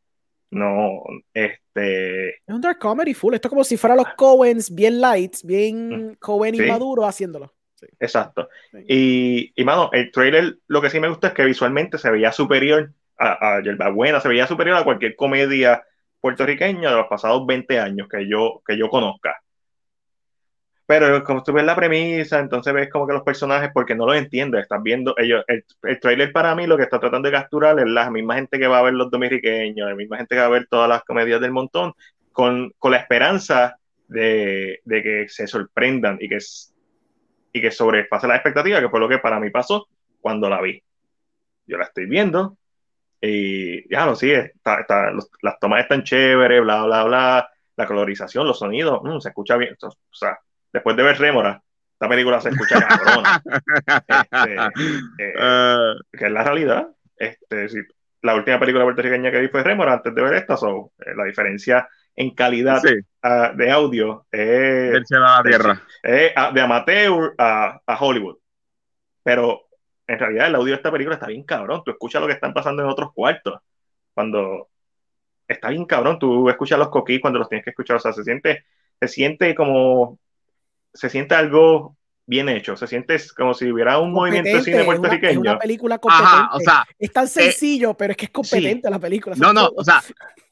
[0.53, 1.03] No,
[1.33, 2.29] este.
[2.29, 3.33] Es un dark comedy full.
[3.33, 7.55] Esto es como si fuera los Coens bien lights, bien mm, Coen y maduro haciéndolo.
[7.99, 8.49] Exacto.
[8.87, 12.33] Y, y, mano, el trailer lo que sí me gusta es que visualmente se veía
[12.33, 15.83] superior a, a Buena, se veía superior a cualquier comedia
[16.20, 19.41] puertorriqueña de los pasados 20 años que yo, que yo conozca.
[20.93, 24.14] Pero como tú ves la premisa, entonces ves como que los personajes, porque no los
[24.14, 27.78] entiendes, estás viendo, ellos, el, el, trailer para mí lo que está tratando de capturar
[27.78, 30.48] es la misma gente que va a ver los dominiqueños, la misma gente que va
[30.48, 31.94] a ver todas las comedias del montón,
[32.31, 36.36] con, con la esperanza de, de, que se sorprendan y que,
[37.55, 39.89] y que sobrepase la expectativa, que fue lo que para mí pasó
[40.20, 40.78] cuando la vi.
[41.66, 42.59] Yo la estoy viendo
[43.19, 45.10] y ya no, sí, está, está,
[45.40, 49.74] las tomas están chéveres, bla, bla, bla, la colorización, los sonidos, mm, se escucha bien,
[49.81, 50.39] o sea,
[50.73, 51.62] después de ver Rémora,
[51.93, 53.43] esta película se escucha cabrona.
[54.09, 54.55] este,
[55.19, 55.94] eh, ah.
[56.11, 56.89] que es la realidad.
[57.16, 57.78] Este, si,
[58.23, 61.24] la última película puertorriqueña que vi fue Rémora antes de ver esta, so, eh, la
[61.24, 65.82] diferencia en calidad uh, de audio es la tierra.
[66.03, 68.39] Es, de amateur a, a, Hollywood.
[69.23, 69.69] Pero
[70.07, 71.82] en realidad el audio de esta película está bien cabrón.
[71.85, 73.61] Tú escuchas lo que están pasando en otros cuartos.
[74.12, 74.69] Cuando
[75.49, 77.97] está bien cabrón, tú escuchas los coquís cuando los tienes que escuchar.
[77.97, 78.65] O sea, se siente,
[79.01, 80.19] se siente como
[80.93, 81.97] se siente algo
[82.27, 85.40] bien hecho, se siente como si hubiera un movimiento de cine puertorriqueño.
[85.40, 86.48] Una, es una película competente.
[86.52, 89.36] o sea, es tan eh, sencillo, pero es que es competente la película.
[89.39, 90.02] No, no, o sea,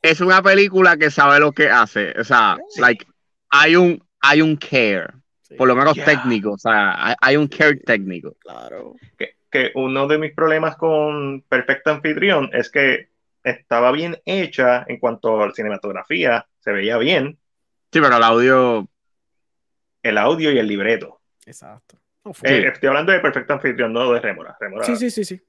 [0.03, 2.13] es una película que sabe lo que hace.
[2.19, 3.07] O sea, like,
[3.51, 5.09] hay un, hay un care,
[5.57, 8.37] por lo menos técnico, o sea, hay, un care técnico.
[8.41, 8.97] Claro.
[9.17, 13.11] Que, que uno de mis problemas con Perfecto Anfitrión es que
[13.43, 17.39] estaba bien hecha en cuanto a la cinematografía, se veía bien.
[17.93, 18.89] Sí, pero el audio
[20.03, 21.21] el audio y el libreto.
[21.47, 21.99] Exacto.
[22.43, 24.57] Eh, estoy hablando de Perfecto Anfitrión, no de Remora.
[24.83, 25.41] sí, sí, sí, sí.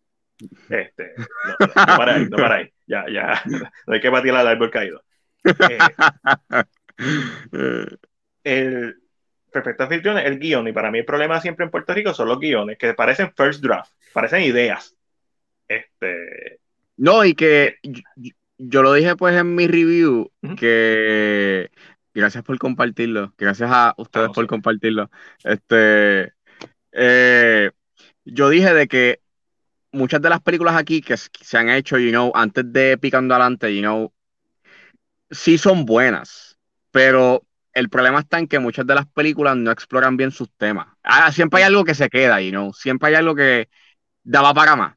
[0.70, 2.74] Este, no, para ahí, no para ahí.
[2.88, 3.42] Ya, ya.
[3.88, 5.04] No hay que batir al árbol caído.
[7.54, 7.86] Eh,
[8.44, 8.96] el
[9.52, 12.28] Perfecto Anfitrión es el guion, y para mí el problema siempre en Puerto Rico son
[12.28, 14.96] los guiones, que parecen first draft, parecen ideas.
[15.68, 16.60] Este.
[16.98, 17.78] No, y que
[18.58, 21.70] yo, lo dije pues en mi review, que
[22.14, 23.34] Gracias por compartirlo.
[23.38, 25.10] Gracias a ustedes por compartirlo.
[25.44, 26.34] Este,
[26.92, 27.72] eh,
[28.26, 29.22] yo dije de que
[29.92, 33.74] muchas de las películas aquí que se han hecho, you know, antes de Picando Adelante,
[33.74, 34.14] you know,
[35.30, 36.58] sí son buenas,
[36.92, 37.44] pero
[37.74, 40.88] el problema está en que muchas de las películas no exploran bien sus temas.
[41.04, 42.74] Ah, siempre hay algo que se queda ahí, ¿no?
[42.74, 43.70] Siempre hay algo que
[44.24, 44.96] daba para más.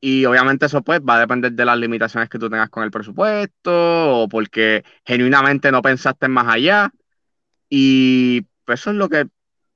[0.00, 2.90] Y obviamente eso pues va a depender de las limitaciones que tú tengas con el
[2.90, 6.90] presupuesto o porque genuinamente no pensaste en más allá.
[7.68, 9.26] Y pues eso es lo que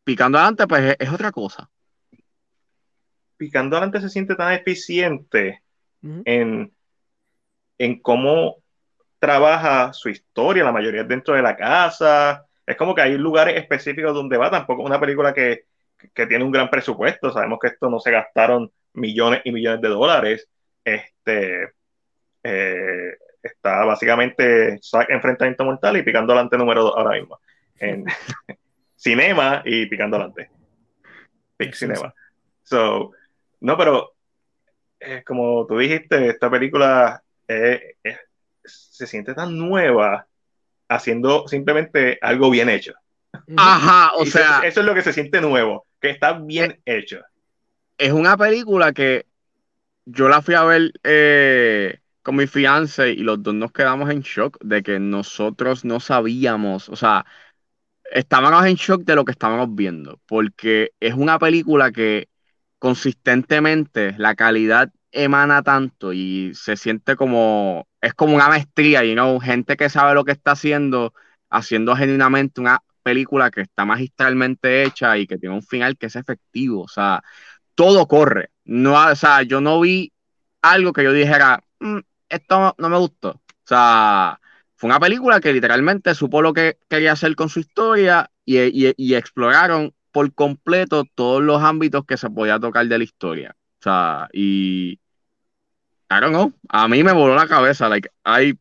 [0.02, 1.68] picando adelante pues es, otra cosa.
[3.36, 5.62] Picando adelante se siente tan eficiente
[6.02, 6.72] en,
[7.78, 8.56] en cómo
[9.18, 12.46] trabaja su historia, la mayoría es dentro de la casa.
[12.66, 15.66] Es como que hay lugares específicos donde va, tampoco una película que,
[16.14, 17.30] que tiene un gran presupuesto.
[17.30, 20.48] Sabemos que esto no se gastaron millones y millones de dólares.
[20.84, 21.72] Este
[22.42, 27.40] eh, está básicamente enfrentamiento mortal y picando adelante número 2 ahora mismo.
[27.78, 28.04] En
[28.96, 30.50] cinema y picando adelante.
[31.56, 32.14] Pic cinema.
[32.62, 33.12] So,
[33.60, 34.14] no, pero
[34.98, 37.22] eh, como tú dijiste, esta película
[38.64, 40.26] se siente tan nueva
[40.88, 42.94] haciendo simplemente algo bien hecho.
[43.56, 44.60] Ajá, o sea.
[44.64, 47.20] Eso, es lo que se siente nuevo, que está bien eh, hecho
[47.98, 49.26] es una película que
[50.06, 54.20] yo la fui a ver eh, con mi fiance y los dos nos quedamos en
[54.22, 57.26] shock de que nosotros no sabíamos, o sea,
[58.12, 62.28] estábamos en shock de lo que estábamos viendo, porque es una película que
[62.78, 69.40] consistentemente la calidad emana tanto y se siente como, es como una maestría, y no
[69.40, 71.14] gente que sabe lo que está haciendo,
[71.50, 76.16] haciendo genuinamente una película que está magistralmente hecha y que tiene un final que es
[76.16, 77.22] efectivo, o sea,
[77.74, 78.50] todo corre.
[78.64, 80.12] No, o sea, yo no vi
[80.62, 81.98] algo que yo dijera, mm,
[82.28, 83.30] esto no me gustó.
[83.30, 84.40] O sea,
[84.76, 89.94] fue una película que literalmente supo lo que quería hacer con su historia y, exploraron
[90.12, 93.56] por completo todos los ámbitos que se podía tocar de la historia.
[93.80, 94.98] O sea, y
[96.10, 98.58] I don't know, a mí me voló la cabeza, like I,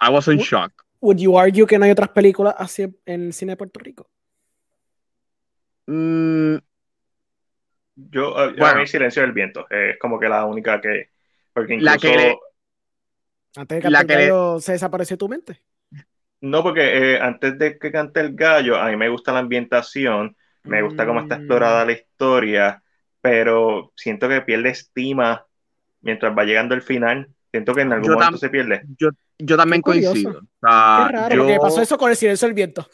[0.00, 0.72] I was in shock.
[1.00, 4.08] Would you argue que no hay otras películas así en el cine de Puerto Rico?
[5.86, 6.56] Mm,
[7.96, 11.10] yo, bueno, a mí Silencio del Viento es como que la única que.
[11.52, 12.36] Porque incluso, la que
[13.56, 15.60] antes de que el gallo se desapareció tu mente.
[16.40, 20.36] No, porque eh, antes de que cante el gallo, a mí me gusta la ambientación,
[20.64, 22.82] me gusta cómo está explorada la historia,
[23.20, 25.46] pero siento que pierde estima
[26.00, 27.28] mientras va llegando el final.
[27.50, 28.82] Siento que en algún momento se pierde.
[28.98, 30.40] Yo, yo también coincido.
[30.40, 31.60] Qué raro, yo...
[31.60, 32.86] pasó eso con el silencio del viento.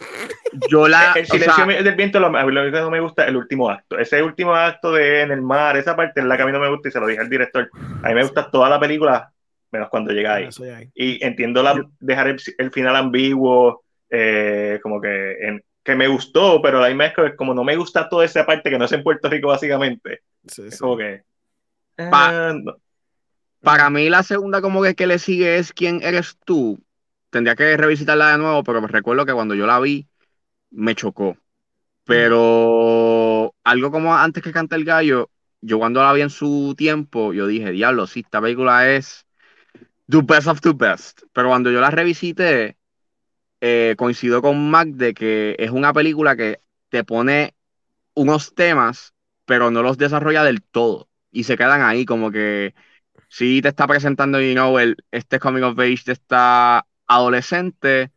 [0.69, 3.71] Yo la, el, silencio del viento, lo, lo, que no me gusta es el último
[3.71, 3.99] acto.
[3.99, 6.61] Ese último acto de en el mar, esa parte es la que a mí no
[6.61, 7.71] me gusta y se lo dije al director.
[8.03, 9.33] A mí me gusta toda la película,
[9.71, 10.49] menos cuando llega ahí.
[10.95, 16.83] Y entiendo la, dejar el, final ambiguo, eh, como que, en, que me gustó, pero
[16.83, 19.49] ahí me como no me gusta toda esa parte que no es en Puerto Rico,
[19.49, 20.23] básicamente.
[20.45, 21.23] es como que.
[21.97, 22.11] Eh,
[23.63, 26.83] para mí la segunda como que, que le sigue es quién eres tú.
[27.31, 30.10] Tendría que revisitarla de nuevo, pero me recuerdo que cuando yo la vi
[30.71, 31.37] me chocó.
[32.05, 35.31] Pero algo como antes que canta el gallo,
[35.61, 39.27] yo cuando la vi en su tiempo, yo dije, diablo, sí, esta película es
[40.09, 41.23] the best of the best.
[41.33, 42.77] Pero cuando yo la revisité,
[43.61, 47.55] eh, coincido con Mac de que es una película que te pone
[48.15, 49.15] unos temas,
[49.45, 51.09] pero no los desarrolla del todo.
[51.31, 52.75] Y se quedan ahí como que
[53.29, 58.13] sí te está presentando, you know, el, este coming of age de esta adolescente,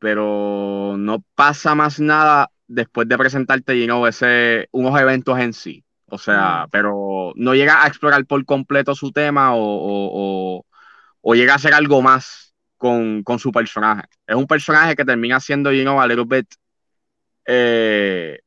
[0.00, 5.84] pero no pasa más nada después de presentarte, you know, ese, unos eventos en sí.
[6.06, 6.70] O sea, mm.
[6.70, 10.64] pero no llega a explorar por completo su tema o,
[11.34, 14.08] llega a hacer algo más con, su personaje.
[14.26, 16.48] Es un personaje que termina siendo, you know, a little bit,
[17.46, 18.40] eh,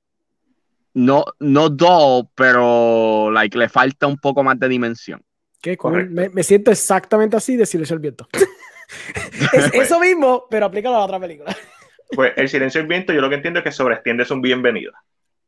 [0.96, 5.24] no, no dull, pero like, le falta un poco más de dimensión.
[5.62, 5.78] Qué
[6.34, 8.28] Me, siento exactamente así de Silencio del Viento.
[9.52, 11.56] es eso mismo, pero aplícalo a la otra película.
[12.16, 14.94] pues El Silencio del Viento, yo lo que entiendo es que sobreextiende es un bienvenido.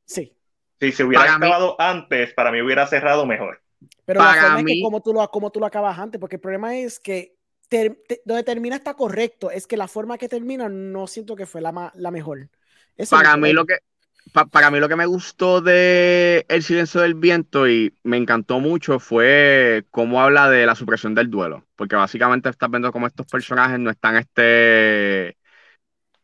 [0.06, 0.36] Sí.
[0.80, 3.62] Si se hubiera acabado antes, para mí hubiera cerrado mejor.
[4.06, 4.72] Pero para la forma mí...
[4.72, 7.36] es que como tú, lo, como tú lo acabas antes, porque el problema es que
[8.26, 11.92] donde termina está correcto, es que la forma que termina no siento que fue la,
[11.96, 12.50] la mejor.
[13.10, 13.80] para mí lo que,
[14.44, 19.00] para mí lo que me gustó de El silencio del viento y me encantó mucho
[19.00, 23.80] fue cómo habla de la supresión del duelo, porque básicamente estás viendo cómo estos personajes
[23.80, 25.38] no están este,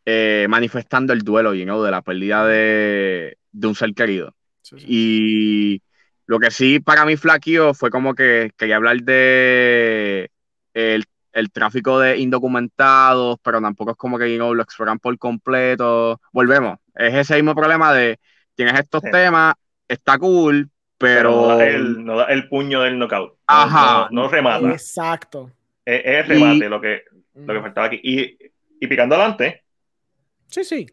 [0.04, 4.34] eh, manifestando el duelo you know, de la pérdida de, un ser querido.
[4.78, 5.82] Y
[6.26, 10.30] lo que sí para mí flaqueó fue como que quería hablar de
[10.74, 16.20] el el tráfico de indocumentados, pero tampoco es como que lo exploran por completo.
[16.32, 18.18] Volvemos, es ese mismo problema de
[18.54, 19.54] tienes estos temas,
[19.88, 21.58] está cool, pero...
[21.58, 23.38] no, da el, puño del knockout.
[23.46, 24.08] Ajá.
[24.10, 24.70] No, remata.
[24.70, 25.50] Exacto.
[25.84, 27.02] Es, remate lo, que,
[27.34, 28.00] lo que faltaba aquí.
[28.02, 28.36] Y
[28.82, 29.62] y picando adelante.
[30.48, 30.86] Sí, sí.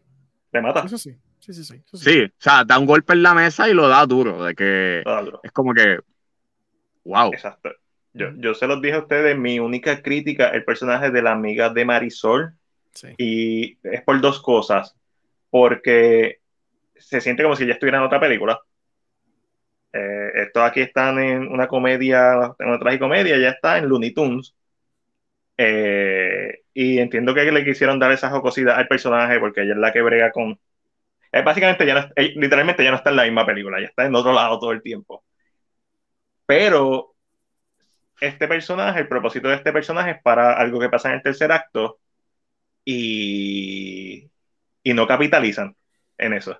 [0.52, 0.84] Le mata.
[0.86, 1.12] Eso sí.
[1.40, 1.82] Sí, sí, sí.
[1.92, 2.22] sí.
[2.22, 4.44] o sea, da un golpe en la mesa y lo da duro.
[4.44, 5.02] De que
[5.42, 5.98] es como que.
[7.02, 7.32] Wow.
[7.32, 7.70] Exacto.
[8.12, 11.68] Yo, yo se los dije a ustedes, mi única crítica, el personaje de la amiga
[11.70, 12.54] de Marisol.
[12.92, 13.08] Sí.
[13.18, 14.96] Y es por dos cosas.
[15.48, 16.40] Porque
[16.96, 18.60] se siente como si ya estuviera en otra película.
[19.92, 24.54] Eh, estos aquí están en una comedia, en una tragicomedia, ya está en Looney Tunes.
[25.56, 29.92] Eh, y entiendo que le quisieron dar esa jocosidad al personaje porque ella es la
[29.92, 30.58] que brega con.
[31.32, 34.14] Eh, básicamente, ya no, literalmente ya no está en la misma película, ya está en
[34.14, 35.24] otro lado todo el tiempo.
[36.46, 37.09] Pero
[38.20, 41.52] este personaje, el propósito de este personaje es para algo que pasa en el tercer
[41.52, 41.98] acto
[42.84, 44.30] y,
[44.82, 45.74] y no capitalizan
[46.18, 46.58] en eso.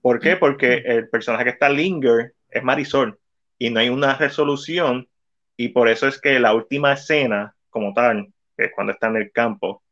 [0.00, 0.36] ¿Por qué?
[0.36, 3.18] Porque el personaje que está Linger es Marisol
[3.58, 5.08] y no hay una resolución
[5.56, 9.16] y por eso es que la última escena como tal, que es cuando está en
[9.16, 9.82] el campo,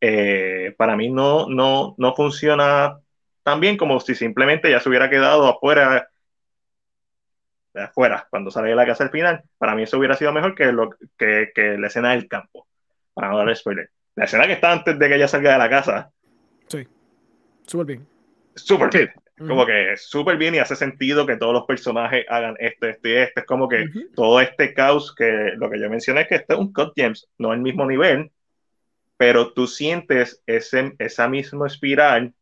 [0.00, 2.98] eh, para mí no, no, no funciona
[3.42, 6.08] tan bien como si simplemente ya se hubiera quedado afuera
[7.74, 10.72] afuera, cuando sale de la casa al final, para mí eso hubiera sido mejor que,
[10.72, 12.66] lo, que, que la escena del campo,
[13.12, 13.90] para no darle spoiler.
[14.16, 16.10] La escena que está antes de que ella salga de la casa.
[16.68, 16.86] Sí,
[17.66, 18.06] súper bien.
[18.54, 19.12] Súper bien.
[19.36, 23.14] Como que súper bien y hace sentido que todos los personajes hagan esto, esto y
[23.14, 23.40] esto.
[23.40, 26.58] Es como que todo este caos que lo que yo mencioné es que este es
[26.58, 28.30] un Cut James, no el mismo nivel,
[29.16, 32.32] pero tú sientes ese, esa misma espiral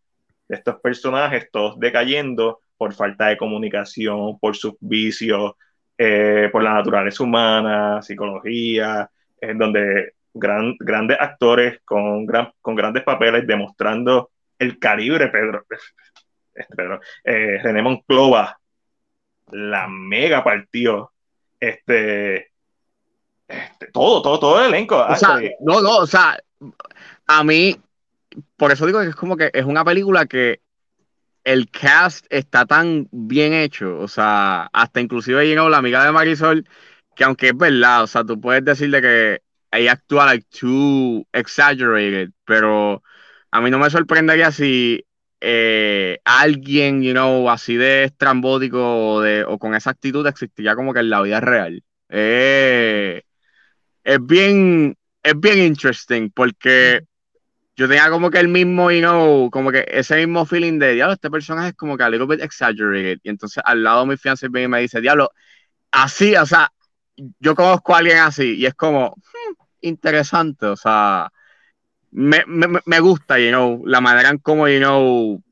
[0.49, 5.53] de estos personajes todos decayendo por falta de comunicación, por sus vicios,
[5.97, 9.09] eh, por la naturaleza humana, psicología,
[9.41, 15.65] en donde gran, grandes actores con, gran, con grandes papeles demostrando el calibre, Pedro,
[16.77, 18.59] Pedro, eh, René Monclova,
[19.53, 21.13] la mega partió,
[21.61, 22.51] este,
[23.47, 25.07] este, todo, todo, todo el elenco.
[25.09, 26.37] O sea, no, no, o sea,
[27.29, 27.77] a mí,
[28.57, 30.63] por eso digo que es como que es una película que
[31.45, 36.67] el cast está tan bien hecho, o sea, hasta inclusive llegado la amiga de Marisol,
[37.17, 42.31] que aunque es verdad, o sea, tú puedes decirle que ella actúa like too exaggerated,
[42.45, 43.03] pero
[43.51, 45.05] a mí no me sorprendería si
[45.41, 50.95] eh, alguien, you know, así de estrambótico o, de, o con esa actitud existiría como
[50.95, 51.83] que en la vida real.
[52.09, 53.23] Eh,
[54.05, 57.03] es bien, es bien interesting porque
[57.77, 61.15] yo tenía como que el mismo, you know, como que ese mismo feeling de, diablo,
[61.15, 63.19] este personaje es como que a little bit exaggerated.
[63.23, 65.31] Y entonces al lado de mi fiancé y me dice, diablo,
[65.91, 66.71] así, o sea,
[67.41, 71.31] yo conozco a alguien así y es como, hmm, interesante, o sea,
[72.11, 75.43] me, me, me, gusta, you know, la manera en cómo, you know,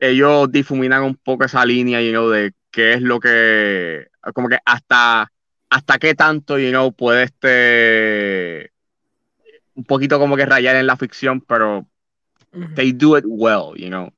[0.00, 4.58] ellos difuminan un poco esa línea, you know, de qué es lo que, como que
[4.64, 5.30] hasta,
[5.68, 8.72] hasta qué tanto, you know, puede este,
[9.80, 11.88] un poquito como que rayar en la ficción, pero
[12.74, 14.10] they do it well, you know.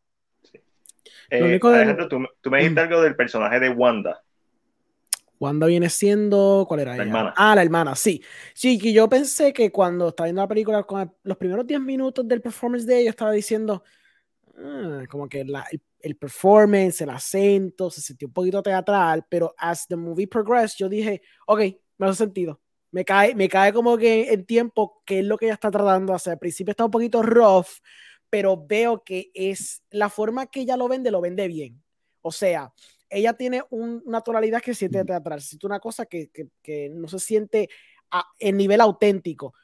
[1.31, 4.23] Eh, Alejandro, tú, tú, me dijiste algo del personaje de Wanda.
[5.39, 6.67] Wanda viene siendo.
[6.67, 7.35] ¿Cuál era la hermana.
[7.37, 8.23] Ah, la hermana, sí.
[8.55, 12.27] Sí, que yo pensé que cuando estaba viendo la película, con los primeros 10 minutos
[12.27, 13.85] del performance de ella, estaba diciendo.
[14.59, 15.65] Ah, como que la,
[16.01, 20.89] el, performance, el acento, se sintió un poquito teatral, pero as the movie progressed, yo
[20.89, 21.61] dije, ok,
[21.99, 22.61] me hace sentido.
[22.93, 26.13] Me cae, me cae como que en tiempo que es lo que ella está tratando
[26.13, 26.35] de hacer.
[26.35, 27.67] Al principio está un poquito rough,
[28.31, 31.83] pero veo que es la forma que ella lo vende, lo vende bien.
[32.21, 32.73] O sea,
[33.09, 37.69] ella tiene una tonalidad que siente teatral, siente una cosa que, que, no se siente
[38.39, 39.55] en nivel auténtico,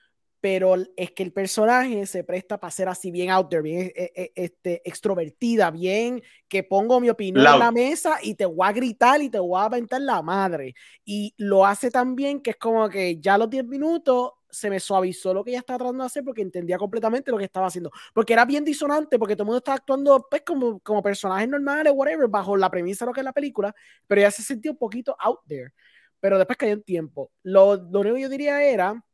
[0.41, 4.13] pero es que el personaje se presta para ser así bien out there, bien e,
[4.15, 8.73] e, este, extrovertida, bien que pongo mi opinión en la mesa y te voy a
[8.73, 10.75] gritar y te voy a aventar la madre.
[11.05, 14.71] Y lo hace tan bien que es como que ya a los 10 minutos se
[14.71, 17.67] me suavizó lo que ella estaba tratando de hacer porque entendía completamente lo que estaba
[17.67, 17.91] haciendo.
[18.15, 21.93] Porque era bien disonante, porque todo el mundo estaba actuando pues, como, como personajes normales,
[21.95, 23.75] whatever, bajo la premisa de lo que es la película,
[24.07, 25.73] pero ella se sentía un poquito out there.
[26.21, 27.33] Pero después cayó en tiempo.
[27.43, 29.05] Lo, lo único que yo diría era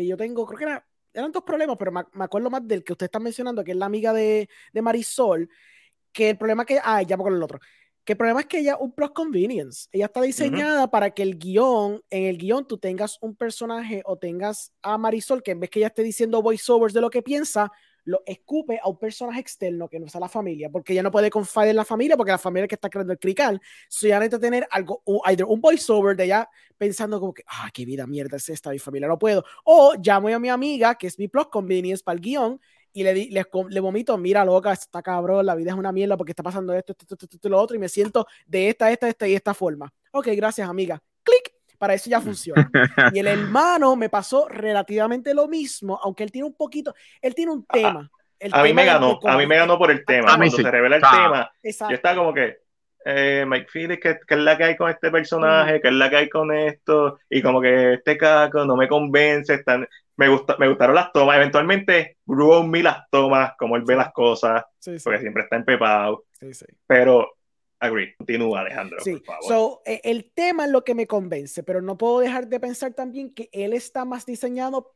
[0.00, 2.84] que yo tengo, creo que era, eran dos problemas, pero me, me, acuerdo más del
[2.84, 5.48] que usted está mencionando, que es la amiga de, de Marisol,
[6.12, 7.60] que el problema que, ah, ya con el otro,
[8.04, 9.86] que el problema es que ella un plus convenience.
[9.92, 14.16] Ella está diseñada para que el guion, en el guion tú tengas un personaje o
[14.16, 17.70] tengas a Marisol que en vez que ella esté diciendo voiceovers de lo que piensa,
[18.08, 21.28] lo escupe a un personaje externo que no sea la familia, porque ella no puede
[21.28, 23.60] confiar en la familia, porque la familia es que está creando el crical.
[23.86, 26.48] So ella necesita tener algo, either un voiceover de ella
[26.78, 29.44] pensando como que, ah, qué vida mierda es esta, mi familia no puedo.
[29.64, 32.60] O llamo a mi amiga, que es mi plus convenience para el guion,
[32.94, 36.32] y le, le, le, vomito, mira loca, está cabrón, la vida es una mierda porque
[36.32, 39.28] está pasando esto, esto, esto, esto, lo otro, y me siento de esta, esta, esta
[39.28, 39.92] y esta forma.
[40.12, 41.02] Ok, gracias amiga.
[41.78, 42.70] Para eso ya funciona.
[43.14, 47.52] y el hermano me pasó relativamente lo mismo, aunque él tiene un poquito, él tiene
[47.52, 48.10] un tema.
[48.52, 50.36] a mí me ganó, a mí me ganó por el tema.
[50.36, 52.58] Cuando se revela el tema, yo estaba como que,
[53.04, 55.80] eh, Mike Phillips, ¿qué, es la que hay con este personaje?
[55.80, 57.18] ¿Qué es la que hay con esto?
[57.30, 61.36] Y como que este caco no me convence, están, me, gusta, me gustaron las tomas.
[61.36, 66.24] Eventualmente, grew on me las tomas, como él ve las cosas, porque siempre está empepado.
[66.86, 67.37] Pero,
[67.80, 68.98] agree, continúa, Alejandro.
[69.04, 69.44] Por favor.
[69.44, 72.94] So, e, el tema es lo que me convence, pero no puedo dejar de pensar
[72.94, 74.94] también que él está más diseñado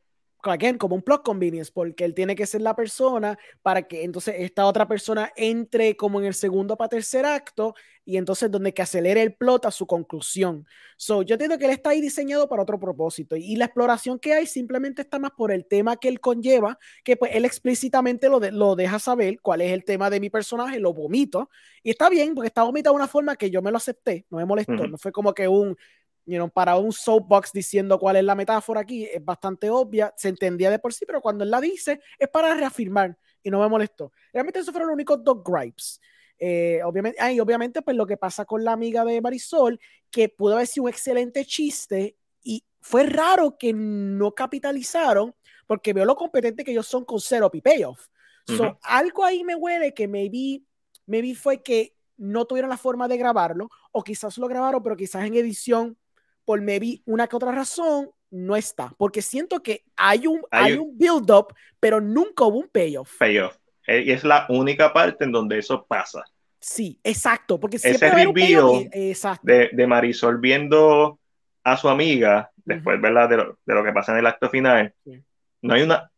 [0.51, 4.35] again, como un plot convenience, porque él tiene que ser la persona para que entonces
[4.39, 7.75] esta otra persona entre como en el segundo para tercer acto
[8.05, 10.65] y entonces donde que acelere el plot a su conclusión.
[10.97, 14.33] So, yo entiendo que él está ahí diseñado para otro propósito y la exploración que
[14.33, 18.39] hay simplemente está más por el tema que él conlleva, que pues él explícitamente lo,
[18.39, 21.49] lo deja saber cuál es el tema de mi personaje, lo vomito
[21.81, 24.37] y está bien porque está vomitado de una forma que yo me lo acepté, no
[24.37, 25.77] me molestó, no fue como que un
[26.53, 30.79] para un soapbox diciendo cuál es la metáfora aquí, es bastante obvia, se entendía de
[30.79, 34.11] por sí, pero cuando él la dice es para reafirmar y no me molestó.
[34.31, 35.99] Realmente esos fueron los únicos dos gripes.
[36.39, 39.79] Eh, obviamente, y obviamente, pues lo que pasa con la amiga de Marisol,
[40.11, 45.33] que pudo haber sido un excelente chiste y fue raro que no capitalizaron
[45.67, 48.07] porque veo lo competente que ellos son con cero y payoff.
[48.81, 50.63] algo ahí me huele que maybe,
[51.05, 55.25] maybe fue que no tuvieron la forma de grabarlo o quizás lo grabaron, pero quizás
[55.25, 55.97] en edición
[56.45, 58.93] por maybe una que otra razón, no está.
[58.97, 63.17] Porque siento que hay un, hay, un build-up, pero nunca hubo un payoff.
[63.17, 63.57] Payoff.
[63.87, 66.23] Eh, y es la única parte en donde eso pasa.
[66.59, 67.59] Sí, exacto.
[67.59, 68.89] Porque ese review
[69.41, 71.19] de, de, Marisol viendo
[71.63, 73.29] a su amiga, después ¿verdad?
[73.29, 74.93] De, lo, de lo que pasa en el acto final,
[75.61, 76.09] no hay una.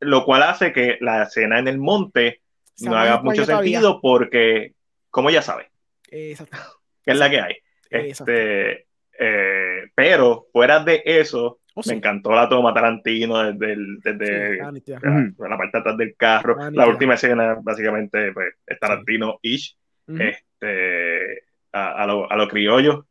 [0.00, 2.40] Lo cual hace que la escena en el monte
[2.80, 4.72] no haga mucho sentido porque,
[5.10, 5.70] como ya sabe,
[6.10, 6.56] Exacto.
[7.04, 7.56] que es la que hay.
[7.90, 8.86] Este,
[9.18, 15.78] eh, pero fuera de eso, oh, me encantó la toma Tarantino desde, desde la, parte
[15.78, 16.56] atrás del carro.
[16.70, 19.76] la última escena, básicamente, pues, es Tarantino-ish,
[20.08, 23.06] este, a, a, lo, a lo criollo.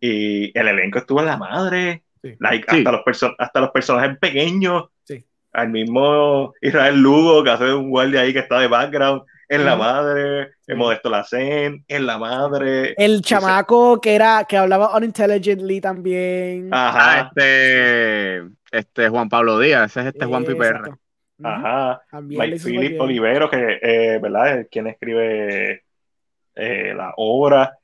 [0.00, 2.04] Y el elenco estuvo en la madre.
[2.38, 4.84] Like, hasta, los hasta los personajes pequeños.
[5.52, 9.76] Al mismo Israel Lugo, que hace un guardia ahí que está de background en la
[9.76, 12.94] madre, en Modesto Lacen, en la madre.
[12.96, 16.72] El chamaco que era, que hablaba unintelligently también.
[16.72, 20.80] Ajá, ah, este, este Juan Pablo Díaz, ese es este Juan Piper.
[21.42, 22.02] Ajá.
[22.22, 24.66] Mike Philip Olivero, que, eh, ¿verdad?
[24.70, 25.84] quien escribe
[26.54, 27.78] eh, la obra.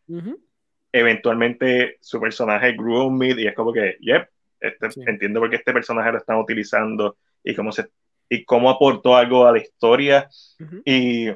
[0.91, 4.29] Eventualmente su personaje grew on me y es como que, yep,
[4.61, 7.89] este, entiendo por qué este personaje lo están utilizando y cómo se
[8.29, 10.27] y cómo aportó algo a la historia
[10.87, 11.29] y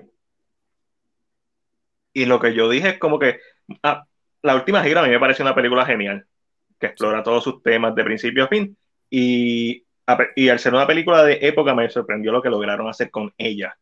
[2.17, 3.41] y lo que yo dije es como que
[3.83, 4.07] ah,
[4.41, 6.27] la última gira a mí me parece una película genial,
[6.81, 8.75] que explora todos sus temas de principio a fin.
[9.11, 9.85] Y,
[10.35, 13.77] y al ser una película de época me sorprendió lo que lograron hacer con ella.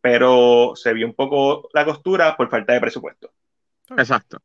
[0.00, 3.30] Pero se vio un poco la costura por falta de presupuesto.
[3.98, 4.38] Exacto.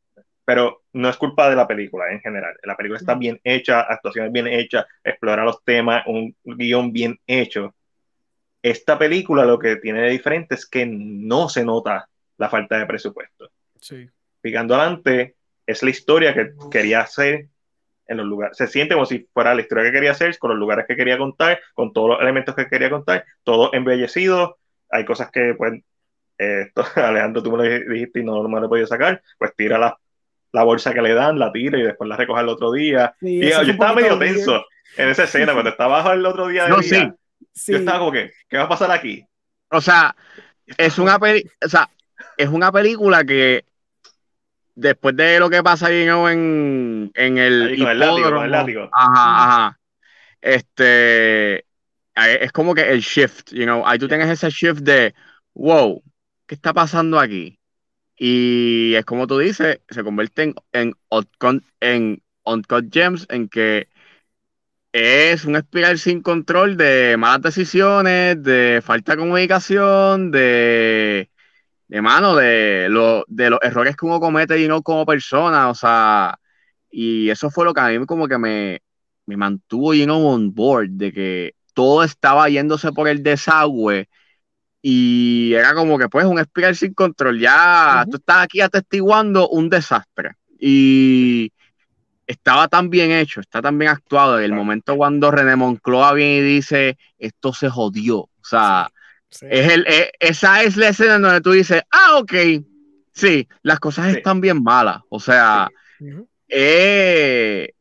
[0.44, 2.58] Pero no es culpa de la película en general.
[2.62, 7.74] La película está bien hecha, actuaciones bien hechas, explora los temas, un guion bien hecho.
[8.60, 12.06] Esta película lo que tiene de diferente es que no se nota
[12.38, 13.50] la falta de presupuesto.
[13.80, 14.08] Sí.
[14.40, 15.36] Picando adelante,
[15.66, 17.48] es la historia que quería hacer
[18.06, 18.56] en los lugares.
[18.56, 21.18] Se siente como si fuera la historia que quería hacer, con los lugares que quería
[21.18, 24.58] contar, con todos los elementos que quería contar, todo embellecido.
[24.90, 25.82] Hay cosas que, pues,
[26.38, 29.22] eh, Alejandro, tú me lo dijiste y no, me lo he podido sacar.
[29.36, 29.98] Pues tira la,
[30.52, 33.14] la, bolsa que le dan, la tira y después la recoge el otro día.
[33.20, 34.64] y yo estaba medio tenso
[34.96, 36.64] en esa escena, cuando estaba abajo el otro día.
[36.64, 37.12] De no, sí.
[37.66, 39.24] Yo estaba como que, ¿qué va a pasar aquí?
[39.70, 40.16] O sea,
[40.78, 41.88] es una peli, o sea,
[42.36, 43.64] es una película que
[44.74, 49.80] después de lo que pasa en, en el, el, látigo, Ajá, ajá.
[50.40, 51.64] Este
[52.14, 55.14] es como que el shift, you know, ahí tú tienes ese shift de
[55.54, 56.02] wow,
[56.46, 57.58] ¿qué está pasando aquí?
[58.16, 60.94] Y es como tú dices, se convierte en, en,
[61.80, 63.88] en Uncut Gems, en que
[64.92, 71.30] es un espiral sin control de malas decisiones, de falta de comunicación, de
[71.88, 75.74] de mano, de, lo, de los errores que uno comete y no como persona, o
[75.74, 76.38] sea,
[76.90, 78.82] y eso fue lo que a mí como que me,
[79.26, 84.08] me mantuvo know, on board, de que todo estaba yéndose por el desagüe
[84.82, 89.68] y era como que pues un espiral sin control, ya tú estás aquí atestiguando un
[89.68, 90.32] desastre.
[90.60, 91.52] Y
[92.26, 96.38] estaba tan bien hecho, está tan bien actuado, en el momento cuando René Moncloa viene
[96.38, 98.90] y dice, esto se jodió, o sea...
[99.30, 102.32] Es el, eh, esa es la escena donde tú dices, ah, ok,
[103.12, 105.02] sí, las cosas están bien malas.
[105.10, 105.68] O sea,
[106.48, 107.72] eh,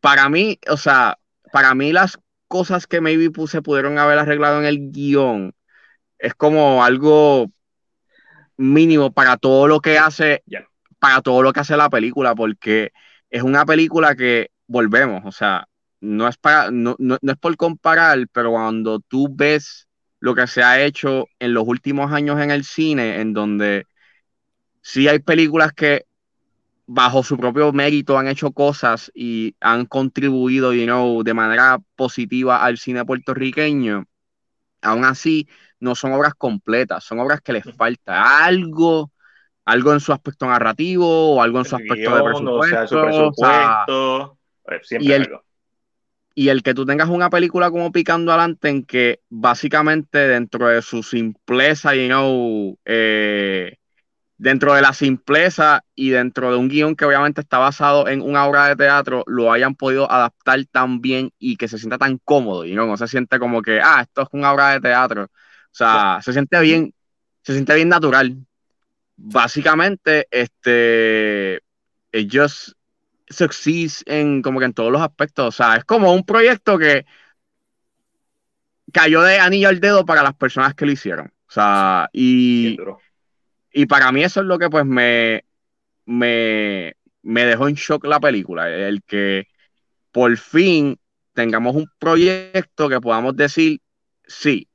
[0.00, 1.18] para mí, o sea,
[1.52, 2.18] para mí las
[2.48, 5.54] cosas que maybe se pudieron haber arreglado en el guion
[6.18, 7.50] es como algo
[8.56, 10.42] mínimo para todo lo que hace,
[10.98, 12.92] para todo lo que hace la película, porque
[13.30, 15.66] es una película que volvemos, o sea,
[16.00, 19.88] no es para, no, no, es por comparar, pero cuando tú ves
[20.22, 23.88] lo que se ha hecho en los últimos años en el cine, en donde
[24.80, 26.06] sí hay películas que
[26.86, 32.62] bajo su propio mérito han hecho cosas y han contribuido, you know, de manera positiva
[32.62, 34.04] al cine puertorriqueño,
[34.80, 35.48] aún así
[35.80, 39.10] no son obras completas, son obras que les falta algo,
[39.64, 44.38] algo en su aspecto narrativo o algo en su aspecto de presupuesto.
[45.00, 45.28] y, el,
[46.34, 50.82] y el que tú tengas una película como Picando Adelante en que básicamente dentro de
[50.82, 53.76] su simpleza, you know, eh,
[54.42, 58.44] dentro de la simpleza y dentro de un guion que obviamente está basado en una
[58.46, 62.64] obra de teatro, lo hayan podido adaptar tan bien y que se sienta tan cómodo,
[62.64, 65.24] y no, no se siente como que, ah, esto es una obra de teatro.
[65.24, 66.92] O sea, se siente bien,
[67.42, 68.36] se siente bien natural.
[69.16, 71.60] Básicamente, este,
[72.10, 72.76] ellos
[73.32, 75.46] succeeds en como que en todos los aspectos.
[75.48, 77.06] O sea, es como un proyecto que
[78.92, 81.32] cayó de anillo al dedo para las personas que lo hicieron.
[81.48, 82.78] O sea, y,
[83.72, 85.44] y para mí eso es lo que pues me,
[86.06, 89.48] me, dejó en shock la película, el que
[90.10, 90.98] por fin
[91.32, 93.80] tengamos un proyecto que podamos decir,
[94.26, 94.68] sí,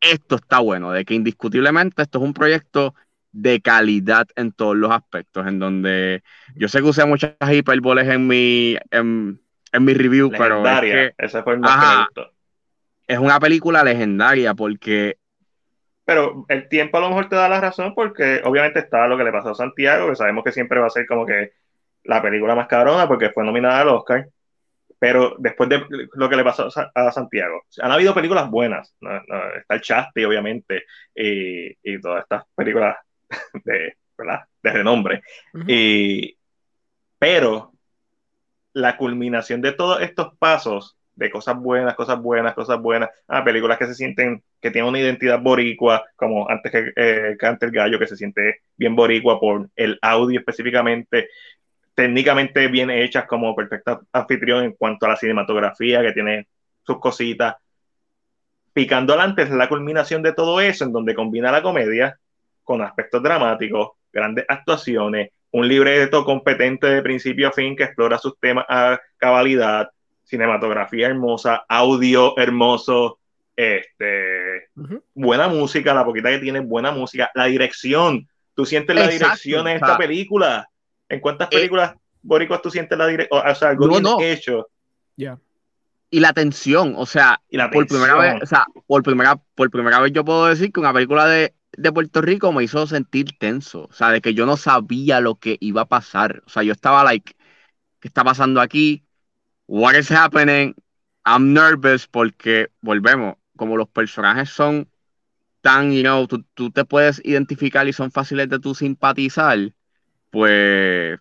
[0.00, 2.94] esto está bueno, de que indiscutiblemente esto es un proyecto
[3.34, 6.22] de calidad en todos los aspectos, en donde
[6.54, 9.40] yo sé que usé muchas hiperboles en mi, en,
[9.80, 11.60] mi review, pero es que, ese fue el
[13.06, 15.18] es una película legendaria porque
[16.04, 19.24] pero el tiempo a lo mejor te da la razón porque obviamente está lo que
[19.24, 21.52] le pasó a Santiago, que sabemos que siempre va a ser como que
[22.04, 24.28] la película más cabrona porque fue nominada al Oscar.
[24.98, 25.84] Pero después de
[26.14, 28.94] lo que le pasó a Santiago, han habido películas buenas.
[29.56, 30.84] está el Chasti, obviamente,
[31.14, 32.96] y, y, todas estas películas
[33.64, 34.40] de, ¿verdad?
[34.62, 35.22] de renombre.
[35.66, 36.36] y,
[37.18, 37.72] pero
[38.74, 43.78] la culminación de todos estos pasos de cosas buenas, cosas buenas, cosas buenas, ah, películas
[43.78, 47.98] que se sienten, que tienen una identidad boricua, como antes que eh, Cante el Gallo,
[47.98, 51.28] que se siente bien boricua por el audio específicamente,
[51.94, 56.48] técnicamente bien hechas como perfecta anfitrión en cuanto a la cinematografía, que tiene
[56.82, 57.56] sus cositas.
[58.72, 62.18] Picando adelante es la culminación de todo eso, en donde combina la comedia
[62.64, 68.38] con aspectos dramáticos, grandes actuaciones, un libreto competente de principio a fin que explora sus
[68.40, 69.88] temas a cabalidad,
[70.24, 73.18] cinematografía hermosa, audio hermoso,
[73.54, 74.70] este,
[75.14, 79.76] buena música, la poquita que tiene, buena música, la dirección, tú sientes la dirección en
[79.76, 80.68] esta película.
[81.08, 83.42] ¿En cuántas eh, películas boricuas tú sientes la dirección?
[83.46, 84.68] O sea, algo bien hecho.
[85.16, 85.38] Ya.
[86.10, 87.40] Y la tensión, o sea,
[87.72, 90.92] por primera vez, o sea, por primera, por primera vez yo puedo decir que una
[90.92, 94.56] película de, de Puerto Rico me hizo sentir tenso, o sea, de que yo no
[94.56, 97.34] sabía lo que iba a pasar, o sea, yo estaba like,
[98.00, 99.04] ¿qué está pasando aquí?
[99.66, 100.74] what is happening,
[101.24, 104.88] I'm nervous porque, volvemos, como los personajes son
[105.60, 109.58] tan, you know, tú, tú te puedes identificar y son fáciles de tú simpatizar,
[110.30, 111.18] pues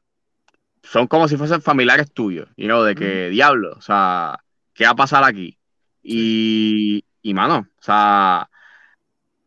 [0.84, 4.40] son como si fuesen familiares tuyos, you know, de que, diablo, o sea,
[4.74, 5.58] ¿qué va a pasar aquí?
[6.02, 8.50] Y, y mano, o sea,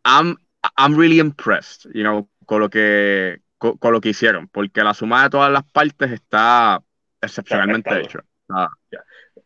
[0.04, 0.36] I'm,
[0.76, 5.24] I'm really impressed, you know, con lo que, con, lo que hicieron, porque la suma
[5.24, 6.82] de todas las partes está
[7.20, 8.20] excepcionalmente hecho.
[8.48, 8.68] Ah.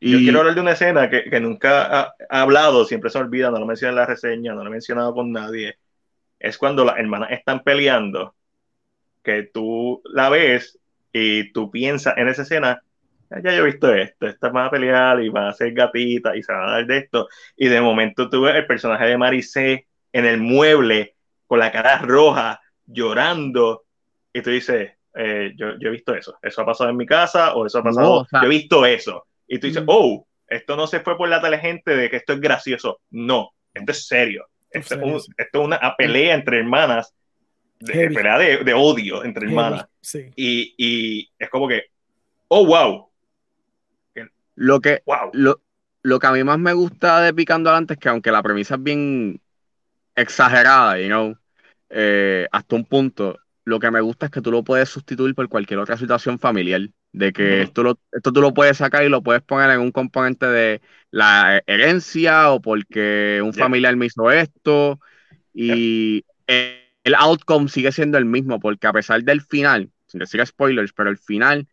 [0.01, 3.59] Yo quiero hablar de una escena que, que nunca ha, hablado, siempre se olvida, no
[3.59, 5.79] lo menciona en la reseña, no lo he mencionado con nadie.
[6.39, 8.35] Es cuando las hermanas están peleando,
[9.23, 10.79] que tú la ves
[11.13, 12.83] y tú piensas en esa escena,
[13.31, 16.35] ah, ya yo he visto esto, estas van a pelear y van a ser gatitas
[16.35, 17.29] y se van a dar de esto.
[17.57, 21.17] Y de momento tú ves el personaje de Maricé en el mueble
[21.47, 23.85] con la cara roja, llorando,
[24.33, 27.55] y tú dices, eh, yo, yo, he visto eso, eso ha pasado en mi casa
[27.55, 29.27] o eso ha pasado, yo he visto eso.
[29.49, 32.41] Y tú dices, oh, esto no se fue por la gente de que esto es
[32.41, 33.01] gracioso.
[33.11, 34.47] No, esto es serio.
[34.71, 37.13] Esto, es, una pelea entre hermanas,
[37.81, 39.87] de, pelea de, odio entre hermanas.
[40.37, 41.87] Y, y, es como que,
[42.49, 43.11] oh, wow.
[44.55, 45.61] Lo que, Lo,
[46.03, 48.75] lo que a mí más me gusta de Picando Adelante es que aunque la premisa
[48.75, 49.41] es bien
[50.21, 51.37] exagerada, you know,
[51.91, 55.49] eh, hasta un punto, lo que me gusta es que tú lo puedes sustituir por
[55.49, 56.83] cualquier otra situación familiar
[57.13, 59.91] de que esto, lo, esto tú lo puedes sacar y lo puedes poner en un
[59.91, 60.81] componente de
[61.11, 65.01] la herencia o porque un familiar me hizo esto
[65.53, 70.93] y el, outcome sigue siendo el mismo porque a pesar del final, sin decir spoilers,
[70.93, 71.67] pero el final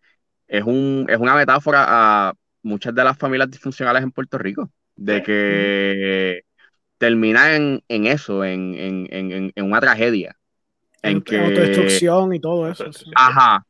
[0.48, 2.34] es, un, es una metáfora a
[2.64, 6.44] muchas de las familias disfuncionales en Puerto Rico, de que
[6.98, 10.38] terminan en, eso, en, una tragedia.
[11.02, 11.40] En, que...
[11.40, 12.86] Autodestrucción y todo eso.
[13.16, 13.66] Ajá.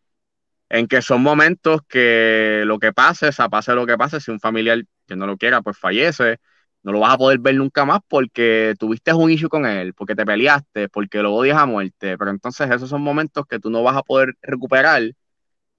[0.69, 4.39] En que son momentos que lo que pase, sea, pase lo que pase, si un
[4.39, 6.37] familiar que no lo quiera, pues fallece,
[6.83, 10.15] no lo vas a poder ver nunca más porque tuviste un issue con él, porque
[10.15, 12.17] te peleaste, porque lo odias a muerte.
[12.17, 15.03] Pero entonces esos son momentos que tú no vas a poder recuperar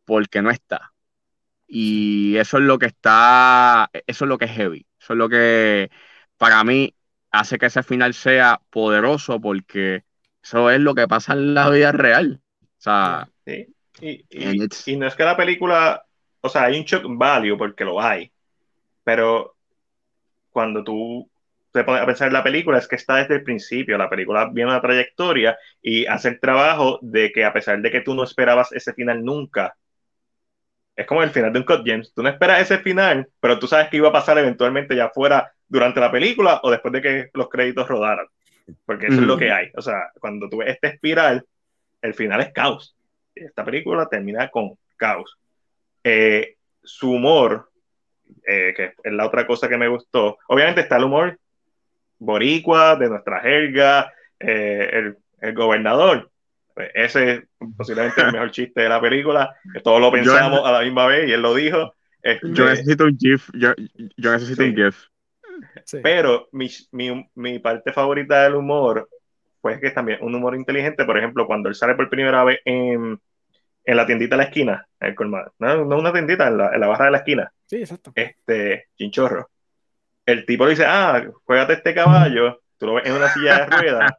[0.04, 0.92] porque no está.
[1.66, 4.86] Y eso es lo que está, eso es lo que es heavy.
[5.00, 5.90] Eso es lo que
[6.38, 6.94] para mí
[7.30, 10.04] hace que ese final sea poderoso porque
[10.42, 12.40] eso es lo que pasa en la vida real.
[12.62, 13.74] O sea, sí.
[14.00, 16.04] y, no es que la película,
[16.40, 18.30] o sea, hay un shock value porque lo hay,
[19.04, 19.56] pero
[20.50, 21.28] cuando tú
[21.72, 24.48] te pones a pensar en la película es que está desde el principio, la película
[24.50, 28.24] viene una trayectoria y hace el trabajo de que a pesar de que tú no
[28.24, 29.76] esperabas ese final nunca,
[30.96, 32.12] es como el final de un Cut James.
[32.12, 35.52] Tú no esperas ese final, pero tú sabes que iba a pasar eventualmente ya fuera
[35.68, 38.26] durante la película o después de que los créditos rodaran.
[38.84, 39.70] Porque eso es lo que hay.
[39.76, 41.44] O sea, cuando tú ves este espiral,
[42.02, 42.96] el final es caos.
[43.34, 45.38] Esta película termina con caos.
[46.04, 47.70] Eh, su humor,
[48.46, 51.38] eh, que es la otra cosa que me gustó, obviamente está el humor
[52.18, 56.30] boricua, de nuestra jerga, eh, el, el gobernador,
[56.78, 57.42] pues, ese es
[57.76, 61.28] posiblemente el mejor chiste de la película, que todos lo pensamos a la misma vez
[61.28, 61.92] y él lo dijo.
[62.22, 63.74] Este, yo necesito un GIF, yo,
[64.16, 65.07] necesito un GIF.
[66.02, 69.08] Pero mi, mi, mi, parte favorita del humor
[69.60, 72.60] fue que es también un humor inteligente, por ejemplo, cuando él sale por primera vez
[72.64, 73.18] en,
[73.84, 75.14] en la tiendita de la esquina, el
[75.58, 77.52] no, no una tiendita, en la, en la, barra de la esquina.
[77.66, 78.12] Sí, exacto.
[78.14, 79.48] Este, chinchorro.
[80.26, 83.66] El tipo le dice, ah, juégate este caballo, tú lo ves en una silla de
[83.66, 84.12] ruedas,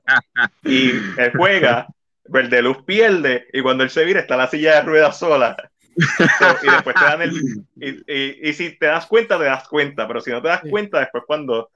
[0.63, 1.87] y él juega,
[2.25, 5.55] Verde Luz pierde y cuando él se vira está la silla de ruedas sola.
[6.64, 7.32] y después te dan el.
[7.76, 11.24] Y, si te das cuenta, te das cuenta, pero si no te das cuenta, después
[11.26, 11.72] cuando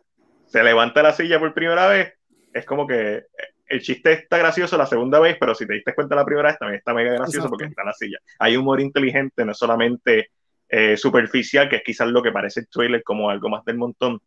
[0.45, 2.13] se levanta la silla por primera vez,
[2.53, 3.23] es como que
[3.67, 6.59] el chiste está gracioso la segunda vez, pero si te diste cuenta la primera vez,
[6.59, 8.19] también está mega gracioso porque está la silla.
[8.39, 10.31] Hay humor inteligente, no solamente
[10.69, 14.21] eh, superficial, que es quizás lo que parece el trailer como algo más del montón.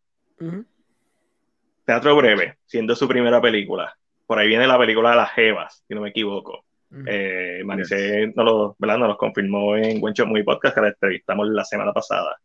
[1.85, 3.95] Teatro breve, siendo su primera película
[4.27, 6.65] por ahí viene la película de las Jevas, si no me equivoco.
[7.05, 8.97] Eh, Maricé nos, lo, ¿verdad?
[8.97, 12.37] nos confirmó en Wencho Muy Podcast, que la entrevistamos la semana pasada.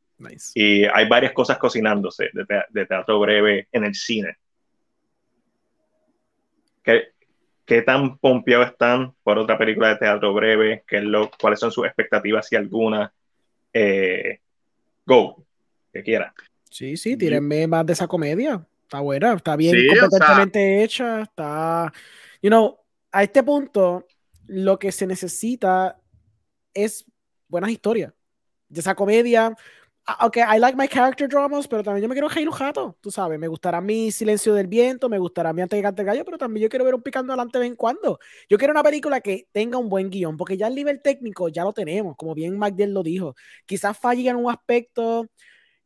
[0.55, 4.36] Y hay varias cosas cocinándose de, teatro breve en el cine.
[6.82, 7.09] ¿Qué,
[7.64, 10.85] ¿Qué, tan pompeados están por otra película de teatro breve?
[10.86, 13.12] ¿Qué es lo, ¿Cuáles son sus expectativas, si alguna?
[13.73, 14.40] Eh,
[15.06, 15.44] go,
[15.93, 16.35] que quiera.
[16.69, 18.64] Sí, sí, tírenme más de esa comedia.
[18.82, 21.93] Está buena, está bien competentemente hecha, está...
[22.43, 22.77] You know,
[23.12, 24.06] a este punto,
[24.47, 26.01] lo que se necesita
[26.74, 27.05] es
[27.48, 28.12] buenas historias.
[28.69, 29.55] De esa comedia,
[30.20, 33.10] ok, I like my character dramas, pero también yo me quiero reír un jato, tú
[33.10, 36.39] sabes, me gustará mi Silencio del Viento, me gustará mi Antes de Cante Gallo, pero
[36.39, 38.19] también yo quiero ver un picando adelante de vez en cuando.
[38.48, 41.64] Yo quiero una película que tenga un buen guion, porque ya el nivel técnico ya
[41.64, 43.35] lo tenemos, como bien McDill lo dijo.
[43.66, 45.28] Quizás falle en un aspecto,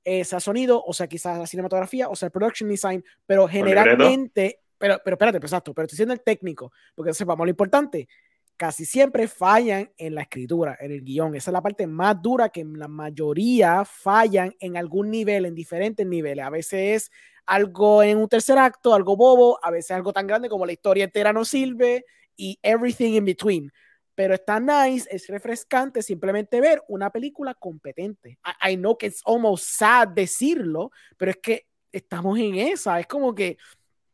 [0.04, 5.00] sea sonido, o sea quizás la cinematografía, o sea el production design, pero generalmente, pero,
[5.04, 8.08] pero espérate, pues, exacto, pero estoy diciendo el técnico, porque sepamos lo importante,
[8.56, 11.34] casi siempre fallan en la escritura, en el guion.
[11.34, 16.06] Esa es la parte más dura que la mayoría fallan en algún nivel, en diferentes
[16.06, 16.44] niveles.
[16.44, 17.10] A veces es
[17.46, 21.04] algo en un tercer acto, algo bobo, a veces algo tan grande como la historia
[21.04, 22.04] entera no sirve
[22.36, 23.72] y everything in between
[24.16, 28.38] pero está nice, es refrescante simplemente ver una película competente.
[28.66, 33.34] I, know que es almost sad decirlo, pero es que estamos en esa, es como
[33.34, 33.58] que...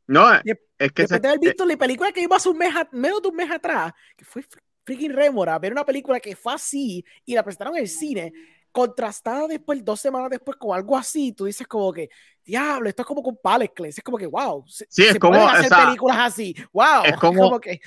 [0.06, 1.02] No, es que...
[1.02, 3.50] Después de haber visto la película que iba hace un mes, menos de un mes
[3.50, 4.44] atrás, que fue
[4.84, 8.32] freaking remora, ver una película que fue así y la presentaron en el cine,
[8.72, 12.08] contrastada después, dos semanas después, con algo así, tú dices como que,
[12.44, 16.16] diablo, esto es como con Palesclés, es como que, wow, sí, es como, hacer películas
[16.18, 17.80] así, wow, es como, que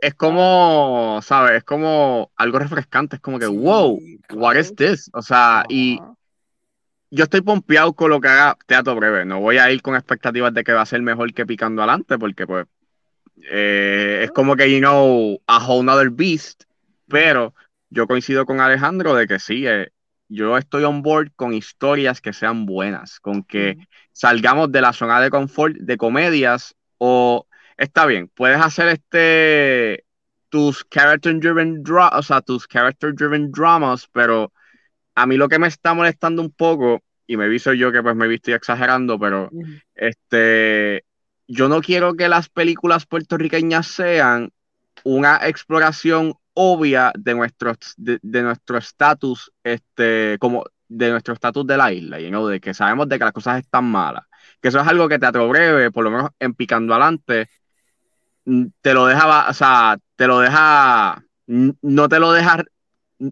[0.00, 1.58] es como, ¿sabes?
[1.58, 3.98] Es como algo refrescante, es como que, wow,
[4.34, 5.10] what is this?
[5.12, 5.98] O sea, y
[7.10, 9.24] yo estoy pompeado con lo que haga Teatro Breve.
[9.24, 12.18] No voy a ir con expectativas de que va a ser mejor que Picando Adelante,
[12.18, 12.66] porque pues
[13.50, 16.64] eh, es como que, you know, a whole nother beast.
[17.08, 17.54] Pero
[17.90, 19.90] yo coincido con Alejandro de que sí, eh,
[20.28, 23.76] yo estoy on board con historias que sean buenas, con que
[24.12, 27.46] salgamos de la zona de confort de comedias o
[27.76, 30.04] está bien, puedes hacer este
[30.50, 34.52] tus character driven o sea, tus character driven dramas, pero
[35.20, 38.16] a mí lo que me está molestando un poco y me visto yo que pues
[38.16, 39.50] me visto exagerando, pero
[39.94, 41.04] este
[41.46, 44.50] yo no quiero que las películas puertorriqueñas sean
[45.04, 51.92] una exploración obvia de nuestro de, nuestro estatus este como de nuestro estatus de la
[51.92, 54.24] isla, you de que sabemos de que las cosas están malas,
[54.60, 57.48] que eso es algo que Teatro Breve, por lo menos en Picando Adelante,
[58.44, 62.64] mm, te lo deja, o sea, te lo deja, no te lo deja,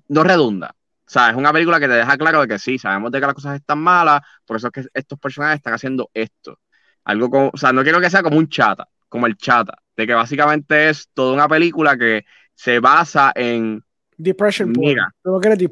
[0.09, 0.75] no redunda.
[1.09, 3.25] O sea, es una película que te deja claro de que sí, sabemos de que
[3.25, 6.59] las cosas están malas, por eso es que estos personajes están haciendo esto.
[7.05, 10.07] Algo como, o sea, no quiero que sea como un chata, como el chata, de
[10.07, 13.83] que básicamente es toda una película que se basa en...
[14.19, 15.11] Depression Mira,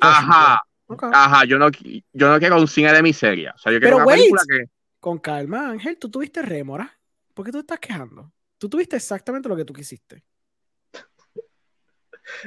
[0.00, 3.52] Ajá, ajá, yo no, yo no quiero un cine de miseria.
[3.56, 4.70] O sea, yo quiero una película que...
[5.00, 6.98] Con calma, Ángel, tú tuviste rémora.
[7.34, 8.32] ¿Por qué tú estás quejando?
[8.56, 10.24] Tú tuviste exactamente lo que tú quisiste.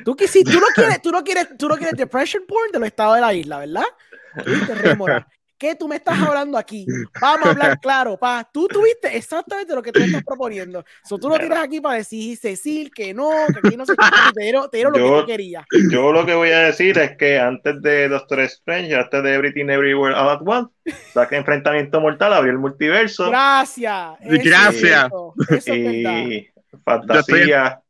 [0.03, 2.87] Tú, quisiste, tú, no quieres, tú, no quieres, tú no quieres depression porn de los
[2.87, 3.83] estados de la isla, ¿verdad?
[5.59, 6.85] ¿Qué tú me estás hablando aquí?
[7.19, 8.49] Vamos a hablar claro, pa.
[8.49, 10.85] Tú tuviste exactamente lo que tú estás proponiendo.
[11.03, 14.41] So, tú lo tienes aquí para decir, Cecil, que no, que aquí no se te
[14.41, 15.65] dieron, te dieron lo que tú querías.
[15.91, 19.65] Yo lo que voy a decir es que antes de Doctor Strange, antes de Everything
[19.65, 20.73] Everywhere All at Once,
[21.13, 23.29] saca Enfrentamiento Mortal, abrió el multiverso.
[23.29, 24.13] Gracias.
[24.21, 25.07] Gracias.
[25.07, 26.49] Eso, eso es y
[26.85, 27.81] fantasía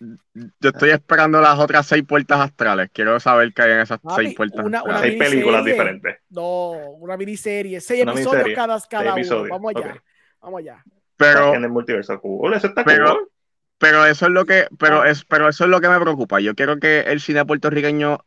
[0.00, 2.90] yo estoy esperando las otras seis puertas astrales.
[2.92, 4.64] Quiero saber qué hay en esas seis puertas.
[4.64, 6.16] Una, seis películas diferentes.
[6.30, 7.80] No, una miniserie.
[7.80, 9.48] Seis episodios cada, cada uno.
[9.48, 10.02] Vamos allá.
[10.40, 10.84] Vamos allá.
[11.16, 12.20] Pero, en el multiverso
[12.54, 13.30] eso está pero,
[13.78, 15.08] pero eso es lo que, pero ah.
[15.10, 16.40] es, pero eso es lo que me preocupa.
[16.40, 18.18] Yo quiero que el cine puertorriqueño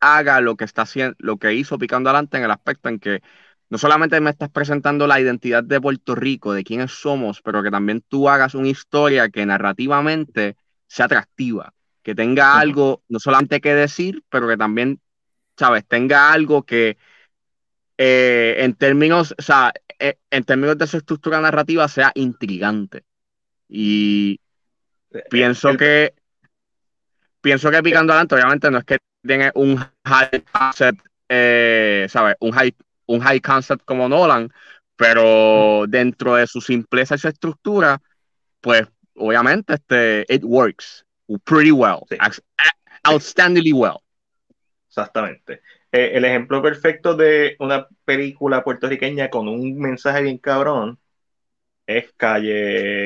[0.00, 3.22] haga lo que está haciendo, lo que hizo picando adelante en el aspecto en que
[3.70, 7.70] no solamente me estás presentando la identidad de Puerto Rico, de quiénes somos, pero que
[7.70, 13.74] también tú hagas una historia que narrativamente sea atractiva, que tenga algo, no solamente que
[13.74, 15.00] decir, pero que también,
[15.56, 15.84] ¿sabes?
[15.86, 16.96] Tenga algo que
[17.96, 23.04] eh, en términos, o sea, eh, en términos de su estructura narrativa sea intrigante.
[23.68, 24.40] Y
[25.12, 26.14] eh, pienso que
[27.40, 31.00] pienso que Picando Adelante, obviamente no es que tiene un high concept,
[32.10, 32.36] ¿sabes?
[32.40, 32.74] Un high,
[33.06, 34.52] un high concept como Nolan,
[34.96, 38.00] pero dentro de su simpleza y su estructura,
[38.60, 38.86] pues
[39.16, 41.04] obviamente, este, it works
[41.44, 42.06] pretty well,
[43.04, 44.00] outstandingly well.
[44.88, 45.60] Exactamente.
[45.90, 50.98] Eh, el ejemplo perfecto de una película puertorriqueña con un mensaje bien cabrón
[51.86, 53.04] es Calle.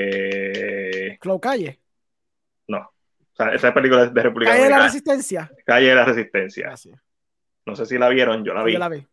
[1.21, 1.81] Clow Calle.
[2.67, 2.79] No.
[2.79, 5.51] O sea, esa película es de República Calle de la Resistencia.
[5.65, 6.75] Calle de la Resistencia.
[7.67, 8.73] No sé si la vieron, yo la vi.
[8.73, 9.07] Yo la vi.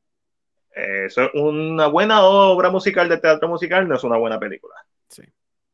[0.75, 4.75] Eh, es una buena obra musical de teatro musical, no es una buena película.
[5.07, 5.23] Sí.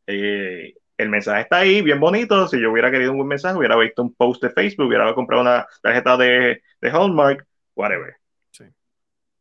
[0.08, 2.48] Eh, el mensaje está ahí, bien bonito.
[2.48, 5.42] Si yo hubiera querido un buen mensaje, hubiera visto un post de Facebook, hubiera comprado
[5.42, 7.46] una tarjeta de, de Hallmark,
[7.76, 8.16] whatever.
[8.52, 8.66] Sí.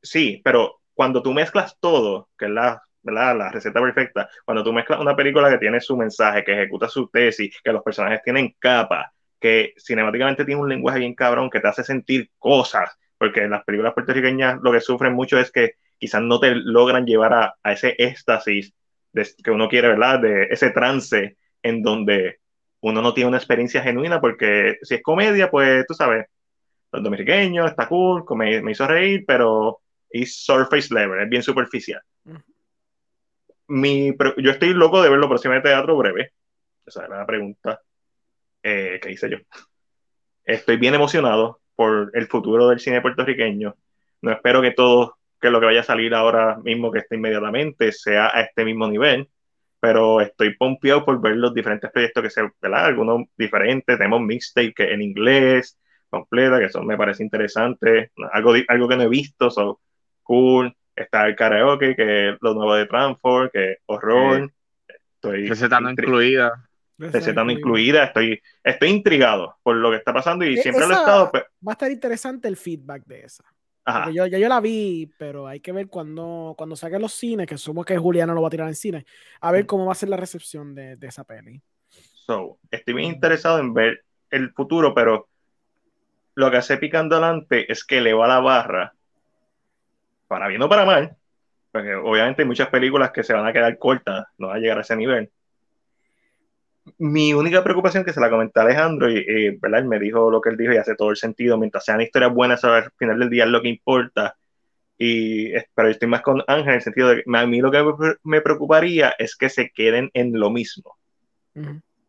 [0.03, 5.01] sí, pero cuando tú mezclas todo, que es la, la receta perfecta, cuando tú mezclas
[5.01, 9.13] una película que tiene su mensaje, que ejecuta su tesis, que los personajes tienen capa,
[9.41, 13.65] que cinemáticamente tiene un lenguaje bien cabrón, que te hace sentir cosas, porque en las
[13.65, 17.73] películas puertorriqueñas lo que sufren mucho es que quizás no te logran llevar a, a
[17.73, 18.75] ese éxtasis
[19.43, 20.21] que uno quiere, ¿verdad?
[20.21, 22.41] De ese trance en donde
[22.81, 26.27] uno no tiene una experiencia genuina porque si es comedia, pues tú sabes,
[26.93, 32.01] los dominicanos, está cool, me, me hizo reír, pero es surface level, es bien superficial.
[33.69, 36.33] Mi, yo estoy loco de ver lo próximo de teatro breve.
[36.85, 37.81] Esa es la pregunta
[38.63, 39.39] eh, que hice yo.
[40.45, 43.77] Estoy bien emocionado por el futuro del cine puertorriqueño.
[44.23, 47.93] No espero que todo, que lo que vaya a salir ahora mismo, que esté inmediatamente,
[47.93, 49.29] sea a este mismo nivel
[49.81, 52.85] pero estoy pompeado por ver los diferentes proyectos que se, ¿verdad?
[52.85, 55.79] Algunos diferentes, tenemos mixtape que en inglés,
[56.11, 59.81] completa, que eso me parece interesante, algo, algo que no he visto, so
[60.23, 64.53] cool, está el karaoke, que es lo nuevo de Transform, que horror,
[64.87, 65.49] estoy...
[65.49, 66.69] Receta no incluida.
[66.99, 70.93] Receta no incluida, estoy, estoy intrigado por lo que está pasando y e, siempre lo
[70.93, 71.31] he estado...
[71.35, 73.45] Va a estar interesante el feedback de esa.
[74.13, 77.59] Yo, ya yo la vi, pero hay que ver cuando, cuando saquen los cines, que
[77.59, 79.05] supongo que Juliana lo va a tirar en cine,
[79.41, 81.61] a ver cómo va a ser la recepción de, de esa peli.
[81.89, 85.29] So, estoy bien interesado en ver el futuro, pero
[86.35, 88.95] lo que hace Picando adelante es que le va la barra,
[90.29, 91.17] para bien o para mal,
[91.73, 94.79] porque obviamente hay muchas películas que se van a quedar cortas, no van a llegar
[94.79, 95.31] a ese nivel,
[96.99, 99.81] mi única preocupación que se la comenté a Alejandro y, ¿verdad?
[99.81, 101.59] Él me dijo lo que él dijo y hace todo el sentido.
[101.59, 104.37] Mientras sean historias buenas, al final del día es lo que importa.
[104.99, 107.71] Y, pero yo estoy más con Ángel en el sentido de que a mí lo
[107.71, 110.97] que me preocuparía es que se queden en lo mismo.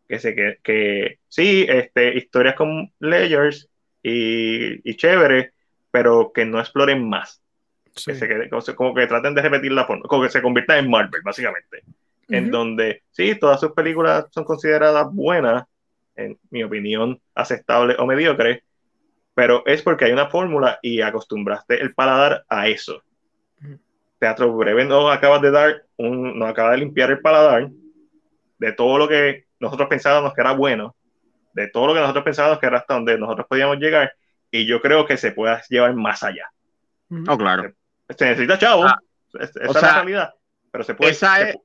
[0.08, 3.70] Que se que, que sí, este, historias con layers
[4.04, 5.54] y, y chévere,
[5.90, 7.42] pero que no exploren más.
[8.06, 10.90] Que se quede, como, que traten de repetir la forma, como que se conviertan en
[10.90, 11.84] Marvel, básicamente
[12.32, 15.66] en donde sí, todas sus películas son consideradas buenas,
[16.16, 18.64] en mi opinión, aceptables o mediocres,
[19.34, 23.04] pero es porque hay una fórmula y acostumbraste el paladar a eso.
[24.20, 27.70] Teatro Breve nos acabas de dar, un, nos acaba de limpiar el paladar
[28.60, 30.96] de todo lo que nosotros pensábamos que era bueno,
[31.54, 34.14] de todo lo que nosotros pensábamos que era hasta donde nosotros podíamos llegar,
[34.52, 36.52] y yo creo que se pueda llevar más allá.
[37.10, 37.74] No, claro.
[38.10, 39.00] Se, necesita chavo, ah,
[39.40, 40.34] esa es la realidad,
[40.72, 41.12] pero se puede.
[41.12, 41.58] Esa es,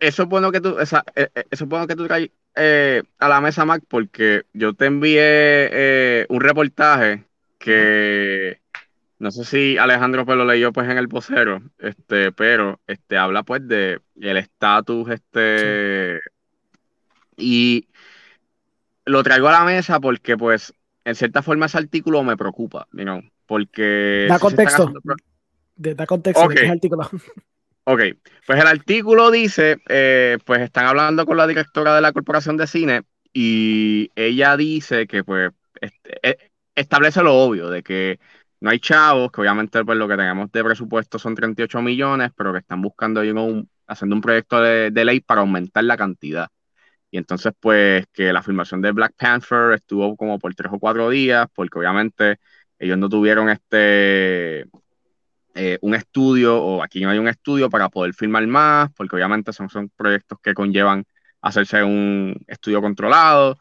[0.00, 3.02] eso es bueno que tú, esa, eh, eh, eso es bueno que tú traes eh,
[3.18, 7.24] a la mesa, Mac, porque yo te envié un reportaje
[7.58, 8.60] que
[9.18, 13.42] no sé si Alejandro pues lo leyó pues en el vocero, este, pero este habla
[13.42, 16.20] pues de el estatus, este,
[17.36, 17.86] y
[19.04, 20.72] lo traigo a la mesa porque pues
[21.04, 23.04] en cierta forma ese artículo me preocupa, you
[23.46, 24.26] porque...
[24.28, 24.92] Da contexto.
[25.74, 27.10] Da contexto de artículo.
[27.92, 28.02] Ok,
[28.46, 32.68] pues el artículo dice, eh, pues están hablando con la directora de la Corporación de
[32.68, 33.02] Cine
[33.32, 35.50] y ella dice que pues
[36.22, 36.36] eh,
[36.76, 38.20] establece lo obvio de que
[38.60, 42.52] no hay chavos, que obviamente pues lo que tenemos de presupuesto son 38 millones, pero
[42.52, 43.22] que están buscando,
[43.88, 46.48] haciendo un proyecto de, ley para aumentar la cantidad.
[47.10, 51.10] Y entonces pues que la filmación de Black Panther estuvo como por tres o cuatro
[51.10, 52.38] días, porque obviamente
[52.78, 54.66] ellos no tuvieron este
[55.54, 59.52] eh, un estudio, o aquí no hay un estudio para poder filmar más, porque obviamente
[59.52, 61.04] son, son proyectos que conllevan
[61.42, 63.58] hacerse un estudio controlado.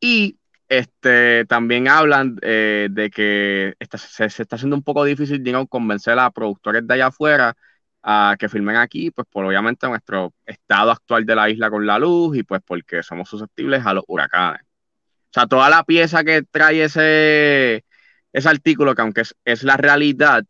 [0.00, 0.38] Y
[0.68, 6.30] este, también hablan eh, de que se, está haciendo un poco difícil, digamos, convencer a
[6.30, 7.54] productores de allá afuera
[8.02, 11.98] a que filmen aquí, pues por obviamente nuestro estado actual de la isla con la
[11.98, 14.62] luz y pues porque somos susceptibles a los huracanes.
[14.62, 17.84] O sea, toda la pieza que trae ese,
[18.32, 20.44] ese artículo, que aunque es la realidad,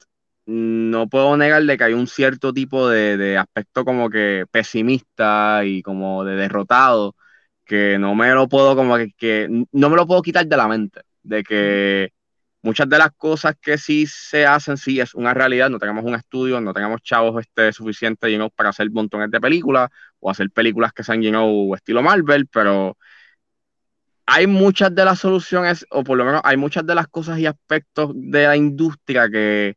[0.47, 6.25] no puedo negarle que hay un cierto tipo de, aspecto como que pesimista y como
[6.25, 7.15] de derrotado
[7.65, 11.03] que no me lo puedo como que, no me lo puedo quitar de la mente
[11.23, 12.13] de que
[12.63, 16.15] muchas de las cosas que sí se hacen sí es una realidad no tenemos un
[16.15, 19.91] estudio no tenemos chavos este suficiente para hacer montones de películas
[20.21, 22.97] o hacer películas que sean you estilo Marvel pero
[24.27, 27.47] hay muchas de las soluciones o por lo menos hay muchas de las cosas y
[27.47, 29.77] aspectos de la industria que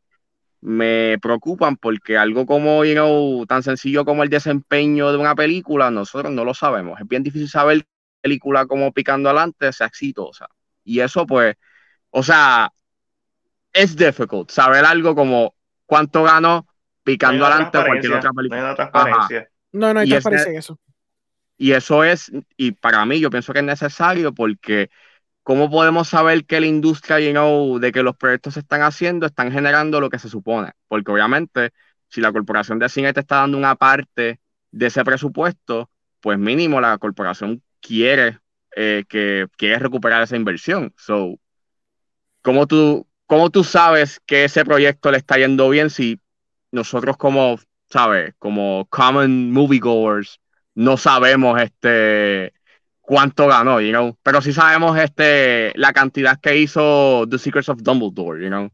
[0.66, 5.92] me preocupan porque algo como, you know, tan sencillo como el desempeño de una película,
[5.92, 6.98] nosotros no lo sabemos.
[7.00, 7.86] Es bien difícil saber
[8.20, 10.48] película como Picando Adelante sea exitosa.
[10.82, 11.54] Y eso, pues,
[12.10, 12.72] o sea,
[13.72, 16.66] es difficult saber algo como cuánto ganó
[17.04, 18.74] Picando Adelante o cualquier otra película.
[19.70, 20.80] No, no hay transparencia en eso.
[21.56, 24.90] Y eso es, y para mí yo pienso que es necesario porque
[25.46, 29.26] ¿cómo podemos saber que la industria, you know, de que los proyectos se están haciendo,
[29.26, 30.72] están generando lo que se supone?
[30.88, 31.70] Porque obviamente,
[32.08, 34.40] si la corporación de cine te está dando una parte
[34.72, 35.88] de ese presupuesto,
[36.20, 38.40] pues mínimo la corporación quiere
[38.74, 40.92] eh, que quiere recuperar esa inversión.
[40.96, 41.38] So,
[42.42, 46.20] ¿cómo tú, ¿cómo tú sabes que ese proyecto le está yendo bien si
[46.72, 48.34] nosotros como, ¿sabes?
[48.40, 50.40] Como common moviegoers
[50.74, 52.52] no sabemos este
[53.06, 54.16] cuánto ganó, you know.
[54.22, 58.68] Pero sí sabemos este, la cantidad que hizo The Secrets of Dumbledore, you know.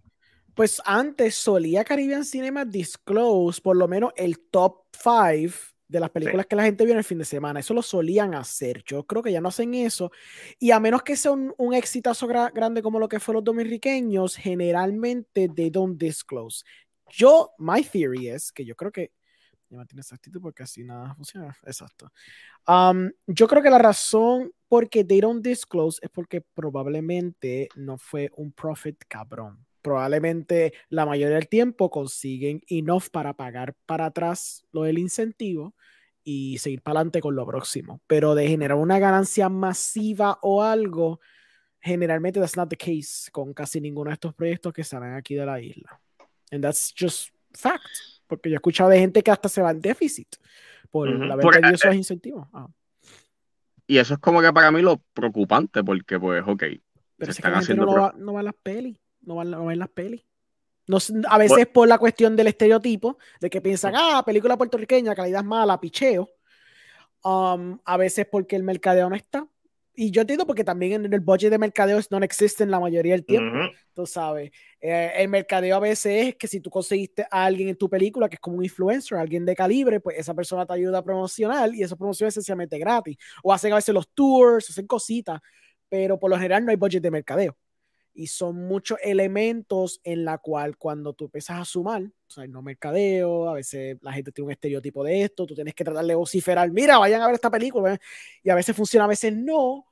[0.55, 5.55] Pues antes solía Caribbean Cinema disclose por lo menos el top 5
[5.89, 7.61] de las películas que la gente vio en el fin de semana.
[7.61, 8.83] Eso lo solían hacer.
[8.85, 10.11] Yo creo que ya no hacen eso.
[10.59, 14.37] Y a menos que sea un, un exitazo grande como lo que fue los dominicanos,
[14.37, 16.65] generalmente they don't disclose.
[17.11, 19.13] Yo, my theory es que yo creo que
[19.73, 21.57] ya mantiene esa actitud porque así nada funciona.
[21.65, 22.13] Exacto.
[23.27, 28.31] Yo creo que la razón por qué they don't disclose es porque probablemente no fue
[28.37, 29.67] un profit cabrón.
[29.83, 35.75] Probablemente la mayoría del tiempo consiguen enough para pagar para atrás lo del incentivo
[36.23, 38.01] y seguir para adelante con lo próximo.
[38.07, 41.19] Pero de generar una ganancia masiva o algo,
[41.81, 45.47] generalmente that's not the case con casi ninguno de estos proyectos que salen aquí de
[45.47, 46.01] la isla.
[46.53, 47.83] And that's just fact.
[48.33, 50.37] Porque yo he escuchado de gente que hasta se va en déficit
[50.91, 52.49] por la venta de esos incentivos.
[52.55, 52.67] Ah.
[53.87, 56.63] Y eso es como que para mí lo preocupante, porque pues, ok.
[57.19, 59.75] Pero se es que no, va, no va a las pelis, no va, no va
[59.75, 60.25] las pelis.
[60.87, 60.97] No,
[61.29, 65.79] a veces por la cuestión del estereotipo, de que piensan, ah, película puertorriqueña, calidad mala,
[65.79, 66.31] picheo.
[67.23, 69.47] Um, a veces porque el mercadeo no está
[69.95, 73.13] y yo entiendo porque también en el budget de mercadeo no existe en la mayoría
[73.13, 73.59] del tiempo.
[73.95, 74.51] Tú sabes,
[74.81, 78.29] eh, el mercadeo a veces es que si tú conseguiste a alguien en tu película
[78.29, 81.75] que es como un influencer, alguien de calibre, pues esa persona te ayuda a promocionar
[81.75, 83.17] y esa promoción es esencialmente gratis.
[83.43, 85.41] O hacen a veces los tours, hacen cositas,
[85.89, 87.57] pero por lo general no hay budget de mercadeo.
[88.15, 92.61] Y son muchos elementos en la cual cuando tú empiezas a sumar, o sea, no
[92.61, 96.15] mercadeo, a veces la gente tiene un estereotipo de esto, tú tienes que tratar de
[96.15, 97.99] vociferar, mira, vayan a ver esta película,
[98.43, 99.87] y a veces funciona, a veces no,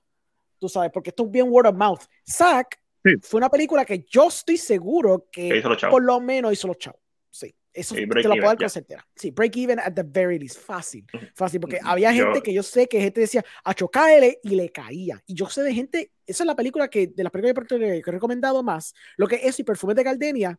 [0.59, 2.02] tú sabes, porque esto es bien word of mouth.
[2.28, 2.78] Zack
[3.22, 7.01] fue una película que yo estoy seguro que por lo menos hizo los chavos.
[7.30, 7.55] Sí.
[7.72, 10.59] Eso te lo puedo dar Sí, break even at the very least.
[10.59, 11.06] Fácil.
[11.34, 11.60] Fácil.
[11.60, 15.22] Porque había gente que yo sé que gente decía a chocarle y le caía.
[15.26, 16.12] Y yo sé de gente.
[16.26, 18.92] Esa es la película que, de las películas que he recomendado más.
[19.16, 20.59] Lo que es y Perfume de Gardenia.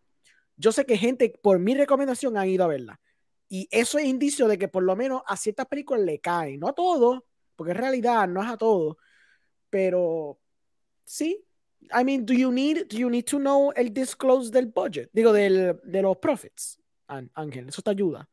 [0.56, 3.00] Yo sé que gente, por mi recomendación, han ido a verla.
[3.50, 6.60] Y eso es indicio de que por lo menos a ciertas películas le caen.
[6.60, 7.26] No a todo,
[7.58, 8.98] porque en realidad no es a todo.
[9.70, 10.40] Pero
[11.04, 11.44] sí.
[12.00, 15.10] I mean, do you need, do you need to know el disclose del budget?
[15.12, 16.81] Digo, del, de los profits.
[17.34, 17.70] Ángel.
[17.70, 18.28] Eso te ayuda.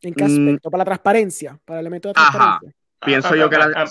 [0.00, 0.26] ¿En qué mm.
[0.26, 0.70] aspecto?
[0.70, 2.74] Para la transparencia, para el elemento de transparencia.
[3.00, 3.88] Pienso yo que la,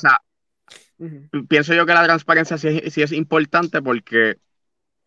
[1.47, 4.37] pienso yo que la transparencia sí es, es importante porque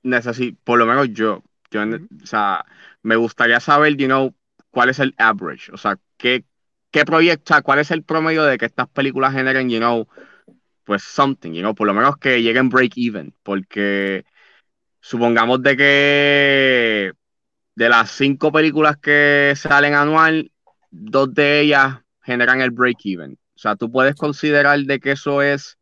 [0.03, 2.65] necesito, por lo menos yo, yo o sea,
[3.03, 4.35] me gustaría saber, you know,
[4.71, 6.45] cuál es el average, o sea, qué,
[6.91, 10.07] qué proyecto, cuál es el promedio de que estas películas generen, you know,
[10.85, 14.25] pues something, you know, por lo menos que lleguen break even, porque
[15.01, 17.13] supongamos de que
[17.77, 20.51] de las cinco películas que salen anual,
[20.91, 23.39] dos de ellas generan el break-even.
[23.55, 25.79] O sea, tú puedes considerar de que eso es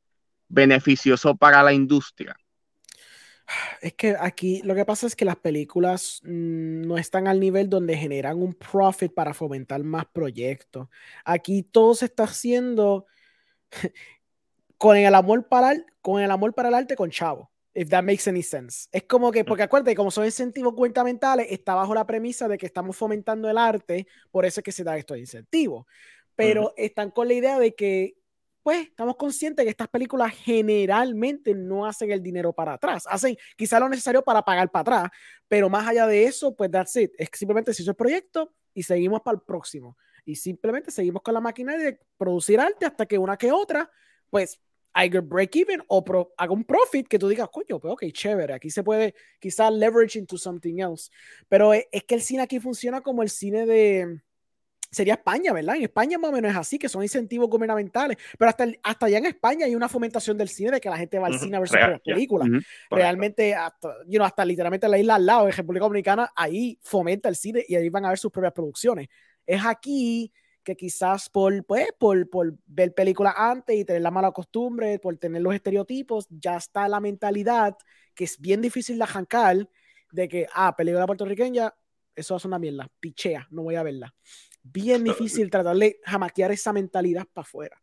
[0.48, 2.36] beneficioso para la industria.
[3.80, 7.68] Es que aquí lo que pasa es que las películas mm, no están al nivel
[7.68, 10.88] donde generan un profit para fomentar más proyectos.
[11.24, 13.06] Aquí todo se está haciendo
[14.78, 18.28] con el amor para con el amor para el arte con chavo if that makes
[18.28, 18.88] any sense.
[18.92, 22.66] Es como que, porque acuérdate, como son incentivos gubernamentales, está bajo la premisa de que
[22.66, 25.84] estamos fomentando el arte, por eso es que se da estos incentivos.
[26.36, 28.16] Pero están con la idea de que,
[28.62, 33.04] pues, estamos conscientes que estas películas generalmente no hacen el dinero para atrás.
[33.08, 35.10] Hacen quizá lo necesario para pagar para atrás,
[35.48, 37.12] pero más allá de eso, pues that's it.
[37.18, 39.96] Es que simplemente se hizo el proyecto y seguimos para el próximo.
[40.24, 43.90] Y simplemente seguimos con la máquina de producir arte hasta que una que otra,
[44.30, 44.58] pues
[44.94, 48.54] I break even o pro, hago un profit que tú digas, coño, pues ok, chévere,
[48.54, 51.10] aquí se puede quizás leverage into something else.
[51.48, 54.20] Pero es, que el cine aquí funciona como el cine de,
[54.92, 55.76] sería España, ¿verdad?
[55.76, 59.18] En España más o menos es así, que son incentivos gubernamentales, pero hasta, hasta allá
[59.18, 61.60] en España hay una fomentación del cine de que la gente va al cine a
[61.60, 62.48] ver sus películas.
[62.88, 67.28] Realmente, hasta, you know, hasta literalmente la isla al lado, en República Dominicana, ahí fomenta
[67.28, 69.08] el cine y ahí van a ver sus propias producciones.
[69.44, 70.32] Es aquí
[70.64, 75.16] que quizás por, pues, por, por ver películas antes y tener la mala costumbre, por
[75.16, 77.76] tener los estereotipos, ya está la mentalidad
[78.14, 79.68] que es bien difícil de arrancar
[80.10, 81.72] de que, ah, película puertorriqueña,
[82.14, 84.14] eso es una mierda, pichea, no voy a verla.
[84.62, 87.76] Bien difícil tratar de jamaquear esa mentalidad para afuera.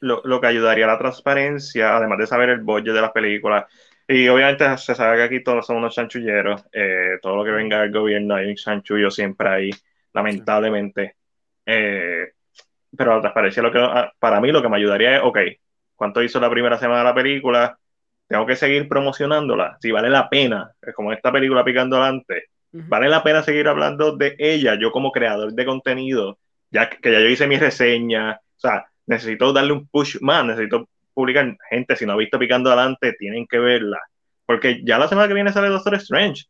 [0.00, 3.64] Lo, lo, que ayudaría a la transparencia, además de saber el budget de las películas,
[4.10, 7.82] y obviamente se sabe que aquí todos son unos chanchulleros, eh, todo lo que venga
[7.82, 9.70] del gobierno hay un chanchullo siempre ahí,
[10.14, 11.17] lamentablemente.
[11.70, 12.32] Eh,
[12.96, 15.38] pero la transparencia, lo que, ah, para mí lo que me ayudaría es, ok,
[15.94, 17.78] ¿cuánto hizo la primera semana de la película?
[18.26, 19.76] Tengo que seguir promocionándola.
[19.80, 24.34] Si vale la pena, como esta película picando adelante, vale la pena seguir hablando de
[24.38, 26.38] ella, yo como creador de contenido,
[26.70, 30.88] ya que ya yo hice mi reseña, o sea, necesito darle un push más, necesito
[31.12, 33.98] publicar, gente, si no ha visto picando adelante, tienen que verla.
[34.46, 36.44] Porque ya la semana que viene sale Doctor Strange.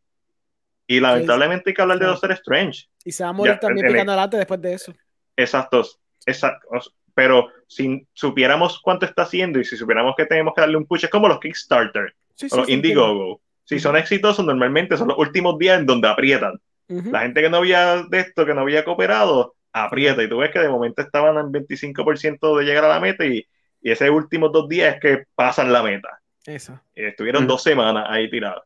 [0.87, 2.87] Y lamentablemente hay que hablar de Doctor Strange.
[3.05, 4.95] Y se va a morir también picando adelante después de eso.
[5.39, 5.83] Exacto.
[6.27, 6.69] Exacto.
[7.15, 11.05] Pero si supiéramos cuánto está haciendo y si supiéramos que tenemos que darle un push,
[11.05, 12.15] es como los Kickstarter
[12.51, 13.41] o los Indiegogo.
[13.65, 16.61] Si son exitosos, normalmente son los últimos días en donde aprietan.
[16.87, 20.23] La gente que no había de esto, que no había cooperado, aprieta.
[20.23, 23.47] Y tú ves que de momento estaban en 25% de llegar a la meta y,
[23.83, 26.21] y esos últimos dos días es que pasan la meta.
[26.47, 26.81] Eso.
[26.95, 28.65] estuvieron dos semanas ahí tirados.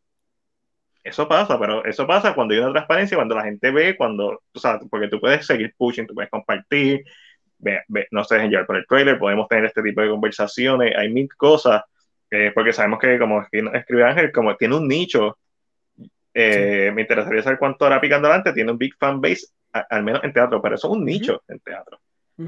[1.04, 4.58] Eso pasa, pero eso pasa cuando hay una transparencia, cuando la gente ve, cuando, o
[4.58, 7.04] sea, porque tú puedes seguir pushing, tú puedes compartir,
[8.10, 11.28] no se dejen llevar por el trailer, podemos tener este tipo de conversaciones, hay mil
[11.36, 11.82] cosas,
[12.30, 15.38] eh, porque sabemos que como escribe Ángel, como tiene un nicho,
[16.34, 20.22] eh, me interesaría saber cuánto ahora picando adelante, tiene un big fan base, al menos
[20.22, 21.98] en teatro, pero eso es un nicho en teatro.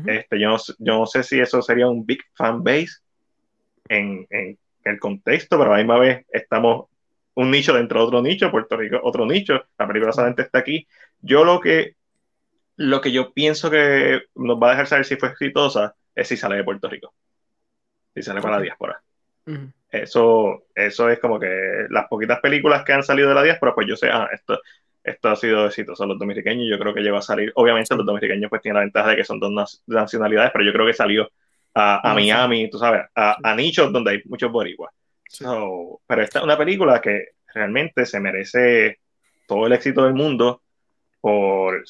[0.06, 2.98] este, yo, no, yo no sé si eso sería un big fan base
[3.88, 6.86] en, en el contexto, pero a la misma vez estamos
[7.34, 10.86] un nicho dentro de otro nicho, Puerto Rico otro nicho, la película solamente está aquí.
[11.20, 11.96] Yo lo que,
[12.76, 16.36] lo que yo pienso que nos va a dejar saber si fue exitosa es si
[16.36, 17.14] sale de Puerto Rico,
[18.14, 19.02] si sale para la diáspora.
[19.90, 23.86] Eso, eso es como que las poquitas películas que han salido de la diáspora, pues
[23.86, 24.60] yo sé, ah, esto,
[25.02, 26.06] esto ha sido exitoso.
[26.06, 27.52] Los dominicanos, yo creo que llegó a salir.
[27.56, 30.86] Obviamente, los dominicanos pues tienen la ventaja de que son dos nacionalidades, pero yo creo
[30.86, 31.28] que salió
[31.74, 34.92] a, Miami, tú sabes, a, a nichos donde hay muchos boricuas
[35.38, 38.98] pero esta es una película que realmente se merece
[39.46, 40.62] todo el éxito del mundo
[41.20, 41.82] por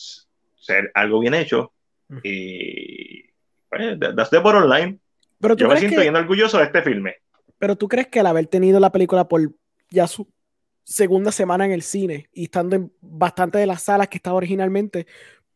[0.56, 1.72] ser algo bien hecho.
[2.22, 3.22] Y
[3.68, 4.98] pues, that's the online.
[5.40, 7.16] Pero Yo me siento bien orgulloso de este filme.
[7.58, 9.52] Pero tú crees que al haber tenido la película por
[9.90, 10.28] ya su
[10.84, 15.06] segunda semana en el cine y estando en bastante de las salas que estaba originalmente,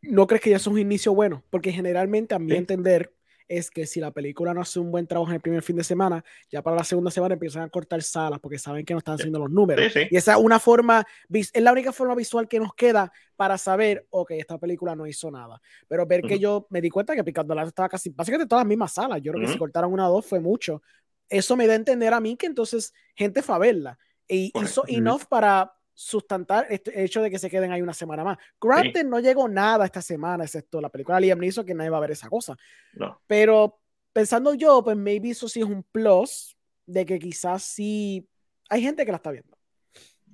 [0.03, 1.45] ¿no crees que ya es un inicio bueno?
[1.51, 3.13] Porque generalmente, a mi entender,
[3.49, 5.85] es que si la película no hace un buen trabajo en el primer fin de
[5.85, 9.15] semana, ya para la segunda semana empiezan a cortar salas porque saben que no están
[9.15, 9.93] haciendo los números.
[10.11, 14.07] Y esa es una forma, es la única forma visual que nos queda para saber,
[14.11, 15.61] ok, esta película no hizo nada.
[15.89, 18.69] Pero ver que yo me di cuenta que Picando la estaba casi, básicamente todas las
[18.69, 19.21] mismas salas.
[19.23, 20.83] Yo creo que si cortaron una o dos fue mucho.
[21.29, 23.99] Eso me da a entender a mí que entonces gente fue a verla.
[24.27, 28.23] Y hizo enough para sustentar este, el hecho de que se queden ahí una semana
[28.23, 28.39] más.
[28.61, 31.97] Granted, no llegó nada esta semana, excepto la película de Liam Neeson, que nadie va
[31.97, 32.57] a ver esa cosa.
[32.93, 33.21] No.
[33.27, 33.81] Pero
[34.13, 36.57] pensando yo, pues maybe eso sí es un plus
[36.87, 38.29] de que quizás sí
[38.69, 39.59] hay gente que la está viendo.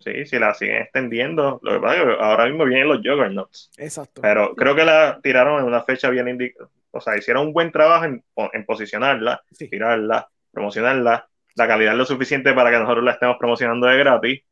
[0.01, 3.71] Sí, si la siguen extendiendo, lo que pasa es que ahora mismo vienen los Juggernauts.
[3.79, 4.21] Exacto.
[4.21, 6.69] Pero creo que la tiraron en una fecha bien indicada.
[6.91, 8.23] O sea, hicieron un buen trabajo en,
[8.53, 11.27] en posicionarla, tirarla, promocionarla.
[11.55, 14.43] La calidad es lo suficiente para que nosotros la estemos promocionando de gratis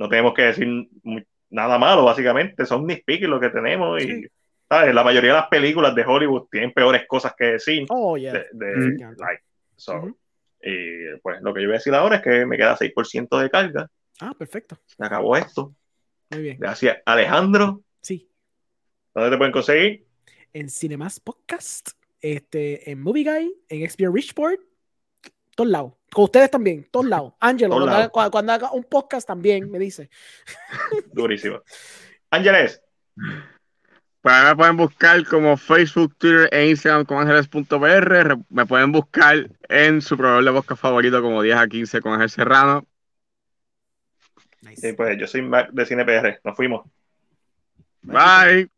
[0.00, 0.88] no tenemos que decir
[1.50, 4.26] nada malo, básicamente, son mis piques lo que tenemos y
[4.66, 4.94] ¿sabes?
[4.94, 7.84] la mayoría de las películas de Hollywood tienen peores cosas que decir.
[7.90, 8.30] Oh, Y
[11.22, 13.90] pues lo que yo voy a decir ahora es que me queda 6% de carga.
[14.20, 14.78] Ah, perfecto.
[14.86, 15.74] Se acabó esto.
[16.30, 16.56] Muy bien.
[16.58, 17.82] Gracias, Alejandro.
[18.00, 18.26] Sí.
[19.14, 20.06] ¿Dónde te pueden conseguir?
[20.54, 21.90] En Cinemas Podcast,
[22.22, 24.60] este, en Movie Guy, en XP Richport,
[25.60, 25.92] todos lados.
[26.10, 27.34] Con ustedes también, todos lados.
[27.40, 27.76] Ángelo,
[28.10, 30.08] cuando, haga un podcast también me dice.
[31.12, 31.60] Durísimo.
[32.30, 32.82] Ángeles.
[34.22, 38.38] Pues me pueden buscar como Facebook, Twitter e Instagram como ángeles.pr.
[38.48, 42.30] Me pueden buscar en su proveedor de podcast favorito como 10 a 15 con Ángel
[42.30, 42.86] Serrano.
[44.62, 44.94] Nice.
[44.94, 46.40] pues yo soy Mac de CinePR.
[46.44, 46.86] Nos fuimos.
[48.02, 48.70] Bye.